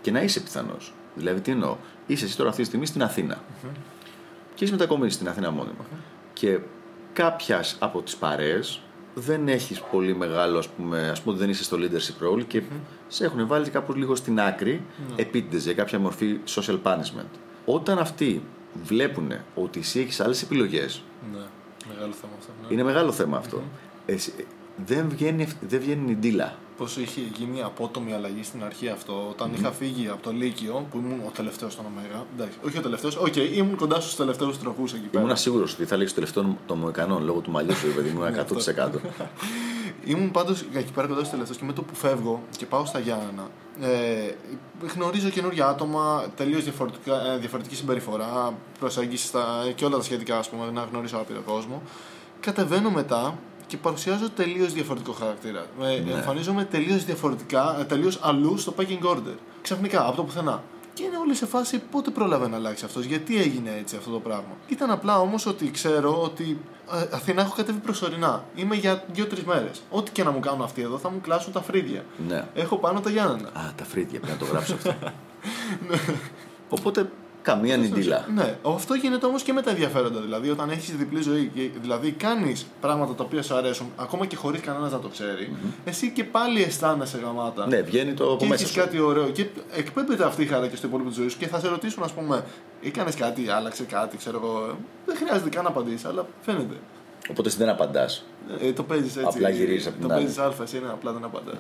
Και 0.02 0.12
να 0.12 0.22
είσαι 0.22 0.40
πιθανός. 0.40 0.94
Δηλαδή, 1.16 1.42
τι 1.42 1.52
εννοώ. 1.52 1.78
Είσαι 2.08 2.26
εσύ 2.26 2.38
τώρα 2.38 2.50
αυτή 2.50 2.62
τη 2.62 2.68
στιγμή 2.68 2.86
στην 2.86 3.04
αθηνα 3.04 3.44
Και 4.54 4.64
είσαι 4.64 4.74
μετακομμένη 4.74 5.12
στην 5.12 5.28
Αθήνα 5.28 5.52
μόνιμα. 5.52 5.86
Και 6.34 6.60
κάποιας 7.16 7.76
από 7.80 8.02
τις 8.02 8.16
παρέες 8.16 8.82
δεν 9.14 9.48
έχεις 9.48 9.80
πολύ 9.82 10.16
μεγάλο, 10.16 10.58
ας 10.58 10.68
πούμε, 10.68 11.10
ας 11.10 11.22
πούμε 11.22 11.36
ότι 11.36 11.44
δεν 11.44 11.52
είσαι 11.54 11.64
στο 11.64 11.78
leadership 11.80 12.28
role 12.28 12.44
και 12.48 12.62
σε 13.08 13.26
έχουν 13.26 13.48
βάλει 13.48 13.70
κάπως 13.70 13.96
λίγο 13.96 14.16
στην 14.16 14.40
άκρη 14.40 14.82
επίτηδες 15.16 15.64
για 15.64 15.74
κάποια 15.74 16.00
μορφή 16.00 16.38
social 16.56 16.80
punishment. 16.84 17.30
Όταν 17.66 18.00
αυτοί 18.00 18.42
βλέπουν 18.84 19.32
ότι 19.56 19.80
εσύ 19.80 20.00
έχεις 20.00 20.20
άλλες 20.20 20.42
επιλογές, 20.42 21.02
Ναι, 21.34 21.40
μεγάλο 21.94 22.14
θέμα 22.14 22.32
αυτό. 22.40 22.52
Ναι. 22.62 22.74
είναι 22.74 22.84
μεγάλο 22.84 23.12
θέμα 23.12 23.38
αυτό. 23.38 23.62
Εσύ- 24.06 24.34
δεν, 24.86 25.10
βγαίνει, 25.10 25.44
ευ- 25.44 25.56
δεν 25.62 25.80
βγαίνει 25.80 26.12
η 26.12 26.16
ντίλα. 26.16 26.54
Πώ 26.78 26.86
είχε 26.86 27.22
γίνει 27.38 27.62
απότομη 27.64 28.14
αλλαγή 28.14 28.44
στην 28.44 28.64
αρχή 28.64 28.90
αυτό. 28.90 29.28
Όταν 29.30 29.54
είχα 29.54 29.72
φύγει 29.72 30.08
από 30.08 30.22
το 30.24 30.32
Λύκειο, 30.32 30.86
που 30.92 30.98
ήμουν 30.98 31.20
ο 31.28 31.32
τελευταίος 31.36 31.74
στον 31.74 31.86
Ωμέγα. 31.86 32.26
Εντάξει, 32.36 32.58
όχι 32.66 32.78
ο 32.78 32.82
τελευταίος, 32.82 33.16
οκ, 33.18 33.36
ήμουν 33.36 33.76
κοντά 33.76 34.00
στους 34.00 34.16
τελευταίους 34.16 34.60
τροχούς 34.60 34.94
εκεί 34.94 35.08
πέρα. 35.08 35.24
Ήμουν 35.24 35.36
σίγουρος 35.38 35.74
ότι 35.74 35.86
θα 35.86 35.98
λέγει 35.98 36.10
το 36.10 36.16
τελευταίο 36.16 36.58
των 36.66 36.78
Μοϊκανών 36.78 37.24
λόγω 37.24 37.40
του 37.40 37.52
μαλλιού 37.52 37.76
σου, 37.76 37.88
παιδί 37.96 38.10
μου, 38.10 38.22
100%. 38.24 38.90
Ήμουν 40.06 40.32
πάντως 40.32 40.66
εκεί 40.74 40.92
πέρα 40.92 41.08
κοντά 41.08 41.20
στους 41.20 41.30
τελευταίους 41.32 41.58
και 41.58 41.66
με 41.66 41.74
το 41.74 41.82
που 41.82 41.96
φεύγω 41.96 42.42
και 42.58 42.66
πάω 42.66 42.86
στα 42.86 43.00
Γιάννενα, 43.00 43.48
ε, 43.82 44.32
γνωρίζω 44.96 45.30
καινούργια 45.30 45.68
άτομα, 45.68 46.26
τελείως 46.36 46.64
διαφορετική 47.40 47.76
συμπεριφορά, 47.76 48.54
προσέγγιση 48.80 49.26
στα, 49.26 49.72
και 49.76 49.86
όλα 49.86 49.98
τα 49.98 50.04
σχετικά, 50.04 50.38
ας 50.38 50.50
πούμε, 50.50 50.72
να 50.72 50.88
γνωρίσω 50.92 51.18
άπειρο 51.18 51.42
κόσμο. 51.42 51.82
Κατεβαίνω 52.40 52.90
μετά 52.90 53.38
και 53.68 53.78
παρουσιάζω 53.78 54.30
τελείως 54.30 54.74
διαφορετικό 54.74 55.12
χαρακτήρα. 55.12 55.66
Ε, 55.82 56.12
Εμφανίζομαι 56.16 56.64
τελείως 56.66 57.06
διαφορετικά, 57.06 57.86
τελείως 57.88 58.20
αλλού 58.24 58.58
στο 58.58 58.74
packing 58.78 59.06
order. 59.16 59.36
Ξαφνικά, 59.62 60.06
από 60.08 60.16
το 60.16 60.24
πουθενά. 60.24 60.64
Και 60.94 61.04
είναι 61.04 61.18
όλοι 61.18 61.36
σε 61.36 61.46
φάση 61.46 61.82
πότε 61.92 62.10
πρόλαβε 62.10 62.48
να 62.48 62.56
αλλάξει 62.56 62.86
αυτός, 62.86 63.06
γιατί 63.06 63.38
έγινε 63.38 63.76
έτσι 63.80 63.96
αυτό 63.96 64.12
το 64.12 64.20
πράγμα. 64.20 64.58
Ήταν 64.68 64.92
απλά 64.92 65.20
όμως 65.20 65.46
ότι 65.46 65.72
ξέρω 65.72 66.22
ότι 66.22 66.60
ε, 66.94 67.16
Αθήνα 67.16 67.42
έχω 67.42 67.56
κατέβει 67.56 67.80
προσωρινά. 67.80 68.44
Είμαι 68.56 68.76
για 68.76 69.04
δύο-τρεις 69.12 69.44
μέρες. 69.44 69.82
Ό,τι 69.90 70.12
και 70.12 70.24
να 70.24 70.32
μου 70.32 70.40
κάνουν 70.40 70.62
αυτοί 70.62 70.82
εδώ 70.82 70.98
θα 70.98 71.10
μου 71.10 71.22
κλάσουν 71.22 71.54
τα 71.54 71.62
φρύδια. 71.62 72.06
ναι. 72.28 72.48
Έχω 72.54 72.78
πάνω 72.78 73.00
τα 73.00 73.10
Γιάννενα. 73.10 73.48
Α, 73.48 73.74
τα 73.76 73.84
φρύδια, 73.84 74.20
πρέπει 74.20 74.38
να 74.40 74.46
το 74.46 74.52
γράψω 74.52 74.74
αυτό. 74.74 74.94
Οπότε 76.70 77.10
καμία 77.46 77.78
νιντίλα. 77.78 78.26
Ναι, 78.36 78.58
αυτό 78.76 78.94
γίνεται 78.94 79.26
όμως 79.26 79.44
και 79.44 79.54
με 79.54 79.62
τα 79.62 79.70
ενδιαφέροντα. 79.70 80.20
Δηλαδή, 80.22 80.50
όταν 80.50 80.70
έχεις 80.70 80.96
διπλή 80.96 81.22
ζωή, 81.22 81.52
και- 81.56 81.70
δηλαδή 81.82 82.12
κάνεις 82.12 82.66
πράγματα 82.82 83.14
τα 83.16 83.24
οποία 83.24 83.42
σου 83.44 83.56
αρέσουν, 83.56 83.88
ακόμα 83.96 84.26
και 84.26 84.36
χωρίς 84.36 84.62
κανένας 84.62 84.92
να 84.92 85.00
το 85.00 85.08
ξέρει, 85.08 85.56
εσύ 85.86 86.10
και 86.12 86.24
πάλι 86.24 86.62
αισθάνεσαι 86.64 87.18
γαμάτα. 87.24 87.68
Ναι, 87.68 87.82
βγαίνει 87.82 88.14
το 88.14 88.24
από 88.26 88.38
και 88.38 88.46
μέσα 88.46 88.64
έχει 88.64 88.72
σου. 88.74 88.80
κάτι 88.80 89.00
ωραίο. 89.00 89.30
Και 89.30 89.46
εκπέμπεται 89.76 90.26
αυτή 90.26 90.42
η 90.44 90.46
χαρά 90.46 90.68
και 90.68 90.76
στο 90.76 90.88
υπόλοιπο 90.88 91.10
της 91.10 91.18
ζωής 91.18 91.32
σου 91.32 91.38
και 91.38 91.48
θα 91.48 91.60
σε 91.60 91.68
ρωτήσουν, 91.68 92.04
ας 92.04 92.12
πούμε, 92.12 92.46
έκανες 92.84 93.16
κάτι, 93.16 93.50
άλλαξε 93.50 93.84
κάτι, 93.84 94.18
ξέρω 94.18 94.40
εγώ. 94.44 94.78
Δεν 95.06 95.16
χρειάζεται 95.16 95.50
καν 95.50 95.64
να 95.64 95.70
απαντήσεις, 95.70 96.06
αλλά 96.06 96.26
φαίνεται. 96.42 96.76
Οπότε 97.30 97.48
εσύ 97.48 97.58
δεν 97.58 97.70
απαντάς. 97.70 98.24
Ε, 98.62 98.74
το 98.74 98.84
παίζεις 98.84 99.16
έτσι. 99.16 99.38
Απλά 99.38 99.50
γυρίζεις 99.50 99.88
απ' 99.88 99.94
την 99.94 100.08
Το 100.08 100.14
άλλη. 100.14 100.22
παίζεις 100.24 100.40
αλφα, 100.40 100.64
εσύ 100.64 100.78
είναι 100.78 100.88
απλά 100.90 101.12
δεν 101.12 101.24
απαντάς. 101.24 101.54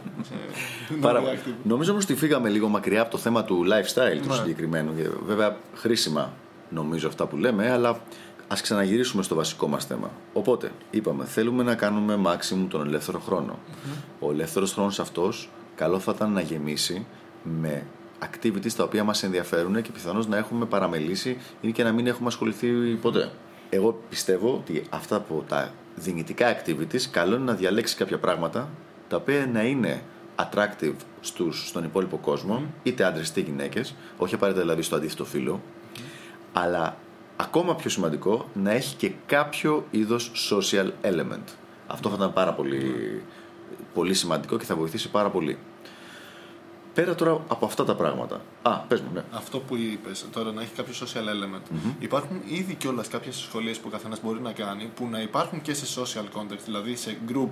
Ε, 0.92 0.94
Πάρα... 1.02 1.22
non-reactive. 1.22 1.54
Νομίζω 1.64 1.92
όμως 1.92 2.04
ότι 2.04 2.16
φύγαμε 2.16 2.50
λίγο 2.50 2.68
μακριά 2.68 3.02
από 3.02 3.12
το 3.12 3.18
θέμα 3.18 3.44
του 3.44 3.64
lifestyle 3.66 4.20
του 4.22 4.28
Ναι. 4.30 4.34
συγκεκριμένου. 4.36 4.96
Και 4.96 5.10
Βέβαια, 5.26 5.58
χρήσιμα 5.76 6.34
νομίζω 6.70 7.08
αυτά 7.08 7.26
που 7.26 7.38
λέμε, 7.38 7.72
αλλά 7.72 8.00
ας 8.48 8.62
ξαναγυρίσουμε 8.62 9.24
στο 9.24 9.36
βασικό 9.36 9.68
μας 9.68 9.86
θέμα. 9.86 10.12
Οπότε, 10.34 10.72
είπαμε, 10.90 11.26
θέλουμε 11.26 11.64
να 11.64 11.76
κάνουμε 11.76 12.20
maximum 12.26 12.66
τον 12.70 12.88
ελεύθερο 12.88 13.20
χρόνο. 13.20 13.60
Ο 14.20 14.32
ελεύθερος 14.32 14.74
χρόνος 14.74 15.00
αυτός, 15.00 15.50
καλό 15.76 16.00
θα 16.00 16.12
ήταν 16.16 16.32
να 16.32 16.42
γεμίσει 16.42 17.06
με 17.44 17.84
activities 18.26 18.72
τα 18.78 18.84
οποία 18.84 19.04
μας 19.04 19.24
ενδιαφέρουν 19.24 19.82
και 19.82 19.92
πιθανώς 19.92 20.28
να 20.28 20.38
έχουμε 20.38 20.66
παραμελήσει 20.66 21.38
ή 21.62 21.72
και 21.72 21.84
να 21.84 21.92
μην 21.92 22.08
έχουμε 22.08 22.28
ασχοληθεί 22.28 22.68
ποτέ. 23.02 23.30
Εγώ 23.76 24.02
πιστεύω 24.10 24.54
ότι 24.54 24.84
αυτά 24.90 25.16
από 25.16 25.44
τα 25.48 25.72
δυνητικά 25.96 26.56
activities 26.58 27.02
καλό 27.12 27.36
είναι 27.36 27.44
να 27.44 27.54
διαλέξεις 27.54 27.98
κάποια 27.98 28.18
πράγματα 28.18 28.70
τα 29.08 29.16
οποία 29.16 29.50
να 29.54 29.64
είναι 29.64 30.02
attractive 30.36 30.96
στους, 31.22 31.68
στον 31.68 31.84
υπόλοιπο 31.84 32.18
κόσμο, 32.18 32.64
είτε 32.84 33.04
άντρες 33.04 33.30
είτε 33.30 33.40
γυναίκες, 33.40 33.96
όχι 34.18 34.36
απαραίτητα 34.36 34.64
δηλαδή 34.64 34.82
στο 34.82 34.96
αντίθετο 34.96 35.26
φύλλο, 35.26 35.62
αλλά 36.54 36.98
ακόμα 37.36 37.76
πιο 37.76 37.90
σημαντικό 37.90 38.50
να 38.54 38.72
έχει 38.72 38.96
και 38.96 39.12
κάποιο 39.26 39.86
είδος 39.92 40.32
social 40.52 40.90
element. 41.02 41.54
Αυτό 41.88 42.10
θα 42.10 42.16
ήταν 42.16 42.34
πάρα 42.34 42.54
πολύ, 42.54 43.22
πολύ 43.94 44.14
σημαντικό 44.14 44.58
και 44.58 44.66
θα 44.66 44.76
βοηθήσει 44.76 45.10
πάρα 45.10 45.30
πολύ. 45.30 45.58
Πέρα 46.96 47.16
τώρα 47.16 47.32
από 47.48 47.66
αυτά 47.66 47.86
τα 47.86 47.96
πράγματα. 47.96 48.42
Α, 48.62 48.78
πες 48.78 49.02
μου, 49.02 49.10
ναι. 49.14 49.24
Αυτό 49.32 49.60
που 49.60 49.76
είπες 49.76 50.26
τώρα 50.32 50.52
να 50.52 50.62
έχει 50.62 50.72
κάποιο 50.74 50.94
social 50.94 51.28
element. 51.34 51.62
Υπάρχουν 52.00 52.42
ήδη 52.46 52.74
κιόλας 52.74 53.08
κάποιες 53.08 53.36
σχολείε 53.36 53.74
που 53.74 53.84
ο 53.86 53.90
καθένας 53.90 54.22
μπορεί 54.24 54.42
να 54.42 54.52
κάνει 54.52 54.92
που 54.96 55.08
να 55.08 55.22
υπάρχουν 55.22 55.62
και 55.62 55.74
σε 55.74 56.02
social 56.02 56.40
context, 56.40 56.64
δηλαδή 56.66 56.96
σε 56.96 57.18
group 57.28 57.50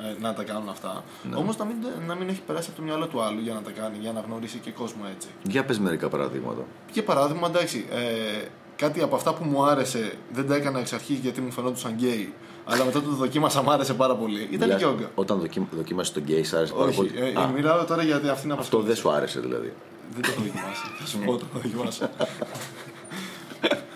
ε, 0.00 0.20
να 0.20 0.34
τα 0.34 0.42
κάνουν 0.42 0.68
αυτά. 0.68 1.04
Ναι. 1.30 1.36
Όμως 1.36 1.56
να 1.56 1.64
μην, 1.64 1.76
να 2.06 2.14
μην 2.14 2.28
έχει 2.28 2.40
περάσει 2.40 2.68
από 2.68 2.78
το 2.78 2.84
μυαλό 2.84 3.06
του 3.06 3.22
άλλου 3.22 3.40
για 3.40 3.54
να 3.54 3.62
τα 3.62 3.70
κάνει, 3.70 3.96
για 4.00 4.12
να 4.12 4.20
γνωρίσει 4.20 4.58
και 4.58 4.70
κόσμο 4.70 5.02
έτσι. 5.14 5.28
Για 5.42 5.64
πες 5.64 5.78
μερικά 5.78 6.08
παραδείγματα. 6.08 6.64
Για 6.92 7.04
παράδειγμα, 7.04 7.48
εντάξει, 7.48 7.86
ε, 7.90 8.46
κάτι 8.76 9.02
από 9.02 9.16
αυτά 9.16 9.34
που 9.34 9.44
μου 9.44 9.64
άρεσε 9.64 10.12
δεν 10.32 10.46
τα 10.48 10.54
έκανα 10.54 10.78
εξ 10.78 10.92
αρχής 10.92 11.18
γιατί 11.18 11.40
μου 11.40 11.50
φαινόντουσαν 11.50 11.92
γκέι. 11.92 12.34
Αλλά 12.68 12.84
μετά 12.84 13.02
το 13.02 13.10
δοκίμασα, 13.10 13.62
μου 13.62 13.70
άρεσε 13.70 13.94
πάρα 13.94 14.14
πολύ. 14.16 14.40
Ήταν 14.50 14.66
Μιλάς- 14.68 14.80
γιόγκα. 14.80 15.10
Όταν 15.14 15.38
δοκι... 15.38 15.66
δοκίμασες 15.70 16.12
τον 16.12 16.22
γκέι, 16.22 16.44
σ' 16.44 16.54
άρεσε 16.54 16.72
πάρα 16.72 16.84
Όχι, 16.84 16.96
πολύ. 16.96 17.10
ε, 17.14 17.40
Α, 17.40 17.46
μιλάω 17.46 17.84
τώρα 17.84 18.02
γιατί 18.02 18.28
αυτή 18.28 18.46
είναι 18.46 18.56
αυτό 18.58 18.80
δεν 18.80 18.96
σου 18.96 19.10
άρεσε 19.10 19.40
δηλαδή. 19.40 19.72
Δεν 20.14 20.22
το 20.22 20.28
έχω 20.30 20.40
δοκιμάσει. 20.40 20.82
Θα 21.00 21.06
σου 21.06 21.18
πω, 21.18 21.36
το 21.36 21.44
έχω 21.50 21.60
δοκιμάσει. 21.68 22.02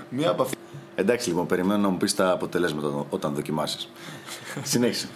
Μία 0.09 0.31
από 0.31 0.43
αυτές. 0.43 0.59
Εντάξει 0.95 1.29
λοιπόν, 1.29 1.47
περιμένω 1.47 1.81
να 1.81 1.89
μου 1.89 1.97
πεις 1.97 2.15
τα 2.15 2.31
αποτελέσματα 2.31 3.07
όταν 3.11 3.35
δοκιμάσεις. 3.35 3.89
Συνέχισε. 4.63 5.09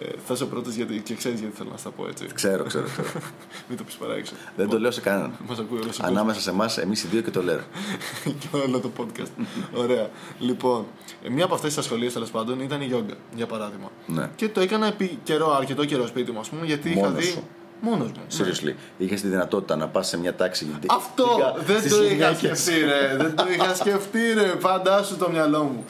Ε, 0.00 0.04
θα 0.26 0.34
είσαι 0.34 0.42
ο 0.42 0.46
πρώτος 0.46 0.74
γιατί 0.74 1.00
και 1.00 1.14
ξέρεις 1.14 1.40
γιατί 1.40 1.56
θέλω 1.56 1.68
να 1.70 1.76
στα 1.76 1.90
πω 1.90 2.06
έτσι. 2.08 2.26
Ξέρω, 2.34 2.64
ξέρω, 2.64 2.84
ξέρω. 2.86 3.08
Μην 3.68 3.78
το 3.78 3.84
πεις 3.84 3.94
παράξω. 3.94 4.32
δεν 4.56 4.68
το 4.68 4.78
λέω 4.80 4.90
σε 4.90 5.00
κανέναν. 5.00 5.32
Μας 5.48 5.58
ακούει 5.58 5.78
όλος 5.82 5.98
ο 5.98 6.02
Ανάμεσα 6.06 6.40
σε 6.40 6.50
εμάς, 6.50 6.78
εμείς 6.78 7.02
οι 7.02 7.06
δύο 7.06 7.20
και 7.20 7.30
το 7.30 7.42
λέω. 7.42 7.60
και 8.40 8.46
όλο 8.66 8.80
το 8.80 8.90
podcast. 8.98 9.44
Ωραία. 9.74 10.10
Λοιπόν, 10.38 10.86
ε, 11.22 11.28
μία 11.30 11.44
από 11.44 11.54
αυτές 11.54 11.68
τις 11.74 11.78
ασχολίες 11.78 12.12
τέλος 12.12 12.30
πάντων 12.30 12.60
ήταν 12.60 12.80
η 12.80 12.84
γιόγκα, 12.84 13.14
για 13.34 13.46
παράδειγμα. 13.46 13.90
Ναι. 14.06 14.30
Και 14.36 14.48
το 14.48 14.60
έκανα 14.60 14.86
επί 14.86 15.18
καιρό, 15.22 15.54
αρκετό 15.56 15.84
καιρό 15.84 16.06
σπίτι 16.06 16.30
μου, 16.32 16.38
ας 16.40 16.48
πούμε, 16.48 16.66
γιατί 16.66 16.90
είχα 16.90 17.00
Μόνος 17.00 17.24
δει. 17.24 17.30
σου. 17.30 17.46
Μόνος 17.80 18.08
μου. 18.08 18.14
ναι. 18.38 18.44
Seriously. 18.46 18.74
Είχες 18.98 19.20
τη 19.20 19.28
δυνατότητα 19.28 19.76
να 19.76 19.88
πας 19.88 20.08
σε 20.08 20.18
μια 20.18 20.34
τάξη. 20.34 20.66
Αυτό 20.86 21.26
δεν 21.66 21.78
στις 21.78 21.96
το 21.96 22.04
είχα 22.04 22.12
γυναίκες. 22.14 22.38
σκεφτεί, 22.38 22.80
ρε. 22.84 23.16
δεν 23.16 23.34
το 23.36 23.44
είχα 23.52 23.74
σκεφτεί, 23.74 24.32
ρε. 24.34 24.54
Φαντάσου 24.58 25.16
το 25.16 25.30
μυαλό 25.30 25.62
μου. 25.62 25.84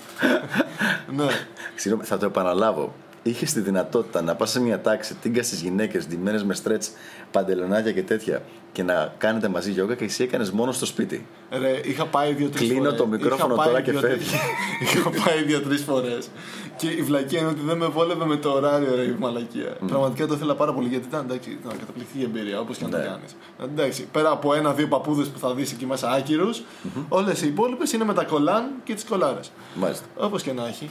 ναι. 1.17 1.27
Συγγνώμη, 1.75 2.07
θα 2.07 2.19
το 2.19 2.27
επαναλάβω. 2.27 2.95
Είχες 3.27 3.53
τη 3.53 3.61
δυνατότητα 3.61 4.23
να 4.23 4.35
πας 4.35 4.51
σε 4.51 4.61
μια 4.61 4.81
τάξη, 4.81 5.15
τίγκα 5.15 5.43
στι 5.43 5.57
γυναίκες, 5.57 6.07
ντυμένες 6.07 6.45
με 6.45 6.55
στρέτς, 6.55 6.91
παντελονάκια 7.31 7.93
και 7.93 8.03
τέτοια 8.03 8.43
και 8.73 8.83
να 8.83 9.15
κάνετε 9.19 9.49
μαζί 9.49 9.71
γιόγκα 9.71 9.95
και 9.95 10.05
εσύ 10.05 10.23
έκανες 10.23 10.51
μόνο 10.51 10.73
στο 10.73 10.87
σπίτι. 10.87 11.27
Ρε, 11.51 11.81
είχα 11.85 12.07
πάει 12.07 12.33
δύο-τρεις 12.35 12.69
φορέ. 12.69 12.81
Κλείνω 12.81 12.95
το 12.95 13.07
μικρόφωνο 13.07 13.55
τώρα 13.55 13.81
και 13.81 13.93
φεύγεις. 13.93 14.33
είχα 14.83 15.11
πάει 15.11 15.43
δύο-τρεις 15.43 15.83
φορές. 15.83 16.29
Και 16.77 16.89
η 16.89 17.03
βλακία 17.03 17.41
είναι 17.41 17.49
ότι 17.49 17.61
δεν 17.65 17.77
με 17.77 17.87
βόλευε 17.87 18.25
με 18.27 18.37
το 18.37 18.51
ωράριο, 18.51 18.95
ρε, 18.95 19.03
η 19.03 19.17
μαλακία. 19.19 19.77
Πραγματικά 19.87 20.27
το 20.27 20.35
ήθελα 20.35 20.55
πάρα 20.55 20.73
πολύ 20.73 20.89
γιατί 20.89 21.07
ήταν, 21.07 21.25
εντάξει, 21.25 21.51
ήταν 21.51 21.79
καταπληκτική 21.79 22.25
εμπειρία, 22.25 22.61
όπως 22.61 22.77
και 22.77 22.85
να 22.85 22.91
το 22.91 22.97
Ναι. 22.97 23.03
κάνεις. 23.05 23.37
Εντάξει, 23.63 24.07
πέρα 24.13 24.31
από 24.31 24.55
ένα-δύο 24.55 24.89
παππούδες 24.89 25.29
που 25.29 25.39
θα 25.39 25.55
δεις 25.55 25.73
εκεί 25.73 25.87
μέσα 25.87 26.11
άκυρους, 26.11 26.63
όλες 27.09 27.43
οι 27.43 27.47
υπόλοιπες 27.47 27.93
είναι 27.93 28.05
με 28.05 28.15
τα 28.15 28.25
κολάν 28.25 28.71
και 28.85 28.95
τις 28.95 29.05
κολάρες. 29.05 29.51
Μάλιστα. 29.75 30.05
Όπως 30.17 30.43
και 30.43 30.53
να 30.53 30.67
έχει. 30.67 30.91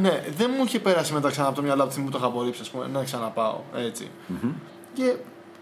Ναι, 0.00 0.24
δεν 0.36 0.50
μου 0.56 0.64
είχε 0.64 0.78
περάσει 0.78 1.12
μετά 1.12 1.30
ξανά 1.30 1.46
από 1.46 1.56
το 1.56 1.62
μυαλό 1.62 1.80
από 1.80 1.86
τη 1.86 1.92
στιγμή 1.92 2.10
που 2.10 2.18
το 2.18 2.24
είχα 2.24 2.32
απορρίψει, 2.32 2.60
ας 2.60 2.70
πούμε, 2.70 2.86
να 2.86 3.04
ξαναπάω 3.04 3.60
έτσι. 3.74 4.10
Και 4.94 5.16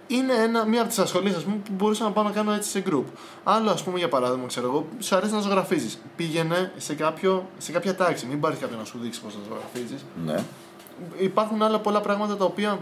είναι 0.07 0.33
ένα, 0.33 0.67
μία 0.67 0.81
από 0.81 0.89
τις 0.89 0.99
ασχολίες 0.99 1.43
που 1.43 1.61
μπορούσα 1.71 2.05
να 2.05 2.11
πάω 2.11 2.25
να 2.25 2.31
κάνω 2.31 2.53
έτσι 2.53 2.71
σε 2.71 2.83
group. 2.87 3.05
Άλλο, 3.45 3.71
ας 3.71 3.83
πούμε, 3.83 3.99
για 3.99 4.09
παράδειγμα, 4.09 4.47
ξέρω 4.47 4.67
εγώ, 4.67 4.87
σου 4.99 5.17
αρέσει 5.17 5.33
να 5.33 5.41
ζωγραφίζεις. 5.41 5.99
Πήγαινε 6.17 6.73
σε, 6.77 6.95
κάποιο, 6.95 7.49
σε 7.59 7.73
κάποια 7.73 7.95
τάξη. 7.95 8.27
Μην 8.27 8.41
πάρεις 8.41 8.59
κάποιον 8.59 8.79
να 8.79 8.85
σου 8.85 8.99
δείξει 9.03 9.21
πώς 9.21 9.35
να 9.35 9.41
ζωγραφίζεις. 9.49 10.05
Ναι. 10.25 10.45
Υπάρχουν 11.19 11.63
άλλα 11.63 11.79
πολλά 11.79 12.01
πράγματα 12.01 12.37
τα 12.37 12.45
οποία 12.45 12.79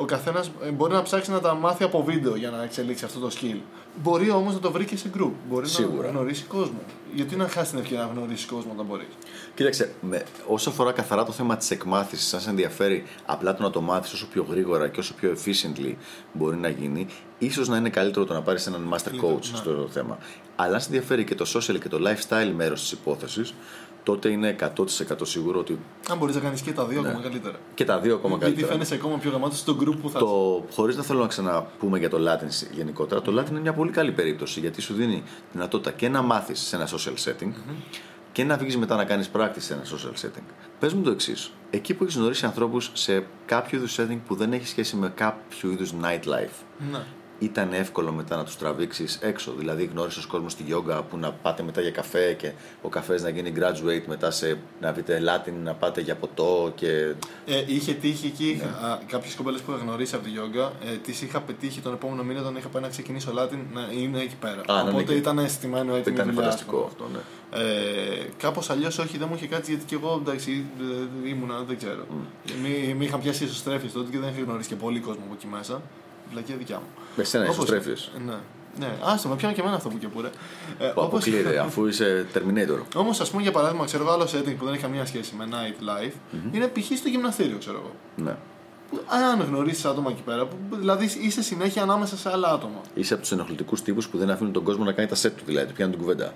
ο 0.00 0.04
καθένας 0.04 0.50
μπορεί 0.74 0.92
να 0.92 1.02
ψάξει 1.02 1.30
να 1.30 1.40
τα 1.40 1.54
μάθει 1.54 1.84
από 1.84 2.02
βίντεο 2.02 2.36
για 2.36 2.50
να 2.50 2.62
εξελίξει 2.62 3.04
αυτό 3.04 3.18
το 3.18 3.30
skill. 3.40 3.56
Μπορεί 4.02 4.30
όμως 4.30 4.54
να 4.54 4.60
το 4.60 4.70
βρει 4.70 4.84
και 4.84 4.96
σε 4.96 5.10
group. 5.18 5.30
Μπορεί 5.48 5.68
Σίγουρα. 5.68 6.06
να 6.06 6.12
γνωρίσει 6.12 6.42
κόσμο. 6.44 6.80
Γιατί 7.14 7.36
να 7.36 7.48
χάσει 7.48 7.70
την 7.70 7.78
ευκαιρία 7.78 8.04
να 8.04 8.10
γνωρίσει 8.12 8.46
κόσμο 8.46 8.72
όταν 8.72 8.86
μπορείς; 8.86 9.06
Κοίταξε, 9.54 9.90
με, 10.00 10.22
όσο 10.46 10.70
αφορά 10.70 10.92
καθαρά 10.92 11.24
το 11.24 11.32
θέμα 11.32 11.56
της 11.56 11.70
εκμάθησης, 11.70 12.34
αν 12.34 12.40
σε 12.40 12.50
ενδιαφέρει 12.50 13.04
απλά 13.26 13.54
το 13.54 13.62
να 13.62 13.70
το 13.70 13.80
μάθεις 13.80 14.12
όσο 14.12 14.26
πιο 14.26 14.46
γρήγορα 14.50 14.88
και 14.88 15.00
όσο 15.00 15.14
πιο 15.14 15.36
efficiently 15.36 15.94
μπορεί 16.32 16.56
να 16.56 16.68
γίνει, 16.68 17.06
ίσως 17.38 17.68
να 17.68 17.76
είναι 17.76 17.90
καλύτερο 17.90 18.24
το 18.24 18.32
να 18.32 18.42
πάρεις 18.42 18.66
έναν 18.66 18.88
master 18.92 18.98
Καλύτερο, 19.04 19.34
coach 19.34 19.50
ναι. 19.50 19.56
στο 19.56 19.88
θέμα. 19.90 20.18
Αλλά 20.56 20.74
αν 20.74 20.80
σε 20.80 20.86
ενδιαφέρει 20.86 21.24
και 21.24 21.34
το 21.34 21.44
social 21.54 21.78
και 21.80 21.88
το 21.88 21.98
lifestyle 22.06 22.52
μέρος 22.54 22.80
της 22.80 22.92
υπόθεσης, 22.92 23.54
τότε 24.02 24.28
είναι 24.28 24.56
100% 24.76 24.84
σίγουρο 25.22 25.58
ότι 25.60 25.78
Αν 26.10 26.18
μπορείς 26.18 26.34
να 26.34 26.40
κάνεις 26.40 26.60
και 26.60 26.72
τα 26.72 26.84
δύο, 26.84 27.00
ακόμα 27.00 27.20
καλύτερα. 27.22 27.58
και 27.74 27.84
τα 27.84 27.98
δύο 27.98 28.14
ακόμα 28.14 28.36
Γιατί 28.36 28.44
Ναι. 28.44 28.50
καλύτερα. 28.60 28.72
φαίνεσαι 28.72 28.94
ακόμα 28.94 29.16
πιο 29.18 29.30
γαμάτος 29.30 29.58
στο 29.58 29.76
group 29.80 29.96
που 30.02 30.10
θα 30.10 30.18
είσαι. 30.18 30.18
Το, 30.18 30.64
χωρίς 30.74 30.96
να 30.96 31.02
θέλω 31.02 31.20
να 31.20 31.26
ξαναπούμε 31.26 31.98
για 31.98 32.10
το 32.10 32.18
Latin 32.28 32.68
γενικότερα, 32.74 33.22
το 33.22 33.40
Latin 33.40 33.50
είναι 33.50 33.60
μια 33.60 33.72
πολύ 33.72 33.90
καλή 33.90 34.12
περίπτωση 34.12 34.60
γιατί 34.60 34.80
σου 34.80 34.94
δίνει 34.94 35.22
δυνατότητα 35.52 35.90
και 35.90 36.08
να 36.08 36.22
μάθεις 36.22 36.60
σε 36.60 36.76
ένα 36.76 36.88
social 36.88 37.14
setting 37.28 37.52
και 38.32 38.44
να 38.44 38.56
βγεις 38.56 38.76
μετά 38.76 38.96
να 38.96 39.04
κάνεις 39.04 39.30
practice 39.36 39.50
σε 39.58 39.72
ένα 39.72 39.82
social 39.84 40.26
setting. 40.26 40.42
Πες 40.78 40.92
μου 40.94 41.02
το 41.02 41.10
εξής. 41.10 41.50
Εκεί 41.70 41.94
που 41.94 42.04
έχεις 42.04 42.16
γνωρίσει 42.16 42.44
ανθρώπους 42.44 42.90
σε 42.92 43.26
κάποιο 43.46 43.78
είδους 43.78 43.96
setting 44.00 44.18
που 44.26 44.34
δεν 44.34 44.52
έχει 44.52 44.66
σχέση 44.66 44.96
με 44.96 45.12
κάποιο 45.14 45.70
είδους 45.70 45.92
nightlife, 46.02 46.64
Ναι. 46.90 46.98
Ήταν 47.38 47.72
εύκολο 47.72 48.12
μετά 48.12 48.36
να 48.36 48.44
τους 48.44 48.56
τραβήξεις 48.56 49.18
έξω. 49.22 49.52
Δηλαδή, 49.58 49.84
γνώρισες 49.84 50.26
κόσμος 50.26 50.52
στη 50.52 50.62
γιόγκα 50.62 51.02
που 51.02 51.16
να 51.16 51.32
πάτε 51.32 51.62
μετά 51.62 51.80
για 51.80 51.90
καφέ 51.90 52.32
και 52.32 52.52
ο 52.82 52.88
καφές 52.88 53.22
να 53.22 53.28
γίνει 53.28 53.52
graduate 53.56 54.02
μετά 54.06 54.30
σε 54.30 54.58
να 54.80 54.92
πείτε 54.92 55.22
Latin, 55.24 55.52
να 55.64 55.74
πάτε 55.74 56.00
για 56.00 56.14
ποτό 56.16 56.72
και. 56.74 57.14
Ε, 57.46 57.64
είχε 57.66 57.92
τύχει 57.92 58.26
εκεί 58.26 58.60
Ναι. 58.62 58.98
κάποιες 59.06 59.34
κοπέλες 59.34 59.60
που 59.60 59.70
είχα 59.72 59.80
γνωρίσει 59.80 60.14
από 60.14 60.24
τη 60.24 60.30
γιόγκα. 60.30 60.72
Ε, 60.84 60.96
τις 60.96 61.22
είχα 61.22 61.40
πετύχει 61.40 61.80
τον 61.80 61.92
επόμενο 61.92 62.22
μήνα 62.22 62.40
όταν 62.40 62.56
είχα 62.56 62.68
πάει 62.68 62.82
να 62.82 62.88
ξεκινήσω 62.88 63.30
Latin 63.38 63.58
να 63.72 63.88
είναι 63.92 64.20
εκεί 64.20 64.36
πέρα. 64.40 64.62
να 64.66 64.80
είναι 64.80 64.90
Οπότε 64.90 65.02
εκεί. 65.12 65.14
ήταν 65.20 65.38
αισθημένο 65.38 65.94
έτοιμο. 65.94 66.14
Ήταν 66.16 66.26
δουλειά, 66.26 66.42
φανταστικό 66.42 66.78
ας 66.78 66.86
αυτό, 66.86 67.04
ναι. 67.04 67.18
πούμε. 67.50 67.62
Ε, 67.64 68.26
Κάπως 68.38 68.70
αλλιώς 68.70 68.98
όχι, 68.98 69.18
δεν 69.18 69.26
μου 69.30 69.34
είχε 69.36 69.46
κάτσει 69.46 69.70
γιατί 69.70 69.84
και 69.86 69.94
εγώ 69.94 70.20
εντάξει, 70.22 70.64
ε, 71.24 71.28
ήμουνα, 71.28 71.62
δεν 71.62 71.76
ξέρω. 71.76 72.06
Μη, 72.62 72.94
μη 72.94 73.04
είχαν 73.04 73.20
πιάσει 73.20 73.44
εσωστρέφειε 73.44 73.88
τότε 73.88 74.10
και 74.10 74.18
δεν 74.18 74.28
είχα 74.28 74.42
γνωρίσει 74.44 74.68
και 74.68 74.74
πολύ 74.76 75.00
κόσμο 75.00 75.22
από 75.24 75.34
εκεί 75.34 75.46
μέσα. 75.46 75.82
Βλακία 76.32 76.56
δικιά 76.56 76.76
μου. 76.76 76.86
Με 77.16 77.24
σένα 77.24 77.44
Όπως- 77.44 77.56
εσωστρέφειες. 77.56 78.10
Ναι. 78.26 78.34
Ναι, 78.78 78.88
άστο, 79.04 79.28
με 79.28 79.36
πιάνει 79.36 79.54
και 79.54 79.60
εμένα 79.60 79.76
αυτό 79.76 79.88
που 79.88 79.98
και 79.98 80.08
που 80.08 80.20
ρε. 80.20 80.26
Ε, 80.26 80.86
Που 80.86 80.92
όπως- 80.94 81.04
αποκλείεται, 81.04 81.58
αφού 81.58 81.86
είσαι 81.86 82.26
Terminator. 82.34 82.78
Όμως, 83.02 83.20
ας 83.20 83.30
πούμε 83.30 83.42
για 83.42 83.50
παράδειγμα, 83.50 83.84
ξέρω 83.84 84.02
εγώ 84.04 84.12
άλλο 84.12 84.24
setting 84.24 84.54
που 84.58 84.64
δεν 84.64 84.72
έχει 84.74 84.82
καμία 84.82 85.06
σχέση 85.06 85.34
με 85.34 85.48
night 85.50 85.82
life 86.04 86.12
είναι 86.52 86.66
π.χ. 86.66 86.96
στο 86.98 87.08
γυμναστήριο, 87.08 87.58
ξέρω 87.58 87.76
εγώ. 87.78 87.92
Ναι. 88.28 88.36
Που, 88.90 89.00
Αν 89.06 89.40
γνωρίσει 89.42 89.88
άτομα 89.88 90.10
εκεί 90.10 90.22
πέρα, 90.22 90.46
που, 90.46 90.56
δηλαδή 90.76 91.10
είσαι 91.20 91.42
συνέχεια 91.42 91.82
ανάμεσα 91.82 92.16
σε 92.16 92.30
άλλα 92.30 92.48
άτομα. 92.52 92.80
Είσαι 92.94 93.12
από 93.14 93.22
τους 93.22 93.32
ενοχλητικούς 93.32 93.82
τύπους 93.82 94.08
που 94.08 94.18
δεν 94.18 94.30
αφήνουν 94.30 94.52
τον 94.52 94.62
κόσμο 94.64 94.84
να 94.84 94.92
κάνει 94.92 95.08
τα 95.08 95.14
σετ 95.14 95.36
του, 95.38 95.42
δηλαδή 95.46 95.66
του 95.66 95.72
πιάνουν 95.74 95.94
την 95.94 96.02
κουβέντα. 96.02 96.32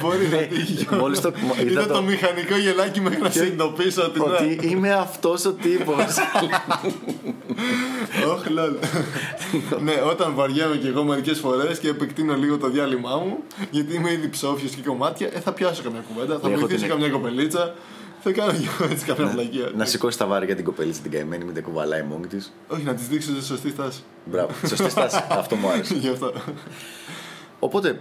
Μπορεί 0.00 0.26
να 0.26 0.36
τύχει. 0.38 0.86
Μόλις 0.94 1.20
το- 1.20 1.32
είδα 1.60 1.70
Είδα 1.70 1.86
το- 1.86 1.92
το 1.94 2.02
μηχανικό 2.02 2.56
γελάκι 2.56 3.00
μέχρι 3.00 3.20
να 3.22 3.30
συνειδητοποιήσω 3.30 4.02
ότι. 4.04 4.18
ναι. 4.18 4.24
Ότι 4.24 4.66
είμαι 4.68 4.92
αυτός 4.92 5.44
ο 5.44 5.52
τύπος. 5.52 6.04
Όχι, 8.34 8.48
λόλ. 8.48 8.72
Ναι, 9.84 9.92
όταν 10.10 10.34
βαριέμαι 10.34 10.76
και 10.76 10.88
εγώ 10.88 11.02
μερικές 11.04 11.38
φορές 11.38 11.78
και 11.78 11.88
επεκτείνω 11.88 12.36
λίγο 12.36 12.56
το 12.58 12.68
διάλειμμά 12.70 13.16
μου, 13.16 13.38
γιατί 13.70 13.94
είμαι 13.94 14.12
ήδη 14.12 14.28
ψόφιος 14.28 14.70
και 14.70 14.82
κομμάτια, 14.86 15.28
ε, 15.32 15.40
θα 15.40 15.52
πιάσω 15.52 15.82
καμιά 15.82 16.00
κουβέντα, 16.12 16.38
θα 16.42 16.48
Έχω 16.48 16.58
βοηθήσω 16.60 16.80
την- 16.80 16.88
καμιά 16.88 17.08
κοπελίτσα. 17.08 17.74
Θα 18.22 18.32
κάνω 18.32 18.52
και 18.52 18.68
εγώ 18.78 18.90
έτσι 18.92 19.04
καμιά 19.04 19.26
βλακία. 19.26 19.70
να 19.76 19.84
σηκώσει 19.84 20.18
τα 20.18 20.26
βάρη 20.26 20.46
για 20.46 20.54
την 20.56 20.64
κοπελίτσα 20.64 21.00
την 21.02 21.10
καημένη, 21.10 21.44
μην 21.44 21.54
τα 21.54 21.60
κουβαλάει 21.60 22.02
μόνη 22.02 22.26
της. 22.26 22.52
Όχι, 22.68 22.82
να 22.82 22.94
της 22.94 23.06
δείξω 23.08 23.32
τη 23.32 23.44
σωστή 23.44 23.70
στάση. 23.70 24.00
Μπράβο. 24.24 24.50
Σωστή 24.66 24.90
στάση. 24.90 25.24
Αυτό 25.40 25.56
μου 25.56 25.68
άρεσε. 25.68 25.94
Γι' 25.94 26.08
αυτό. 26.08 26.32
Οπότε, 27.58 28.00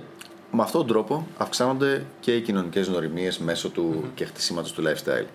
με 0.51 0.61
αυτόν 0.61 0.81
τον 0.81 0.89
τρόπο 0.89 1.27
αυξάνονται 1.37 2.05
και 2.19 2.35
οι 2.35 2.41
κοινωνικές 2.41 2.87
νοημίε 2.87 3.31
μέσω 3.39 3.69
του 3.69 4.03
και 4.15 4.25
χτισήματος 4.25 4.71
του 4.71 4.83
lifestyle. 4.83 5.25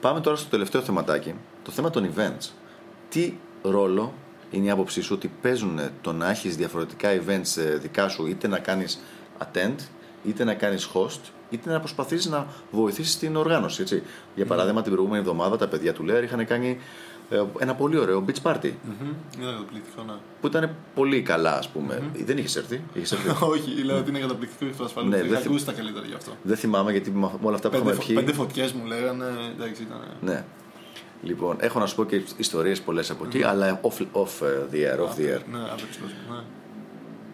Πάμε 0.00 0.20
τώρα 0.20 0.36
στο 0.36 0.48
τελευταίο 0.48 0.80
θεματάκι, 0.80 1.34
το 1.64 1.70
θέμα 1.70 1.90
των 1.90 2.10
events. 2.14 2.48
Τι 3.08 3.34
ρόλο 3.62 4.12
είναι 4.50 4.66
η 4.66 4.70
άποψή 4.70 5.00
σου 5.00 5.14
ότι 5.14 5.30
παίζουν 5.42 5.80
το 6.00 6.12
να 6.12 6.30
έχεις 6.30 6.56
διαφορετικά 6.56 7.08
events 7.10 7.56
ε, 7.56 7.76
δικά 7.76 8.08
σου, 8.08 8.26
είτε 8.26 8.48
να 8.48 8.58
κάνεις 8.58 9.02
attend, 9.38 9.74
είτε 10.24 10.44
να 10.44 10.54
κάνεις 10.54 10.90
host, 10.94 11.20
είτε 11.50 11.70
να 11.70 11.78
προσπαθήσει 11.78 12.28
να 12.28 12.46
βοηθήσεις 12.70 13.18
την 13.18 13.36
οργάνωση. 13.36 13.82
Έτσι. 13.82 14.02
Για 14.34 14.46
παράδειγμα, 14.46 14.82
την 14.82 14.92
προηγούμενη 14.92 15.22
εβδομάδα 15.22 15.56
τα 15.56 15.68
παιδιά 15.68 15.92
του 15.92 16.02
Λέαρ 16.02 16.22
είχαν 16.22 16.46
κάνει 16.46 16.68
ε, 16.68 16.76
ένα 17.58 17.74
πολύ 17.74 17.98
ωραίο 17.98 18.24
beach 18.26 18.50
party. 18.52 18.64
Είναι 18.64 19.50
καταπληκτικό, 19.50 20.02
ναι. 20.06 20.12
Που 20.40 20.46
ήταν 20.46 20.70
πολύ 20.94 21.22
καλά, 21.22 21.56
ας 21.58 21.68
πούμε. 21.68 22.02
Δεν 22.24 22.38
είχες 22.38 22.56
έρθει; 22.56 22.80
Είχες 22.94 23.12
έρθει; 23.12 23.28
Όχι, 23.54 23.82
λέω 23.84 23.98
ότι 23.98 24.10
είναι 24.10 24.18
καταπληκτικό 24.18 24.70
και 24.70 24.76
το 24.78 24.84
ασφαλού. 24.84 25.08
Ναι, 25.08 25.16
Ναι, 25.16 25.22
δεν 25.22 25.30
είχα 25.30 25.38
θυ- 25.40 25.48
ακούσει 25.48 25.64
τα 25.64 25.72
καλύτερα 25.72 26.06
γι' 26.06 26.14
αυτό. 26.14 26.32
Δεν 26.42 26.56
θυμάμαι 26.56 26.90
γιατί 26.90 27.10
με 27.10 27.30
όλα 27.42 27.54
αυτά 27.54 27.68
που 27.68 27.74
Πέντε, 27.76 27.90
είχαμε 27.90 27.94
φω- 27.94 28.06
πιει. 28.06 28.14
πέντε 28.16 28.32
φωτιές 28.32 28.72
μου 28.72 28.84
λέγανε. 28.86 29.24
Εντάξει, 29.56 29.82
ήταν. 29.82 29.98
Ναι. 30.20 30.44
Λοιπόν, 31.22 31.56
έχω 31.60 31.78
να 31.78 31.86
σου 31.86 31.94
πω 31.96 32.04
και 32.04 32.22
ιστορίες 32.36 32.80
πολλές 32.80 33.10
από 33.10 33.24
εκεί, 33.24 33.42
αλλά 33.42 33.80
off, 33.82 34.02
off 34.12 34.22
uh, 34.22 34.74
the 34.74 34.76
air, 34.76 34.98
off 35.00 35.18
the 35.18 35.36
air. 35.36 35.40
Ναι, 35.52 35.58
απεξιώς, 35.58 36.10
ναι. 36.30 36.36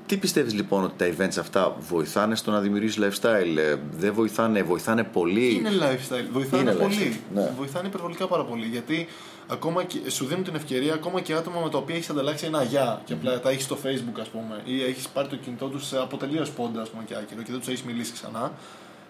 Τι 0.07 0.17
πιστεύεις 0.17 0.55
λοιπόν 0.55 0.85
ότι 0.85 0.93
τα 0.97 1.07
events 1.07 1.39
αυτά 1.39 1.77
βοηθάνε 1.81 2.35
στο 2.35 2.51
να 2.51 2.61
δημιουργήσεις 2.61 3.05
lifestyle, 3.05 3.57
ε, 3.57 3.75
δεν 3.99 4.13
βοηθάνε, 4.15 4.63
βοηθάνε 4.63 5.05
πολύ; 5.05 5.55
Είναι 5.55 5.71
lifestyle. 5.71 6.29
Βοηθάνε 6.33 6.63
Είναι 6.63 6.73
πολύ. 6.81 6.95
lifestyle, 6.99 7.35
ναι. 7.35 7.53
Βοηθάνε 7.57 7.89
υπερβολικά 7.89 8.27
πάρα 8.27 8.45
πολύ. 8.45 8.67
Γιατί 8.67 9.07
ακόμα 9.49 9.85
και, 9.85 10.11
σου 10.11 10.25
δίνουν 10.25 10.45
την 10.45 10.55
ευκαιρία 10.55 10.95
ακόμα 10.95 11.21
και 11.21 11.35
άτομα 11.35 11.61
με 11.61 11.71
τα 11.71 11.79
οποία 11.79 11.95
έχεις 11.95 12.11
ανταλλάξει 12.11 12.47
ένα 12.47 12.63
γεια 12.63 13.03
και 13.05 13.13
απλά 13.13 13.41
τα 13.41 13.51
έχεις 13.51 13.65
στο 13.65 13.77
facebook, 13.85 14.21
ας 14.21 14.29
πούμε, 14.29 14.61
ή 14.65 14.83
έχεις 14.85 15.09
πάρει 15.09 15.29
το 15.29 15.37
κινητό 15.37 15.67
τους 15.67 15.93
από 15.93 16.17
τελείως 16.17 16.51
πόντα, 16.51 16.83
ας 16.83 16.89
πούμε, 16.89 17.05
και 17.05 17.15
άκυρο 17.15 17.43
και 17.43 17.51
δεν 17.51 17.59
τους 17.59 17.69
έχεις 17.69 17.83
μιλήσει 17.83 18.13
ξανά, 18.13 18.53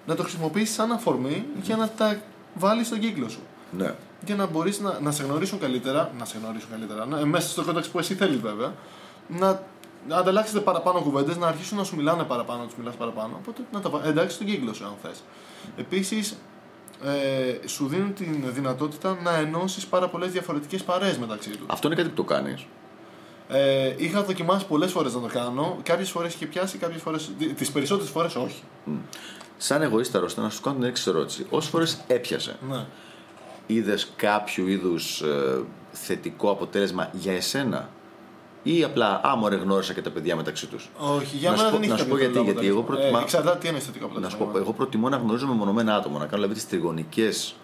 να 0.06 0.14
το 0.14 0.22
χρησιμοποιήσεις 0.22 0.74
σαν 0.74 0.92
αφορμή 0.92 1.46
για 1.62 1.76
να 1.76 1.88
τα 1.88 2.20
βάλεις 2.54 2.86
στον 2.86 2.98
κύκλο 2.98 3.28
σου. 3.28 3.40
Ναι. 3.70 3.94
Για 4.24 4.34
να 4.34 4.46
μπορείς 4.46 4.80
να, 4.80 5.00
να 5.00 5.10
σε 5.10 5.22
γνωρίσουν 5.22 5.58
καλύτερα, 5.58 6.10
να 6.18 6.24
σε 6.24 6.38
γνωρίσουν 6.42 6.70
καλύτερα, 6.70 7.06
να, 7.06 7.26
μέσα 7.26 7.48
στο 7.48 7.64
κόνταξ 7.64 7.88
που 7.88 7.98
εσύ 7.98 8.14
θέλεις 8.14 8.38
βέβαια, 8.38 8.74
να 9.28 9.62
να 10.08 10.16
ανταλλάξετε 10.16 10.60
παραπάνω 10.60 11.00
κουβέντες, 11.00 11.36
να 11.36 11.46
αρχίσουν 11.46 11.78
να 11.78 11.84
σου 11.84 11.96
μιλάνε 11.96 12.22
παραπάνω, 12.22 12.60
να 12.60 12.66
τους 12.66 12.76
μιλάς 12.76 12.94
παραπάνω. 12.94 13.36
Οπότε 13.40 13.62
να 13.72 13.80
τα 13.80 14.00
εντάξει 14.04 14.34
στον 14.34 14.46
κύκλο 14.46 14.72
σου, 14.72 14.84
αν 14.84 14.92
θες. 15.02 15.22
Επίσης, 15.76 16.36
ε, 17.04 17.66
σου 17.68 17.86
δίνουν 17.86 18.14
τη 18.14 18.24
δυνατότητα 18.24 19.18
να 19.22 19.34
ενώσεις 19.36 19.86
πάρα 19.86 20.08
πολλές 20.08 20.30
διαφορετικές 20.30 20.82
παρέες 20.82 21.18
μεταξύ 21.18 21.50
τους. 21.50 21.66
Αυτό 21.66 21.86
είναι 21.86 21.96
κάτι 21.96 22.08
που 22.08 22.14
το 22.14 22.24
κάνεις. 22.24 22.66
Ε, 23.48 23.94
είχα 23.96 24.22
δοκιμάσει 24.22 24.66
πολλές 24.66 24.90
φορές 24.92 25.14
να 25.14 25.20
το 25.20 25.26
κάνω. 25.26 25.78
Κάποιες 25.82 26.10
φορές 26.10 26.34
είχε 26.34 26.46
πιάσει, 26.46 26.78
κάποιες 26.78 27.02
φορέ. 27.02 27.16
Τις 27.56 27.70
περισσότερες 27.70 28.10
φορές 28.10 28.34
όχι. 28.36 28.62
Mm. 28.86 28.90
Σαν 29.56 29.82
εγωίστα, 29.82 30.18
Ρώστα, 30.18 30.42
να 30.42 30.50
σου 30.50 30.60
κάνω 30.60 30.76
την 30.78 30.88
έξι 30.88 31.10
ερώτηση. 31.10 31.46
Όσες 31.50 31.70
φορές 31.70 32.04
έπιασε, 32.06 32.56
Ναι. 32.68 32.84
είδες 33.66 34.12
κάποιο 34.16 34.66
είδους 34.68 35.20
ε, 35.20 35.62
θετικό 35.92 36.50
αποτέλεσμα 36.50 37.10
για 37.12 37.32
εσένα, 37.32 37.88
ή 38.62 38.84
απλά 38.84 39.20
άμορε 39.24 39.56
γνώρισα 39.56 39.92
και 39.92 40.02
τα 40.02 40.10
παιδιά 40.10 40.36
μεταξύ 40.36 40.66
τους. 40.66 40.88
Όχι, 40.98 41.36
για 41.36 41.50
Να 41.50 41.56
σου 41.56 41.62
μένα 41.62 41.70
πω- 41.74 41.80
δεν 41.80 41.82
είχε 41.88 41.92
να 41.92 41.98
σου 41.98 42.04
πω 42.08 42.10
κάποιο 42.10 42.24
γιατί, 42.24 42.38
αποτέλεσμα. 42.38 42.52
γιατί 42.52 42.66
εγώ 42.66 42.82
προτιμά- 42.82 43.20
Ε, 43.20 43.22
εξαρτάται 43.22 43.58
τι 43.58 43.68
είναι 43.68 43.76
αισθητικό 43.76 44.04
Να 44.06 44.10
αποτέλεσμα. 44.10 44.46
σου 44.46 44.52
πω, 44.52 44.58
εγώ 44.58 44.72
προτιμώ 44.72 45.08
να 45.08 45.16
γνωρίζω 45.16 45.46
μεμονωμένα 45.46 45.94
άτομα, 45.96 46.18
να 46.18 46.24
κάνω 46.24 46.34
δηλαδή 46.36 46.54
τις 46.54 46.68
τριγωνικές 46.68 47.54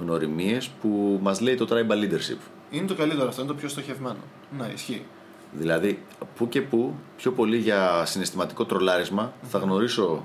γνωριμίες 0.00 0.68
που 0.80 1.18
μας 1.22 1.40
λέει 1.40 1.54
το 1.54 1.66
tribal 1.70 1.92
leadership. 2.04 2.38
Είναι 2.70 2.86
το 2.86 2.94
καλύτερο 2.94 3.28
αυτό, 3.28 3.40
είναι 3.42 3.50
το 3.50 3.56
πιο 3.56 3.68
στοχευμένο. 3.68 4.16
Ναι, 4.58 4.66
ισχύει. 4.74 5.02
Δηλαδή, 5.52 6.02
που 6.36 6.48
και 6.48 6.62
που, 6.62 6.94
πιο 7.16 7.32
πολύ 7.32 7.56
για 7.56 8.02
συναισθηματικό 8.06 8.64
τρολάρισμα, 8.64 9.32
θα 9.42 9.58
γνωρίσω 9.58 10.24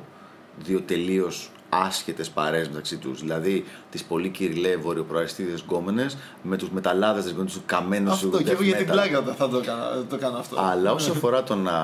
δύο 0.64 0.82
τελείως 0.82 1.50
άσχετες 1.86 2.30
παρέες 2.30 2.68
μεταξύ 2.70 2.98
τους. 2.98 3.20
Δηλαδή, 3.20 3.66
τις 3.90 4.04
πολύ 4.04 4.30
κυριλέ 4.30 4.76
βορειοπροαριστείδε 4.76 5.56
γκόμενες 5.66 6.18
με 6.42 6.58
τους 6.58 6.70
μεταλλάδες 6.70 7.24
δεσμενού 7.24 7.46
τους 7.46 7.60
καμένους 7.66 8.18
σου. 8.18 8.26
Αυτό 8.28 8.44
και 8.44 8.52
εγώ 8.52 8.60
death 8.62 8.64
για 8.64 8.76
την 8.76 8.86
metal. 8.88 8.92
πλάκα 8.92 9.22
θα- 9.22 9.34
θα 9.34 9.50
το 9.50 9.62
κάνω, 9.62 10.04
το 10.10 10.18
κάνω 10.18 10.38
αυτό. 10.38 10.56
Αλλά 10.60 10.92
όσο 10.92 11.12
αφορά 11.12 11.44
το 11.44 11.56
να 11.56 11.78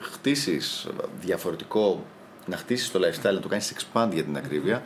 χτίσεις 0.00 0.86
διαφορετικό, 1.20 2.04
να 2.46 2.56
χτίσεις 2.56 2.90
το 2.90 2.98
lifestyle, 2.98 3.34
να 3.34 3.40
το 3.40 3.48
κάνεις 3.48 3.72
expand 3.74 4.08
για 4.12 4.22
την 4.24 4.36
ακρίβεια, 4.36 4.82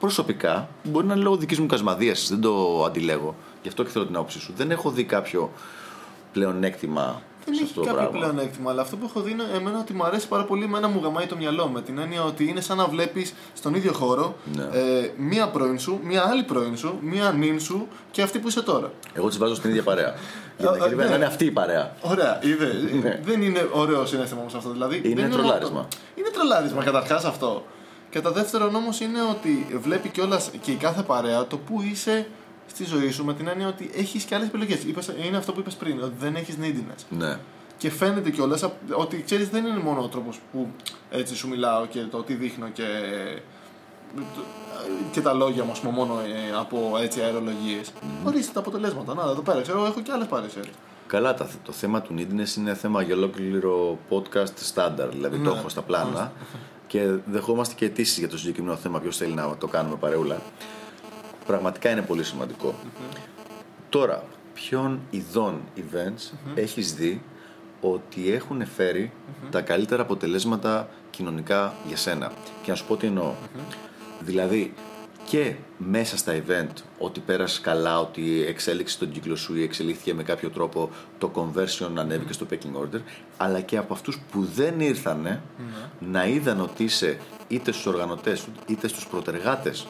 προσωπικά 0.00 0.68
μπορεί 0.84 1.06
να 1.06 1.14
είναι 1.14 1.22
λόγω 1.22 1.36
δικής 1.36 1.58
μου 1.58 1.66
κασμαδίαση, 1.66 2.26
δεν 2.28 2.40
το 2.40 2.84
αντιλέγω. 2.84 3.34
Γι' 3.62 3.68
αυτό 3.68 3.82
και 3.82 3.90
θέλω 3.90 4.06
την 4.06 4.16
άποψή 4.16 4.40
σου. 4.40 4.52
Δεν 4.56 4.70
έχω 4.70 4.90
δει 4.90 5.04
κάποιο 5.04 5.52
πλεονέκτημα 6.32 7.22
Δεν 7.44 7.54
σε 7.54 7.62
έχει 7.62 7.70
αυτό 7.70 7.80
το 7.80 7.86
κάποιο 7.86 8.08
πράγμα. 8.10 8.18
πλεονέκτημα, 8.18 8.70
αλλά 8.70 8.82
αυτό 8.82 8.96
που 8.96 9.06
έχω 9.08 9.20
δει 9.20 9.30
είναι 9.30 9.44
εμένα 9.54 9.78
ότι 9.78 9.92
μου 9.92 10.04
αρέσει 10.04 10.28
πάρα 10.28 10.44
πολύ 10.44 10.64
εμένα 10.64 10.88
μου 10.88 11.00
γαμάει 11.02 11.26
το 11.26 11.36
μυαλό 11.36 11.68
με 11.68 11.80
την 11.82 11.98
έννοια 11.98 12.22
ότι 12.24 12.44
είναι 12.48 12.60
σαν 12.60 12.76
να 12.76 12.86
βλέπεις 12.86 13.34
στον 13.54 13.74
ίδιο 13.74 13.92
χώρο 13.92 14.36
Ναι. 14.54 14.62
ε, 14.62 15.10
μία 15.16 15.48
πρώην 15.48 15.78
σου, 15.78 16.00
μία 16.02 16.24
άλλη 16.28 16.42
πρώην 16.42 16.76
σου, 16.76 16.98
μία 17.00 17.30
νυν 17.30 17.60
σου 17.60 17.86
και 18.10 18.22
αυτή 18.22 18.38
που 18.38 18.48
είσαι 18.48 18.62
τώρα. 18.62 18.92
Εγώ 19.14 19.28
τις 19.28 19.38
βάζω 19.38 19.54
στην 19.54 19.70
ίδια 19.70 19.82
παρέα. 19.82 20.14
Για 20.58 20.70
την 20.70 20.80
Α, 20.82 20.84
ακρίβεια 20.84 21.04
ναι. 21.04 21.10
να 21.10 21.16
είναι 21.16 21.24
αυτή 21.24 21.44
η 21.44 21.50
παρέα. 21.50 21.96
Ωραία, 22.00 22.38
είδε. 22.42 22.72
Ναι. 23.02 23.20
Δεν 23.24 23.42
είναι 23.42 23.68
ωραίο 23.72 24.06
συνέστημα 24.06 24.40
όμως 24.40 24.54
αυτό. 24.54 24.70
Δηλαδή, 24.70 25.00
Είναι 25.04 25.20
δεν 25.20 25.30
τρολάρισμα. 25.30 25.80
αυτό. 25.80 25.96
Είναι 26.14 26.28
τρολάρισμα 26.32 26.84
καταρχάς 26.84 27.24
αυτό. 27.24 27.64
Κατά 28.10 28.30
δεύτερον 28.30 28.74
όμως 28.74 29.00
είναι 29.00 29.18
ότι 29.30 29.78
βλέπει 29.82 30.08
κιόλας 30.08 30.50
και 30.60 30.70
η 30.70 30.74
κάθε 30.74 31.02
παρέα 31.02 31.46
το 31.46 31.56
που 31.58 31.82
είσαι 31.90 32.26
στη 32.66 32.84
ζωή 32.84 33.10
σου 33.10 33.24
με 33.24 33.34
την 33.34 33.48
έννοια 33.48 33.68
ότι 33.68 33.90
έχεις 33.94 34.24
και 34.24 34.34
άλλες 34.34 34.46
επιλογές. 34.48 34.78
Είναι 35.26 35.36
αυτό 35.36 35.52
που 35.52 35.60
είπες 35.60 35.74
πριν, 35.74 36.02
ότι 36.02 36.14
δεν 36.18 36.34
έχεις 36.36 36.56
neediness. 36.62 37.02
Ναι. 37.18 37.38
Και 37.78 37.90
φαίνεται 37.90 38.30
κιόλας 38.30 38.64
ότι 38.96 39.22
ξέρεις, 39.24 39.48
δεν 39.48 39.64
είναι 39.66 39.78
μόνο 39.78 40.02
ο 40.02 40.08
τρόπος 40.08 40.40
που 40.52 40.68
έτσι 41.10 41.34
σου 41.36 41.48
μιλάω 41.48 41.86
και 41.86 42.00
το 42.00 42.22
τι 42.22 42.34
δείχνω 42.34 42.68
και, 42.68 42.84
και 45.12 45.20
τα 45.20 45.32
λόγια 45.32 45.64
μου, 45.64 45.70
ας 45.70 45.80
πούμε, 45.80 45.92
μόνο 45.92 46.20
ε, 46.20 46.56
από 46.58 46.98
έτσι 47.02 47.20
αερολογίες. 47.20 47.92
Ορίστε 48.24 48.52
τα 48.52 48.60
αποτελέσματα. 48.60 49.14
Να, 49.14 49.22
εδώ 49.22 49.40
πέρα 49.40 49.60
ξέρω, 49.60 49.84
έχω 49.86 50.00
και 50.00 50.12
άλλες 50.12 50.26
πάρε. 50.26 50.46
Καλά, 51.06 51.34
τα- 51.34 51.48
το 51.64 51.72
θέμα 51.72 52.02
του 52.02 52.14
neediness 52.18 52.56
είναι 52.56 52.74
θέμα 52.74 53.02
για 53.02 53.14
ολόκληρο 53.14 53.98
podcast 54.10 54.74
standard. 54.74 55.08
Δηλαδή 55.10 55.36
το 55.38 55.50
Ναι. 55.52 55.58
έχω 55.58 55.68
στα 55.68 55.82
πλάνα 55.82 56.32
και 56.86 57.06
δεχόμαστε 57.26 57.74
και 57.74 57.84
αιτήσεις 57.84 58.18
για 58.18 58.28
το 58.28 58.38
συγκεκριμένο 58.38 58.76
θέμα. 58.76 59.00
Ποιος 59.00 59.16
θέλει 59.16 59.34
να 59.34 59.56
το 59.56 59.66
κάνουμε 59.66 59.96
παρεούλα. 59.96 60.36
Πραγματικά 61.46 61.90
είναι 61.90 62.02
πολύ 62.02 62.24
σημαντικό. 62.24 62.74
Τώρα, 63.88 64.24
ποιον 64.54 65.00
ειδών 65.10 65.60
events 65.76 66.32
έχεις 66.54 66.94
δει 66.94 67.22
ότι 67.80 68.32
έχουν 68.32 68.66
φέρει 68.66 69.12
τα 69.50 69.60
καλύτερα 69.60 70.02
αποτελέσματα 70.02 70.88
κοινωνικά 71.10 71.74
για 71.86 71.96
σένα; 71.96 72.32
Και 72.62 72.70
να 72.70 72.76
σου 72.76 72.86
πω 72.86 72.96
τι 72.96 73.06
εννοώ. 73.06 73.32
Δηλαδή, 74.20 74.74
και 75.24 75.54
μέσα 75.78 76.16
στα 76.16 76.32
event, 76.32 76.82
ότι 76.98 77.20
πέρασε 77.20 77.60
καλά, 77.60 78.00
ότι 78.00 78.44
εξέλιξε 78.48 78.98
τον 78.98 79.10
κύκλο 79.10 79.36
σου 79.36 79.56
ή 79.56 79.62
εξελίχθηκε 79.62 80.14
με 80.14 80.22
κάποιο 80.22 80.50
τρόπο 80.50 80.90
το 81.18 81.30
conversion 81.34 81.90
ανέβηκε 81.94 82.32
στο 82.32 82.46
pecking 82.50 82.82
order, 82.82 83.00
αλλά 83.36 83.60
και 83.60 83.76
από 83.76 83.94
αυτούς 83.94 84.18
που 84.32 84.44
δεν 84.54 84.80
ήρθανε 84.80 85.42
να 85.98 86.26
είδαν 86.26 86.60
ότι 86.60 86.84
είσαι 86.84 87.18
είτε 87.48 87.72
στους 87.72 87.86
οργανωτές 87.86 88.46
είτε 88.66 88.88
στους 88.88 89.06
προτεργάτες 89.06 89.86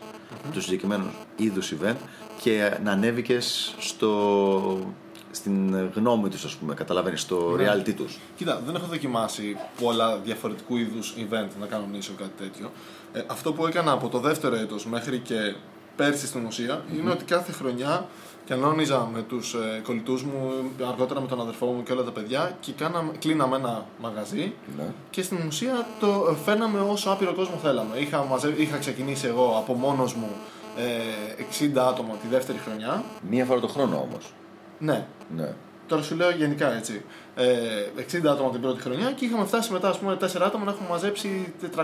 του 0.52 0.60
συγκεκριμένου 0.60 1.10
είδους 1.36 1.72
event 1.72 1.96
και 2.42 2.78
να 2.84 2.90
ανέβηκες 2.90 3.74
στο, 3.78 4.92
στην 5.30 5.88
γνώμη 5.94 6.28
τους 6.28 6.44
ας 6.44 6.54
πούμε, 6.54 6.74
καταλαβαίνεις, 6.74 7.20
στο 7.20 7.56
reality 7.58 7.94
τους. 7.96 8.18
Κοίτα, 8.36 8.62
δεν 8.66 8.74
έχω 8.74 8.86
δοκιμάσει 8.86 9.56
πολλά 9.80 10.16
διαφορετικού 10.16 10.76
είδους 10.76 11.14
event 11.18 11.48
να 11.60 11.66
κανονίσω 11.66 12.12
κάτι 12.18 12.42
τέτοιο. 12.42 12.70
Ε, 13.12 13.22
αυτό 13.26 13.52
που 13.52 13.66
έκανα 13.66 13.92
από 13.92 14.08
το 14.08 14.18
δεύτερο 14.18 14.56
έτος 14.56 14.86
μέχρι 14.86 15.18
και 15.18 15.54
πέρσι 15.96 16.26
στην 16.26 16.44
ουσία 16.44 16.84
είναι 16.96 17.10
ότι 17.10 17.24
κάθε 17.24 17.52
χρονιά 17.52 18.06
κανόνιζα 18.46 19.08
με 19.14 19.22
τους 19.22 19.54
ε, 19.54 19.80
κολλητούς 19.84 20.22
μου, 20.22 20.52
αργότερα 20.88 21.20
με 21.20 21.26
τον 21.26 21.40
αδερφό 21.40 21.66
μου 21.66 21.82
και 21.82 21.92
όλα 21.92 22.02
τα 22.02 22.10
παιδιά 22.10 22.56
και 22.60 22.72
κάναμε, 22.72 23.12
κλείναμε 23.18 23.56
ένα 23.56 23.86
μαγαζί 24.00 24.52
Ναι. 24.76 24.84
και 25.10 25.22
στην 25.22 25.38
ουσία 25.46 25.86
το 26.00 26.06
ε, 26.30 26.34
φέρναμε 26.44 26.80
όσο 26.80 27.10
άπειρο 27.10 27.32
κόσμο 27.34 27.56
θέλαμε. 27.62 27.96
Είχα, 27.98 28.24
μαζε... 28.24 28.54
είχα 28.56 28.76
ξεκινήσει 28.78 29.26
εγώ 29.26 29.54
από 29.58 29.72
μόνος 29.74 30.14
μου 30.14 30.28
ε, 30.76 31.64
60 31.74 31.78
άτομα 31.78 32.14
τη 32.14 32.26
δεύτερη 32.28 32.58
χρονιά. 32.58 33.04
Μία 33.30 33.44
φορά 33.44 33.60
το 33.60 33.68
χρόνο 33.68 33.96
όμως. 34.10 34.32
Ναι, 34.78 35.06
Ναι. 35.36 35.54
Τώρα 35.94 36.06
σου 36.06 36.16
λέω 36.16 36.30
γενικά 36.30 36.72
έτσι. 36.76 37.04
Ε, 37.34 37.46
60 38.22 38.26
άτομα 38.26 38.50
την 38.50 38.60
πρώτη 38.60 38.80
χρονιά 38.80 39.12
και 39.12 39.24
είχαμε 39.24 39.44
φτάσει 39.44 39.72
μετά, 39.72 39.88
ας 39.88 39.98
πούμε, 39.98 40.16
4 40.20 40.26
άτομα 40.42 40.64
να 40.64 40.70
έχουμε 40.70 40.88
μαζέψει 40.88 41.52
400-500 41.76 41.80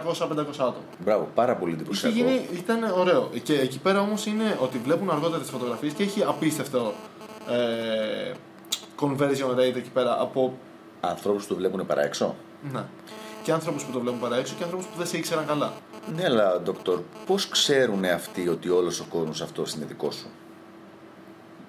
άτομα. 0.59 0.85
Μπράβο, 1.05 1.29
πάρα 1.35 1.57
πολύ 1.57 1.73
Είχε 1.73 1.81
εντυπωσιακό. 1.81 2.17
γίνει, 2.17 2.47
ήταν 2.53 2.79
ωραίο. 2.97 3.31
Και 3.43 3.55
εκεί 3.61 3.79
πέρα 3.79 4.01
όμως 4.01 4.27
είναι 4.27 4.57
ότι 4.61 4.79
βλέπουν 4.79 5.11
αργότερα 5.11 5.41
τις 5.41 5.51
φωτογραφίες 5.51 5.93
και 5.93 6.03
έχει 6.03 6.23
απίστευτο 6.25 6.93
ε, 7.51 8.33
conversion 9.01 9.55
rate 9.59 9.77
εκεί 9.77 9.91
πέρα 9.93 10.21
από. 10.21 10.59
Ανθρώπους 11.01 11.43
που 11.43 11.49
το 11.49 11.55
βλέπουν 11.61 11.87
παρά 11.87 12.05
έξω; 12.05 12.35
Ναι. 12.73 12.85
Και 13.43 13.53
άνθρωπου 13.53 13.79
που 13.87 13.93
το 13.93 14.01
βλέπουν 14.01 14.21
παρά 14.21 14.37
έξω 14.37 14.55
και 14.59 14.63
άνθρωπου 14.65 14.85
που 14.85 14.99
δεν 14.99 15.07
σε 15.07 15.17
ήξεραν 15.17 15.47
καλά. 15.47 15.73
Ναι, 16.17 16.25
αλλά 16.25 16.61
ντοκτόρ, 16.61 17.01
πώς 17.27 17.49
ξέρουν 17.49 18.05
αυτοί 18.05 18.49
ότι 18.49 18.69
όλος 18.69 19.01
ο 19.01 19.05
κόσμος 19.11 19.41
αυτός 19.43 19.73
είναι 19.75 19.85
δικό 19.85 20.11
σου; 20.11 20.27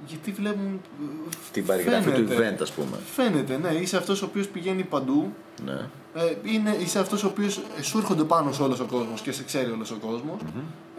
Γιατί 0.08 0.32
βλέπουν. 0.32 0.82
ε, 1.02 1.36
Την 1.52 1.66
περιγραφή 1.66 2.10
του 2.12 2.28
φαίνεται. 2.28 2.56
event, 2.58 2.62
ας 2.62 2.72
πούμε. 2.72 2.98
Φαίνεται, 3.16 3.58
ναι. 3.58 3.70
Είσαι 3.70 3.98
αυτός 3.98 4.22
ο 4.22 4.26
οποίος 4.26 4.48
πηγαίνει 4.48 4.84
παντού. 4.84 5.34
Ναι. 5.66 5.72
Ε, 6.14 6.36
είναι, 6.44 6.76
είσαι 6.80 7.00
αυτός 7.00 7.24
ο 7.24 7.28
οποίος 7.28 7.62
σου 7.82 7.98
έρχονται 7.98 8.24
πάνω 8.24 8.52
σε 8.52 8.62
όλος 8.64 8.80
ο 8.80 8.86
κόσμος 8.86 9.22
και 9.22 9.32
σε 9.32 9.44
ξέρει 9.44 9.72
όλος 9.72 9.92
ο 9.92 9.96
κοσμο 10.02 10.38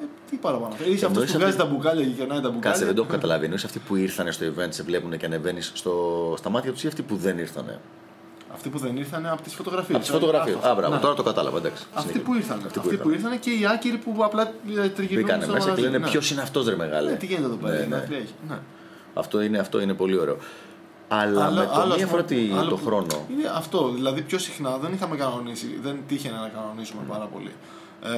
Ε, 0.00 0.04
τι 0.30 0.36
παραπάνω. 0.36 0.74
Είσαι 0.78 1.06
αυτός 1.06 1.08
Εννοείς 1.08 1.32
που 1.32 1.38
βγάζει 1.38 1.52
αυτή- 1.56 1.62
τα 1.62 1.66
μπουκάλια 1.76 2.04
και 2.04 2.10
γυρνάει 2.10 2.40
τα 2.40 2.48
μπουκάλια. 2.48 2.70
Κάτσε, 2.70 2.84
δεν 2.84 2.94
το 2.94 3.02
έχω 3.02 3.10
καταλάβει. 3.10 3.44
Εννοείς 3.44 3.64
αυτοί 3.64 3.78
που 3.78 3.96
ήρθαν 3.96 4.32
στο 4.32 4.46
event 4.46 4.66
σε 4.68 4.82
βλέπουν 4.82 5.16
και 5.16 5.26
ανεβαίνεις 5.26 5.70
στο... 5.74 6.34
στα 6.38 6.50
μάτια 6.50 6.72
τους 6.72 6.84
ή 6.84 6.86
αυτοί 6.86 7.02
που 7.02 7.16
δεν 7.16 7.38
ήρθανε; 7.38 7.80
Αυτοί 8.54 8.68
που 8.68 8.78
δεν 8.78 8.96
ήρθαν 8.96 9.26
από 9.26 9.42
τις 9.42 9.54
φωτογραφίες. 9.54 9.96
Από 9.96 10.04
τις 10.04 10.14
φωτογραφίες. 10.14 10.56
Α, 10.62 10.74
μπράβο, 10.74 10.98
τώρα 10.98 11.14
το 11.14 11.22
κατάλαβα, 11.22 11.58
εντάξει. 11.58 11.84
Αυτοί 11.94 12.00
συνέχεια. 12.08 12.22
που 12.22 12.34
ήρθαν. 12.34 12.56
Αυτοί 12.66 12.78
Αυτοί 12.78 12.96
που 12.96 13.02
που 13.02 13.10
ήρθαν. 13.10 13.32
ήρθαν 13.32 13.38
και 13.38 13.50
οι 13.50 13.66
άκυροι 13.66 13.96
που 13.96 14.16
απλά 14.24 14.42
ε, 14.82 14.88
τριγυρνούν. 14.88 15.24
Μπήκανε 15.24 15.42
στο 15.44 15.52
μέσα 15.52 15.64
και 15.64 15.70
μαγαζί. 15.70 15.88
λένε 15.90 15.98
Ναι. 15.98 16.10
ποιος 16.10 16.30
είναι 16.30 16.40
αυτός 16.40 16.66
ρε 16.68 16.76
μεγάλε. 16.76 17.10
Ναι, 17.10 17.16
τι 17.16 17.26
γίνεται 17.26 17.46
εδώ 17.46 17.56
πέρα. 17.56 17.74
Ναι, 17.78 17.84
Ναι, 17.86 18.04
ναι. 18.48 18.58
Τι 19.14 19.18
έχει. 19.18 19.18
Ναι. 19.18 19.20
Αυτό, 19.20 19.40
είναι, 19.40 19.58
αυτό 19.58 19.80
είναι 19.80 19.94
πολύ 19.94 20.18
ωραίο. 20.18 20.36
Αλλά 21.08 21.44
Άλλο- 21.46 21.58
με 21.60 21.64
το 21.66 21.72
άλλο, 21.80 21.94
μία 21.94 22.04
ας 22.04 22.10
φορά 22.10 22.24
πούμε, 22.24 22.40
τη- 22.40 22.52
άλλο 22.58 22.68
το 22.70 22.76
που- 22.76 22.84
χρόνο. 22.86 23.26
Είναι 23.30 23.48
αυτό. 23.56 23.88
Δηλαδή 23.94 24.22
πιο 24.22 24.38
συχνά 24.38 24.76
δεν 24.76 24.92
είχαμε 24.92 25.16
κανονίσει. 25.16 25.78
Δεν 25.82 25.96
τύχαινε 26.08 26.36
να 26.36 26.48
κανονίσουμε 26.48 27.02
πάρα 27.08 27.24
πολύ. 27.24 27.52
Ε, 28.04 28.10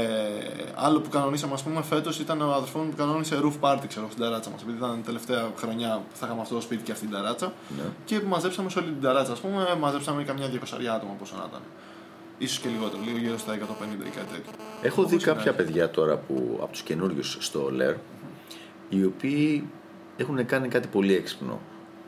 άλλο 0.75 1.01
που 1.01 1.09
κανονίσαμε, 1.09 1.53
ας 1.55 1.63
πούμε, 1.63 1.83
φέτος 1.83 2.19
ήταν 2.19 2.41
ο 2.41 2.53
αδερφός 2.53 2.83
μου 2.83 2.89
που 2.91 2.97
κανόνισε 2.97 3.41
roof 3.45 3.53
party, 3.61 3.85
ξέρω, 3.89 4.07
στην 4.11 4.23
ταράτσα 4.23 4.51
μας. 4.51 4.63
Επειδή 4.63 4.77
ήταν 4.77 4.99
η 4.99 5.03
τελευταία 5.03 5.51
χρονιά 5.57 6.01
που 6.11 6.17
θα 6.17 6.27
είχαμε 6.27 6.41
αυτό 6.41 6.55
το 6.55 6.61
σπίτι 6.61 6.83
και 6.83 6.93
αυτή 6.93 7.07
την 7.07 7.15
ταράτσα. 7.15 7.53
Ναι. 7.77 7.83
Και 8.05 8.21
μαζέψαμε 8.29 8.71
σε 8.71 8.79
όλη 8.79 8.89
την 8.89 9.01
ταράτσα, 9.01 9.33
ας 9.33 9.41
πούμε, 9.41 9.67
μαζέψαμε 9.81 10.23
καμιά 10.25 10.49
200 10.49 10.87
άτομα 10.97 11.13
πόσο 11.19 11.35
να 11.37 11.45
ήταν. 11.49 11.61
σω 12.51 12.61
και 12.63 12.69
λιγότερο, 12.69 13.03
λίγο 13.07 13.19
γύρω 13.19 13.39
στα 13.39 13.53
150 13.55 14.07
ή 14.07 14.11
κάτι 14.11 14.27
τέτοιο. 14.35 14.53
Έχω 14.83 15.03
δει 15.05 15.15
Όπως 15.15 15.25
κάποια 15.25 15.43
είναι. 15.53 15.63
παιδιά 15.63 15.91
τώρα 15.91 16.17
που, 16.17 16.59
από 16.63 16.73
τους 16.73 16.83
καινούριους 16.83 17.37
στο 17.41 17.71
ΛΕΡ 17.71 17.95
οι 18.89 19.05
οποίοι 19.05 19.69
έχουν 20.17 20.47
κάνει 20.47 20.69
κάτι 20.69 20.89
πολύ 20.89 21.15
έξυπνο. 21.15 21.61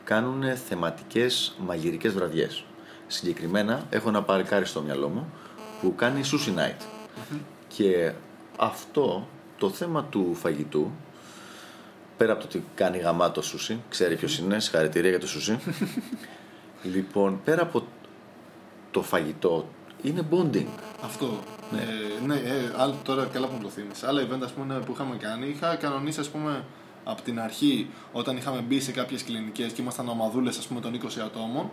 Κάνουν 0.03 0.55
θεματικές 0.55 1.55
μαγειρικές 1.59 2.13
βραδιές. 2.13 2.63
Συγκεκριμένα 3.07 3.85
έχω 3.89 4.09
ένα 4.09 4.23
παρικάρι 4.23 4.65
στο 4.65 4.81
μυαλό 4.81 5.07
μου 5.07 5.33
που 5.81 5.95
κάνει 5.95 6.21
sushi 6.23 6.59
night. 6.59 6.81
Και 7.67 8.11
αυτό 8.57 9.27
το 9.57 9.69
θέμα 9.69 10.03
του 10.03 10.35
φαγητού 10.35 10.91
πέρα 12.17 12.31
από 12.31 12.41
το 12.41 12.47
ότι 12.47 12.63
κάνει 12.75 12.97
γαμάτο 12.97 13.41
σούσι, 13.41 13.79
ξέρει 13.89 14.15
ποιος 14.15 14.37
είναι, 14.37 14.59
συγχαρητήρια 14.59 15.09
για 15.09 15.19
το 15.19 15.27
σούσι. 15.27 15.59
λοιπόν, 16.93 17.39
πέρα 17.43 17.61
από 17.61 17.83
το 18.91 19.01
φαγητό, 19.01 19.67
είναι 20.01 20.21
bonding. 20.31 20.65
Αυτό. 21.03 21.39
Ναι, 21.71 21.79
ε, 21.79 22.25
ναι 22.25 22.35
ε, 22.35 22.73
άλλο, 22.77 22.95
τώρα 23.03 23.25
καλά 23.25 23.47
που 23.47 23.53
μου 23.53 23.61
το 23.61 23.69
θύμισε. 23.69 24.07
Άλλα 24.07 24.21
event 24.21 24.41
ας 24.43 24.51
πούμε, 24.51 24.79
που 24.85 24.91
είχαμε 24.91 25.15
κάνει, 25.15 25.47
είχα 25.47 25.75
κανονίσει 25.75 26.19
ας 26.19 26.29
πούμε, 26.29 26.63
από 27.09 27.21
την 27.21 27.39
αρχή, 27.39 27.87
όταν 28.11 28.37
είχαμε 28.37 28.59
μπει 28.67 28.79
σε 28.79 28.91
κάποιες 28.91 29.23
κλινικές 29.23 29.71
και 29.71 29.81
ήμασταν 29.81 30.09
ομαδούλες 30.09 30.67
των 30.81 30.99
20 31.03 31.19
ατομων 31.25 31.69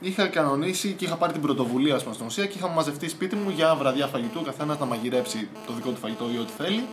είχα 0.00 0.26
κανονίσει 0.26 0.92
και 0.92 1.04
είχα 1.04 1.16
πάρει 1.16 1.32
την 1.32 1.42
πρωτοβουλία 1.42 1.94
ας 1.94 2.02
πούμε, 2.02 2.14
στην 2.14 2.26
ουσία 2.26 2.46
και 2.46 2.58
είχαμε 2.58 2.74
μαζευτεί 2.74 3.08
σπίτι 3.08 3.36
μου 3.36 3.50
για 3.50 3.74
βραδιά 3.74 4.06
φαγητού, 4.06 4.42
καθένας 4.42 4.78
να 4.78 4.86
μαγειρέψει 4.86 5.48
το 5.66 5.72
δικό 5.72 5.90
του 5.90 5.96
φαγητό 5.96 6.24
ή 6.34 6.38
ό,τι 6.38 6.52
θέλει 6.52 6.86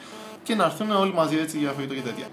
και 0.44 0.56
να 0.56 0.64
έρθουν 0.66 0.91
όλοι 0.91 1.14
μαζί 1.14 1.38
έτσι 1.38 1.58
για 1.58 1.72
φαγητό 1.72 1.94
και 1.94 2.02
τέτοια 2.02 2.28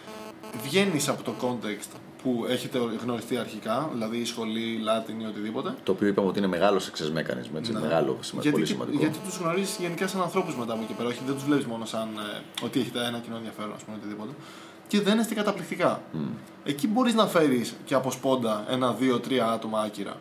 βγαίνεις 0.62 1.08
από 1.08 1.22
το 1.22 1.32
context 1.42 1.98
που 2.22 2.44
έχετε 2.48 2.78
γνωριστεί 3.02 3.36
αρχικά, 3.36 3.88
δηλαδή 3.92 4.24
σχολή, 4.24 4.80
Latin 4.88 5.22
ή 5.22 5.26
οτιδήποτε. 5.26 5.74
Το 5.82 5.92
οποίο 5.92 6.06
είπαμε 6.06 6.28
ότι 6.28 6.38
είναι 6.38 6.46
μεγάλος 6.46 6.90
success 6.90 7.18
mechanism, 7.18 7.56
έτσι, 7.56 7.72
ναι. 7.72 7.80
μεγάλο, 7.80 8.18
σημαντικό, 8.20 8.54
πολύ 8.54 8.66
σημαντικό. 8.66 8.98
Γιατί 8.98 9.18
τους 9.18 9.36
γνωρίζεις 9.36 9.76
γενικά 9.80 10.06
σαν 10.06 10.20
ανθρώπους 10.20 10.56
μετά 10.56 10.72
από 10.72 10.82
εκεί 10.82 10.92
πέρα, 10.92 11.08
όχι 11.08 11.20
δεν 11.26 11.34
τους 11.34 11.44
βλέπεις 11.44 11.64
μόνο 11.64 11.84
σαν 11.84 12.08
ε, 12.08 12.64
ότι 12.64 12.80
έχετε 12.80 12.98
ένα 13.06 13.18
κοινό 13.18 13.36
ενδιαφέρον, 13.36 13.72
ας 13.76 13.82
πούμε, 13.82 13.96
οτιδήποτε. 13.96 14.32
Και 14.90 15.00
δεν 15.00 15.18
είστε 15.18 15.34
καταπληκτικά. 15.34 16.02
Mm. 16.14 16.16
Εκεί 16.64 16.88
μπορείς 16.88 17.14
να 17.14 17.26
φέρεις 17.26 17.74
και 17.84 17.94
από 17.94 18.10
σπόντα 18.10 18.64
ένα, 18.70 18.92
δύο, 18.92 19.18
τρία 19.18 19.46
άτομα 19.46 19.80
άκυρα. 19.80 20.16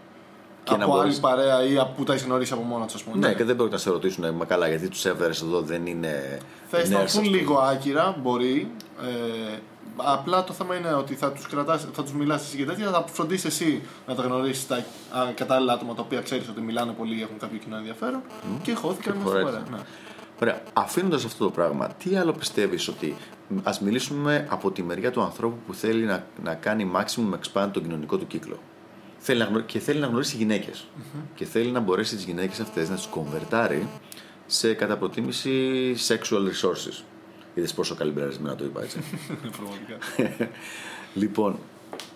Και 0.63 0.73
από 0.73 0.83
άλλη 0.83 1.01
μπορείς... 1.01 1.19
παρέα 1.19 1.63
ή 1.63 1.75
που 1.95 2.03
τα 2.03 2.13
έχεις 2.13 2.25
γνωρίσει 2.25 2.53
από 2.53 2.61
μόνα 2.61 2.85
τους, 2.85 2.95
ας 2.95 3.03
πούμε. 3.03 3.17
Ναι, 3.17 3.27
ναι, 3.27 3.33
και 3.33 3.43
δεν 3.43 3.55
μπορεί 3.55 3.71
να 3.71 3.77
σε 3.77 3.89
ρωτήσουν, 3.89 4.35
μα 4.35 4.45
καλά, 4.45 4.67
γιατί 4.67 4.89
τους 4.89 5.05
έφερε 5.05 5.33
εδώ 5.43 5.61
δεν 5.61 5.85
είναι. 5.85 6.39
Θες 6.69 6.89
να 6.89 6.99
έρθουν 6.99 7.23
λίγο 7.23 7.57
άκυρα, 7.57 8.15
μπορεί. 8.21 8.71
Ε, 9.53 9.57
Απλά 10.01 10.43
το 10.43 10.53
θέμα 10.53 10.75
είναι 10.75 10.93
ότι 10.93 11.15
θα 11.15 11.31
τους 11.31 11.47
θα 11.93 12.03
τους 12.03 12.13
μιλάς 12.13 12.41
εσύ 12.41 12.57
και 12.57 12.65
τέτοια, 12.65 12.91
θα 12.91 13.05
φροντίσεις 13.11 13.45
εσύ 13.45 13.81
να 14.07 14.15
τα 14.15 14.23
γνωρίσεις 14.23 14.67
τα 14.67 14.83
κατάλληλα 15.35 15.73
άτομα 15.73 15.93
τα 15.93 16.01
οποία 16.01 16.21
ξέρεις 16.21 16.49
ότι 16.49 16.61
μιλάνε 16.61 16.91
πολύ 16.91 17.17
ή 17.17 17.21
έχουν 17.21 17.37
κάποιο 17.37 17.57
κοινό 17.57 17.75
ενδιαφέρον 17.75 18.21
mm. 18.25 18.59
και 18.61 18.73
χώθηκαν 18.73 19.15
μέσα 19.15 19.29
στην 19.29 19.43
παρέα. 19.43 19.63
Ναι. 19.71 19.77
Ωραία. 20.41 20.61
Αφήνοντας 20.73 21.25
αυτό 21.25 21.43
το 21.43 21.51
πράγμα, 21.51 21.87
τι 21.87 22.15
άλλο 22.15 22.31
πιστεύεις 22.31 22.87
ότι. 22.87 23.15
Α 23.63 23.71
μιλήσουμε 23.81 24.47
από 24.49 24.71
τη 24.71 24.83
μεριά 24.83 25.11
του 25.11 25.21
ανθρώπου 25.21 25.57
που 25.67 25.73
θέλει 25.73 26.05
να, 26.05 26.25
να 26.43 26.55
κάνει 26.55 26.91
maximum 26.95 27.33
expand 27.33 27.69
τον 27.71 27.83
κοινωνικό 27.83 28.17
του 28.17 28.27
κύκλο. 28.27 28.59
Θέλει 29.17 29.39
να, 29.39 29.61
και 29.61 29.79
θέλει 29.79 29.99
να 29.99 30.07
γνωρίσει 30.07 30.37
γυναίκες. 30.37 30.85
Mm-hmm. 30.85 31.21
Και 31.35 31.45
θέλει 31.45 31.71
να 31.71 31.79
μπορέσει 31.79 32.15
τις 32.15 32.23
γυναίκες 32.23 32.59
αυτές 32.59 32.89
να 32.89 32.95
τις 32.95 33.05
κομβερτάρει 33.05 33.87
σε 34.45 34.73
κατά 34.73 34.97
προτίμηση 34.97 35.95
sexual 36.07 36.43
resources. 36.47 37.03
Είδες 37.53 37.73
πόσο 37.73 37.95
καλυμπερασμένα 37.95 38.55
το 38.55 38.65
είπα 38.65 38.81
έτσι. 38.81 38.99
λοιπόν, 41.21 41.59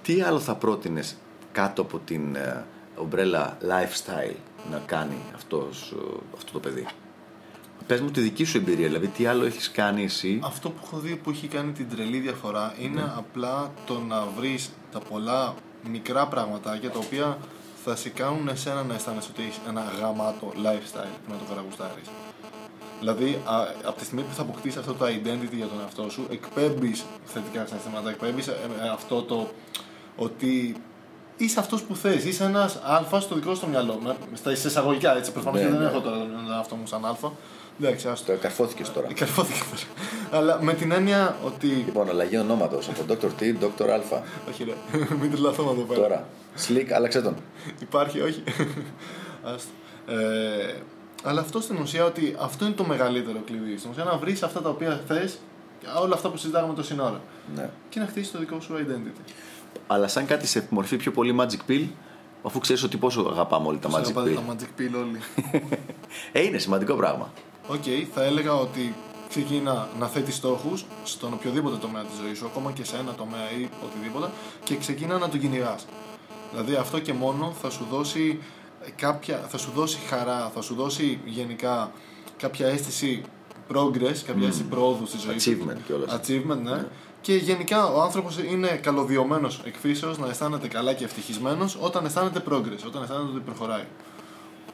τι 0.02 0.22
άλλο 0.22 0.40
θα 0.40 0.56
πρότεινες 0.56 1.16
κάτω 1.52 1.82
από 1.82 2.00
την 2.06 2.36
ε, 2.36 2.66
ομπρέλα 2.96 3.58
lifestyle 3.62 4.36
να 4.72 4.78
κάνει 4.86 5.18
αυτός, 5.36 5.94
ε, 5.98 6.18
αυτό 6.36 6.52
το 6.52 6.60
παιδί; 6.60 6.86
Πες 7.88 8.02
μου 8.02 8.12
τη 8.12 8.22
δική 8.22 8.44
σου 8.44 8.58
εμπειρία, 8.58 8.88
δηλαδή 8.88 9.08
τι 9.08 9.26
άλλο 9.26 9.46
έχεις 9.46 9.72
κάνει 9.72 10.04
εσύ; 10.04 10.40
Αυτό 10.44 10.70
που 10.70 10.80
έχω 10.84 10.98
δει 10.98 11.16
που 11.16 11.30
έχει 11.30 11.48
κάνει 11.48 11.72
την 11.72 11.90
τρελή 11.90 12.18
διαφορά 12.18 12.76
είναι 12.80 13.02
ναι. 13.02 13.12
απλά 13.18 13.72
το 13.86 14.00
να 14.00 14.26
βρεις 14.38 14.70
τα 14.92 15.00
πολλά 15.00 15.54
μικρά 15.92 16.28
πραγματάκια 16.28 16.90
τα 16.90 17.00
οποία 17.00 17.38
θα 17.84 17.96
σε 17.96 18.10
κάνουν 18.10 18.48
εσένα 18.48 18.84
να 18.84 18.94
αισθάνεσαι 18.94 19.30
ότι 19.32 19.42
έχεις 19.42 19.60
ένα 19.68 19.84
γαμάτο 20.00 20.52
lifestyle 20.56 21.16
που 21.26 21.32
να 21.32 21.38
το 21.38 21.44
καραγουστάρεις. 21.50 22.08
Δηλαδή, 23.00 23.42
α, 23.46 23.56
από 23.84 23.98
τη 23.98 24.06
στιγμή 24.06 24.24
που 24.24 24.34
θα 24.34 24.42
αποκτήσεις 24.42 24.78
αυτό 24.78 24.94
το 24.94 25.06
identity 25.06 25.56
για 25.56 25.68
τον 25.68 25.80
εαυτό 25.82 26.10
σου, 26.10 26.28
εκπέμπεις 26.32 27.06
θετικά 27.26 27.66
συναισθήματα, 27.66 28.10
εκπέμπεις 28.10 28.48
ε, 28.48 28.58
ε, 28.84 28.90
αυτό 28.90 29.22
το 29.22 29.50
ότι 30.16 30.76
είσαι 31.38 31.60
αυτός 31.60 31.84
που 31.84 31.96
θες. 31.96 32.24
Είσαι 32.24 32.44
ένας 32.44 32.76
Α 32.76 33.20
στο 33.20 33.36
δικό 33.36 33.56
σου 33.56 33.70
μυαλό. 33.70 34.18
Στα 34.34 34.52
εισαγωγικά 34.52 35.18
έτσι. 35.18 35.32
Προφανώς 35.32 35.62
ναι, 35.62 35.70
δεν 35.70 35.80
ναι. 35.80 35.86
έχω 35.86 36.00
τώρα 36.02 36.18
τον 36.18 36.52
εαυτό 36.52 36.76
μου 36.76 36.88
σαν 36.88 37.06
Α. 37.06 37.16
Εντάξει, 37.82 38.08
Το 38.26 38.38
καρφώθηκε 38.42 38.84
τώρα. 38.94 39.08
Καρφώθηκε 39.14 39.60
τώρα. 39.70 40.42
Αλλά 40.44 40.62
με 40.62 40.74
την 40.74 40.92
έννοια 40.92 41.38
ότι. 41.46 41.68
Λοιπόν, 41.68 42.10
αλλαγή 42.10 42.38
ονόματος 42.38 42.90
από 42.90 43.06
Dr. 43.10 43.42
T, 43.42 43.56
Dr. 43.64 43.88
Α. 43.90 44.22
Όχι, 44.50 44.64
ρε. 44.64 44.74
Μην 45.22 45.32
τρελαθώ 45.32 45.64
να 45.64 45.74
το 45.74 45.82
πάρω. 45.82 46.02
Τώρα. 46.02 46.28
Slick, 46.68 46.92
άλλαξε 46.92 47.22
τον. 47.22 47.36
Υπάρχει, 47.82 48.22
όχι. 48.22 48.44
Ε, 50.08 50.74
αλλά 51.24 51.42
αυτό 51.42 51.62
στην 51.62 51.78
ουσία 51.78 52.06
ότι 52.06 52.36
αυτό 52.40 52.66
είναι 52.66 52.74
το 52.74 52.84
μεγαλύτερο 52.84 53.42
κλειδί. 53.46 53.78
Στην 53.78 53.92
ουσία 53.92 54.04
να 54.04 54.18
βρεις 54.18 54.44
αυτά 54.44 54.62
τα 54.62 54.70
οποία 54.70 55.02
θες, 55.08 55.38
όλα 56.02 56.16
αυτά 56.16 56.30
που 56.30 56.38
συζητάγαμε 56.38 56.74
τόση 56.74 56.96
ώρα. 57.00 57.22
Ναι. 57.56 57.70
Και 57.90 58.00
να 58.00 58.06
χτίσεις 58.06 58.32
το 58.32 58.40
δικό 58.40 58.60
σου 58.60 58.74
identity. 58.74 59.32
Αλλά 59.88 60.08
σαν 60.08 60.26
κάτι 60.26 60.48
σε 60.48 60.68
μορφή 60.70 60.98
πιο 60.98 61.12
πολύ 61.12 61.36
magic 61.40 61.72
pill, 61.72 61.88
αφού 62.44 62.60
ξέρεις 62.60 62.84
ότι 62.84 62.98
πόσο 62.98 63.28
αγαπάμε 63.32 63.68
όλοι 63.68 63.78
τα 63.78 63.90
magic 63.90 64.18
pill. 64.18 64.34
τα 64.36 64.56
magic 64.56 64.80
pill 64.82 64.92
όλοι. 65.00 65.20
ε, 66.32 66.44
είναι 66.44 66.58
σημαντικό 66.58 66.96
πράγμα. 66.96 67.32
OK, 67.68 67.82
okay, 67.86 68.08
θα 68.14 68.24
έλεγα 68.24 68.54
ότι 68.54 68.96
ξεκινά 69.30 69.90
να 70.00 70.08
θέτει 70.08 70.32
στόχους 70.32 70.86
στον 71.04 71.34
οποιοδήποτε 71.34 71.78
τομέα 71.78 72.04
της 72.04 72.18
ζωής 72.24 72.38
σου, 72.38 72.46
ακόμα 72.46 72.72
και 72.72 72.84
σε 72.84 72.98
ένα 72.98 73.14
τομέα 73.14 73.52
ή 73.60 73.70
οτιδήποτε, 73.86 74.32
και 74.64 74.76
ξεκινά 74.76 75.18
να 75.18 75.30
τον 75.30 75.40
κυνηγάς. 75.40 75.86
Δηλαδή 76.52 76.76
αυτό 76.76 77.00
και 77.00 77.14
μόνο 77.14 77.54
θα 77.62 77.70
σου 77.70 77.88
δώσει 77.92 78.40
κάποια, 78.96 79.38
θα 79.48 79.58
σου 79.58 79.72
δώσει 79.76 79.98
χαρά, 80.08 80.52
θα 80.54 80.62
σου 80.62 80.76
δώσει 80.76 81.20
γενικά 81.26 81.92
κάποια 82.38 82.68
αίσθηση 82.68 83.22
progress, 83.74 84.18
κάποια 84.26 84.48
αίσθηση 84.48 84.64
πρόοδου 84.70 85.06
στη 85.06 85.18
ζωή 85.18 85.36
Achievement 85.38 85.78
κιόλας. 85.86 86.20
Achievement, 86.20 86.62
ναι. 86.64 86.72
ναι. 86.72 86.88
Και 87.22 87.36
γενικά 87.36 87.86
ο 87.86 88.02
άνθρωπος 88.02 88.38
είναι 88.38 88.68
καλωδιωμένος 88.68 89.62
εκφύσεως 89.64 90.18
να 90.18 90.28
αισθάνεται 90.28 90.68
καλά 90.68 90.94
και 90.94 91.04
ευτυχισμένος 91.04 91.78
όταν 91.80 92.06
αισθάνεται 92.06 92.44
progress, 92.50 92.84
όταν 92.88 93.04
αισθάνεται 93.04 93.32
ότι 93.32 93.40
προχωράει. 93.40 93.86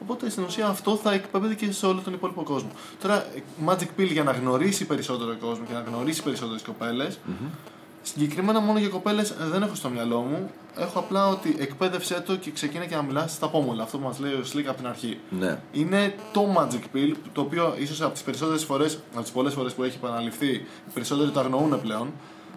Οπότε 0.01 0.29
στην 0.29 0.43
ουσία 0.43 0.67
αυτό 0.67 0.95
θα 0.95 1.13
εκπέμπεται 1.13 1.53
και 1.53 1.71
σε 1.71 1.85
όλο 1.85 2.01
τον 2.03 2.13
υπόλοιπο 2.13 2.43
κόσμο. 2.43 2.69
Τώρα, 3.01 3.25
Magic 3.65 3.99
Pill 3.99 4.11
για 4.11 4.23
να 4.23 4.31
γνωρίσει 4.31 4.85
περισσότερο 4.85 5.35
κόσμος 5.37 5.67
και 5.67 5.73
να 5.73 5.79
γνωρίσει 5.79 6.23
περισσότερες 6.23 6.61
κοπέλες, 6.61 7.19
mm-hmm. 7.27 7.69
Συγκεκριμένα 8.01 8.59
μόνο 8.59 8.79
για 8.79 8.89
κοπέλες 8.89 9.33
δεν 9.51 9.61
έχω 9.61 9.75
στο 9.75 9.89
μυαλό 9.89 10.19
μου. 10.19 10.51
Έχω 10.77 10.99
απλά 10.99 11.27
ότι 11.27 11.55
εκπαίδευσέ 11.59 12.23
το 12.25 12.35
και 12.35 12.51
ξεκίνα 12.51 12.85
και 12.85 12.95
να 12.95 13.01
μιλάς 13.01 13.31
στα 13.31 13.49
πόμολα. 13.49 13.83
Αυτό 13.83 13.97
που 13.97 14.03
μας 14.03 14.19
λέει 14.19 14.33
ο 14.33 14.43
Σλίκ 14.43 14.67
από 14.67 14.77
την 14.77 14.87
αρχή. 14.87 15.19
Ναι. 15.29 15.59
Είναι 15.71 16.15
το 16.33 16.55
Magic 16.57 16.95
Pill, 16.95 17.13
το 17.33 17.41
οποίο 17.41 17.75
ίσως 17.79 18.01
από 18.01 18.13
τις 18.13 18.21
περισσότερες 18.21 18.63
φορές, 18.63 18.99
από 19.13 19.21
τις 19.21 19.31
πολλές 19.31 19.53
φορές 19.53 19.73
που 19.73 19.83
έχει 19.83 19.95
επαναληφθεί, 19.95 20.47
οι 20.47 20.65
περισσότεροι 20.93 21.29
το 21.29 21.39
αγνοούν 21.39 21.81
πλέον. 21.81 22.11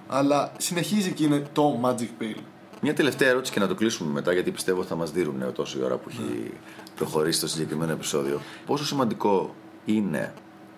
Αλλά 0.09 0.53
συνεχίζει 0.59 1.12
και 1.12 1.24
είναι 1.24 1.47
το 1.53 1.80
Magic 1.84 2.22
Pill. 2.22 2.36
Μια 2.80 2.95
τελευταία 2.95 3.28
ερώτηση 3.28 3.53
και 3.53 3.61
να 3.61 3.68
το 3.68 3.74
κλείσουμε 3.74 4.12
μετά, 4.12 4.32
γιατί 4.32 4.51
πιστεύω 4.51 4.82
θα 4.82 4.95
μας 4.95 5.11
δίνουν 5.11 5.53
τόση 5.53 5.82
ώρα 5.82 5.97
που 5.97 6.09
έχει 6.09 6.20
ναι. 6.20 6.51
Προχωρήσει 6.97 7.40
το 7.40 7.49
συγκεκριμένο 7.49 7.93
επεισόδιο. 7.93 8.40
Πόσο 8.66 8.84
σημαντικό 8.84 9.55
είναι 9.84 10.32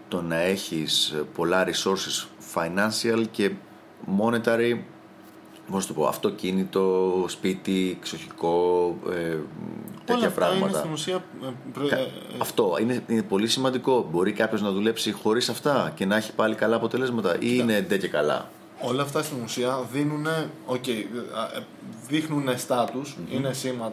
το 0.09 0.23
να 0.23 0.37
έχεις 0.37 1.15
πολλά 1.35 1.67
resources 1.67 2.27
financial 2.55 3.25
και 3.31 3.51
monetary, 4.19 4.79
πώς 5.71 5.87
το 5.87 5.93
πω, 5.93 6.07
αυτοκίνητο, 6.07 7.25
σπίτι, 7.29 7.97
εξοχικό, 8.01 8.97
ε, 9.11 9.37
τέτοια 10.05 10.23
Όλα 10.23 10.31
πράγματα. 10.31 10.67
Είναι 10.67 10.79
στην 10.79 10.93
ουσία. 10.93 11.25
Ε, 11.91 11.95
ε, 11.95 12.07
αυτό 12.39 12.77
είναι, 12.81 13.03
είναι 13.07 13.23
πολύ 13.23 13.47
σημαντικό. 13.47 14.09
Μπορεί 14.11 14.33
κάποιος 14.33 14.63
να 14.63 14.71
δουλέψει 14.71 15.13
χωρίς 15.13 15.49
αυτά 15.49 15.93
και 15.95 16.07
να 16.07 16.17
έχει 16.17 16.33
πάλι 16.33 16.55
καλά 16.55 16.77
αποτελέσματα, 16.77 17.35
ή 17.39 17.57
είναι 17.59 17.81
ντε 17.81 17.97
και 17.97 18.09
καλά; 18.09 18.51
Όλα 18.87 19.03
αυτά 19.03 19.23
στην 19.23 19.37
ουσία 19.45 19.89
δίνουν, 19.93 20.27
okay, 20.69 21.05
δείχνουν 22.09 22.59
στάτους, 22.59 23.17
mm-hmm. 23.17 23.35
είναι 23.35 23.53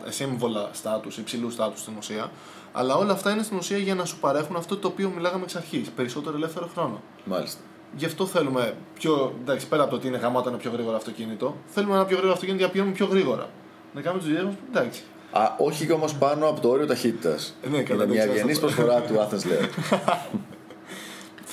σύμβολα 0.09 0.69
στάτους, 0.71 1.17
υψηλού 1.17 1.49
στάτους 1.49 1.79
στην 1.79 1.93
ουσία, 1.97 2.31
αλλά 2.71 2.95
όλα 2.95 3.11
αυτά 3.11 3.31
είναι 3.31 3.43
στην 3.43 3.57
ουσία 3.57 3.77
για 3.77 3.95
να 3.95 4.05
σου 4.05 4.19
παρέχουν 4.19 4.55
αυτό 4.55 4.77
το 4.77 4.87
οποίο 4.87 5.09
μιλάγαμε 5.15 5.43
εξ 5.43 5.55
αρχής, 5.55 5.89
περισσότερο 5.89 6.35
ελεύθερο 6.35 6.69
χρόνο. 6.73 7.01
Μάλιστα. 7.25 7.59
Γι' 7.95 8.05
αυτό 8.05 8.25
θέλουμε 8.25 8.75
πιο. 8.93 9.33
Εντάξει, 9.41 9.67
πέρα 9.67 9.81
από 9.81 9.91
το 9.91 9.97
ότι 9.97 10.07
είναι 10.07 10.17
γαμάτο 10.17 10.49
ένα 10.49 10.57
πιο 10.57 10.71
γρήγορο 10.71 10.95
αυτοκίνητο, 10.95 11.55
θέλουμε 11.65 11.93
ένα 11.93 12.05
πιο 12.05 12.15
γρήγορο 12.15 12.33
αυτοκίνητο 12.33 12.57
για 12.57 12.67
να 12.67 12.71
πηγαίνουμε 12.71 12.95
πιο 12.95 13.05
γρήγορα. 13.05 13.49
Να 13.93 14.01
κάνουμε 14.01 14.21
τις 14.21 14.31
δουλειές 14.31 14.45
μας. 14.45 14.55
Εντάξει. 14.69 15.01
Α, 15.31 15.55
όχι 15.57 15.85
και 15.85 15.93
όμως 15.93 16.15
πάνω 16.15 16.47
από 16.47 16.61
το 16.61 16.69
όριο 16.69 16.85
ταχύτητας. 16.85 17.55
Ε, 17.61 17.69
ναι, 17.69 17.77
είναι 17.77 18.05
μια 18.05 18.23
ευγενής 18.23 18.59
προσφορά 18.59 19.01
του 19.01 19.13
Athens 19.13 19.43
Lair. 19.47 19.67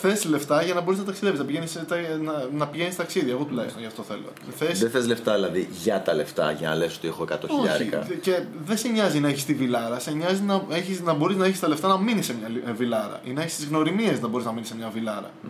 Θες 0.01 0.25
λεφτά 0.25 0.63
για 0.63 0.75
να 0.75 0.81
μπορείς 0.81 0.99
να 0.99 1.05
ταξιδεύεις, 1.05 1.39
να 1.39 1.45
πηγαίνεις 1.45 1.79
να, 2.23 2.49
να 2.53 2.67
πηγαίνεις 2.67 2.97
ταξίδι. 2.97 3.31
Εγώ 3.31 3.45
τουλάχιστον 3.45 3.81
γι' 3.81 3.87
αυτό 3.87 4.03
θέλω. 4.03 4.33
Θες... 4.57 4.79
Δεν 4.79 4.91
θες 4.91 5.07
λεφτά 5.07 5.35
δηλαδή 5.35 5.69
για 5.83 6.03
τα 6.03 6.15
λεφτά, 6.15 6.53
για 6.53 6.69
να 6.69 6.75
λες 6.75 6.97
ότι 6.97 7.09
έχω 7.09 7.27
100 7.31 7.37
χιλιάρικα. 7.49 8.07
Και 8.21 8.43
δεν 8.65 8.77
σε 8.77 8.89
νοιάζει 8.89 9.21
να 9.21 9.29
έχεις 9.29 9.45
τη 9.45 9.55
βιλάρα, 9.55 9.99
σε 9.99 10.11
νοιάζει 10.11 10.43
να, 10.43 10.65
έχεις, 10.71 11.01
να 11.01 11.13
μπορείς 11.13 11.37
να 11.37 11.47
έχεις 11.47 11.61
τα 11.61 11.69
λεφτά 11.69 11.89
να 11.89 11.99
μείνεις 11.99 12.27
σε 12.27 12.35
μια 12.35 12.75
βιλάρα 12.75 13.21
ή 13.25 13.33
να 13.33 13.43
έχεις 13.43 13.57
τις 13.57 13.67
γνωριμίες 13.67 14.21
να 14.21 14.29
μπορείς 14.29 14.47
να 14.47 14.53
μείνεις 14.53 14.69
σε 14.69 14.77
μια 14.77 14.89
βιλάρα. 14.89 15.31
Μμ 15.45 15.49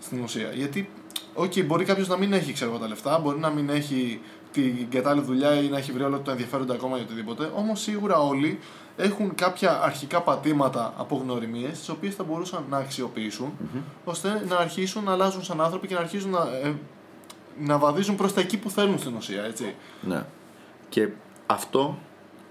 στην 0.00 0.22
ουσία. 0.22 0.50
Γιατί, 0.54 0.90
OK, 1.34 1.52
OK, 1.56 1.64
μπορεί 1.64 1.84
κάποιος 1.84 2.08
να 2.08 2.16
μην 2.16 2.32
έχει 2.32 2.52
ξέρω, 2.52 2.70
εγώ, 2.70 2.80
τα 2.80 2.88
λεφτά, 2.88 3.18
μπορεί 3.18 3.38
να 3.38 3.50
μην 3.50 3.68
έχει 3.68 4.20
την 4.52 4.90
κατάλληλη 4.90 5.26
δουλειά 5.26 5.54
ή 5.54 5.68
να 5.68 5.78
έχει 5.78 5.92
βρει 5.92 6.02
όλο 6.02 6.18
το 6.18 6.30
ενδιαφέροντα 6.30 6.74
ακόμα 6.74 6.96
για 6.96 7.04
οτιδήποτε. 7.04 7.50
Όμως 7.56 7.80
σίγουρα 7.80 8.18
όλοι 8.18 8.58
έχουν 8.96 9.34
κάποια 9.34 9.82
αρχικά 9.82 10.20
πατήματα 10.22 10.94
από 10.96 11.16
γνωριμίες, 11.16 11.78
τις 11.78 11.88
οποίες 11.88 12.14
θα 12.14 12.24
μπορούσαν 12.24 12.64
να 12.70 12.76
αξιοποιησουν 12.76 13.52
ώστε 14.04 14.44
να 14.48 14.56
αρχίσουν 14.56 15.04
να 15.04 15.12
αλλάζουν 15.12 15.42
σαν 15.42 15.60
άνθρωποι 15.60 15.86
και 15.86 15.94
να 15.94 16.00
αρχίσουν 16.00 16.30
να, 16.30 16.48
ε, 16.62 16.74
να 17.58 17.78
βαδίζουν 17.78 18.16
προς 18.16 18.32
τα 18.32 18.40
εκεί 18.40 18.58
που 18.58 18.70
θέλουν 18.70 18.98
στην 18.98 19.14
ουσία. 19.16 19.42
Έτσι. 19.42 19.74
Ναι. 20.00 20.24
Και 20.88 21.08
αυτό 21.46 21.98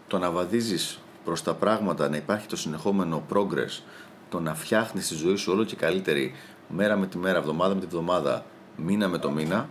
το 0.08 0.18
να 0.18 0.32
βαδίζεις 0.32 1.00
προς 1.24 1.44
τα 1.44 1.54
πράγματα, 1.54 2.10
να 2.10 2.16
υπάρχει 2.16 2.48
το 2.48 2.56
συνεχόμενο 2.56 3.24
progress, 3.34 3.82
το 4.30 4.40
να 4.40 4.56
φτιάχνεις 4.56 5.08
τη 5.08 5.16
ζωή 5.16 5.36
σου 5.36 5.52
όλο 5.52 5.64
και 5.64 5.76
καλύτερη 5.76 6.34
μέρα 6.70 6.98
με 6.98 7.08
τη 7.08 7.18
μέρα, 7.18 7.38
εβδομάδα 7.38 7.74
με 7.74 7.80
τη 7.80 7.86
βδομάδα, 7.86 8.46
μήνα 8.76 9.08
με 9.08 9.18
το 9.18 9.32
μήνα, 9.32 9.70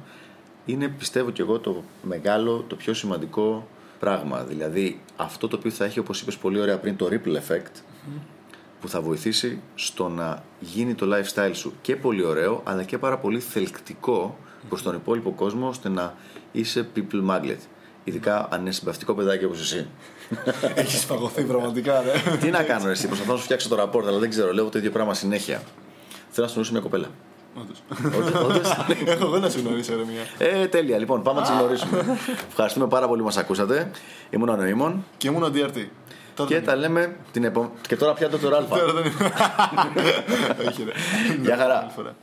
είναι 0.69 0.89
πιστεύω 0.89 1.31
και 1.31 1.43
εγώ 1.43 1.59
το 1.59 1.83
μεγάλο, 2.03 2.65
το 2.69 2.77
πιο 2.77 2.95
σημαντικό 2.95 3.69
πράγμα. 3.99 4.43
Δηλαδή 4.43 5.01
αυτό 5.17 5.49
το 5.49 5.57
οποίο 5.57 5.71
θα 5.71 5.85
έχει 5.85 5.99
όπως 5.99 6.21
είπες 6.21 6.37
πολύ 6.37 6.61
ωραία 6.61 6.79
πριν 6.79 6.97
το 6.97 7.09
ripple 7.11 7.37
effect 7.37 7.83
που 8.81 8.89
θα 8.89 9.01
βοηθήσει 9.01 9.61
στο 9.75 10.09
να 10.09 10.43
γίνει 10.61 10.95
το 10.95 11.07
lifestyle 11.15 11.55
σου 11.55 11.73
και 11.81 11.97
πολύ 11.97 12.25
ωραίο 12.25 12.63
αλλά 12.65 12.83
και 12.83 12.99
πάρα 12.99 13.19
πολύ 13.19 13.41
θελκτικό 13.41 14.39
προς 14.69 14.83
τον 14.83 14.95
υπόλοιπο 14.95 15.31
κόσμο 15.31 15.69
ώστε 15.69 15.89
να 15.89 16.15
είσαι 16.53 16.89
people 16.97 17.31
magnet. 17.31 17.59
Ειδικά 18.05 18.49
αν 18.51 18.61
είναι 18.61 18.71
συμπαυτικό 18.71 19.15
παιδάκι 19.15 19.45
όπως 19.45 19.61
εσύ. 19.61 19.87
Έχεις 20.75 21.07
παγωθεί 21.07 21.43
πραγματικά, 21.43 22.01
ρε. 22.01 22.37
Τι 22.41 22.51
να 22.51 22.63
κάνω 22.63 22.89
εσύ, 22.89 23.07
προσπαθώ 23.07 23.33
να 23.33 23.39
σου 23.39 23.45
φτιάξω 23.45 23.69
το 23.69 23.75
ραπόρτ, 23.75 24.07
αλλά 24.07 24.19
δεν 24.19 24.31
ξέρω, 24.31 24.53
λέω 24.53 24.69
το 24.69 24.79
ίδιο 24.79 24.91
πράγμα 24.91 25.15
συνέχεια. 25.15 25.63
Θέλω 26.31 26.47
να 26.47 26.47
σου 26.47 26.53
γνωρίσω 26.53 26.73
μια 26.73 26.81
κοπέλα. 26.81 27.09
Όντως. 27.55 27.83
Όντως. 28.45 28.71
Έχω 29.13 29.25
εγώ 29.25 29.39
να 29.39 29.49
σε 29.49 29.61
γνωρίσω, 29.61 29.97
ρε 29.97 30.03
μία. 30.05 30.49
Ε, 30.49 30.67
τέλεια. 30.67 30.99
Λοιπόν, 30.99 31.23
πάμε 31.23 31.41
να 31.41 31.47
τι 31.47 31.53
γνωρίσουμε. 31.53 32.19
Ευχαριστούμε 32.49 32.87
πάρα 32.87 33.09
πολύ 33.09 33.21
που 33.21 33.27
μας 33.27 33.37
ακούσατε. 33.37 33.91
Ήμουν 34.31 34.49
ο 34.49 34.57
Νοήμων 34.57 35.05
Και 35.17 35.29
ήμουν 35.29 35.43
ο 35.43 35.51
DRT. 35.55 35.87
Τότε 36.35 36.49
και 36.49 36.55
δεν 36.55 36.65
τα 36.65 36.77
λέμε 36.77 37.17
την 37.33 37.45
επόμενη. 37.45 37.73
Και 37.89 37.97
τώρα 37.97 38.13
πιάτε 38.13 38.37
το 38.37 38.57
Α. 38.57 38.65
Τώρα 38.65 38.93
δεν 38.93 39.05
είναι. 39.05 39.15
Όχι, 40.69 40.85
ρε. 40.85 40.93
Γεια 41.43 41.57
χαρά. 41.57 41.79
Άλλη 41.79 41.91
φορά. 41.95 42.15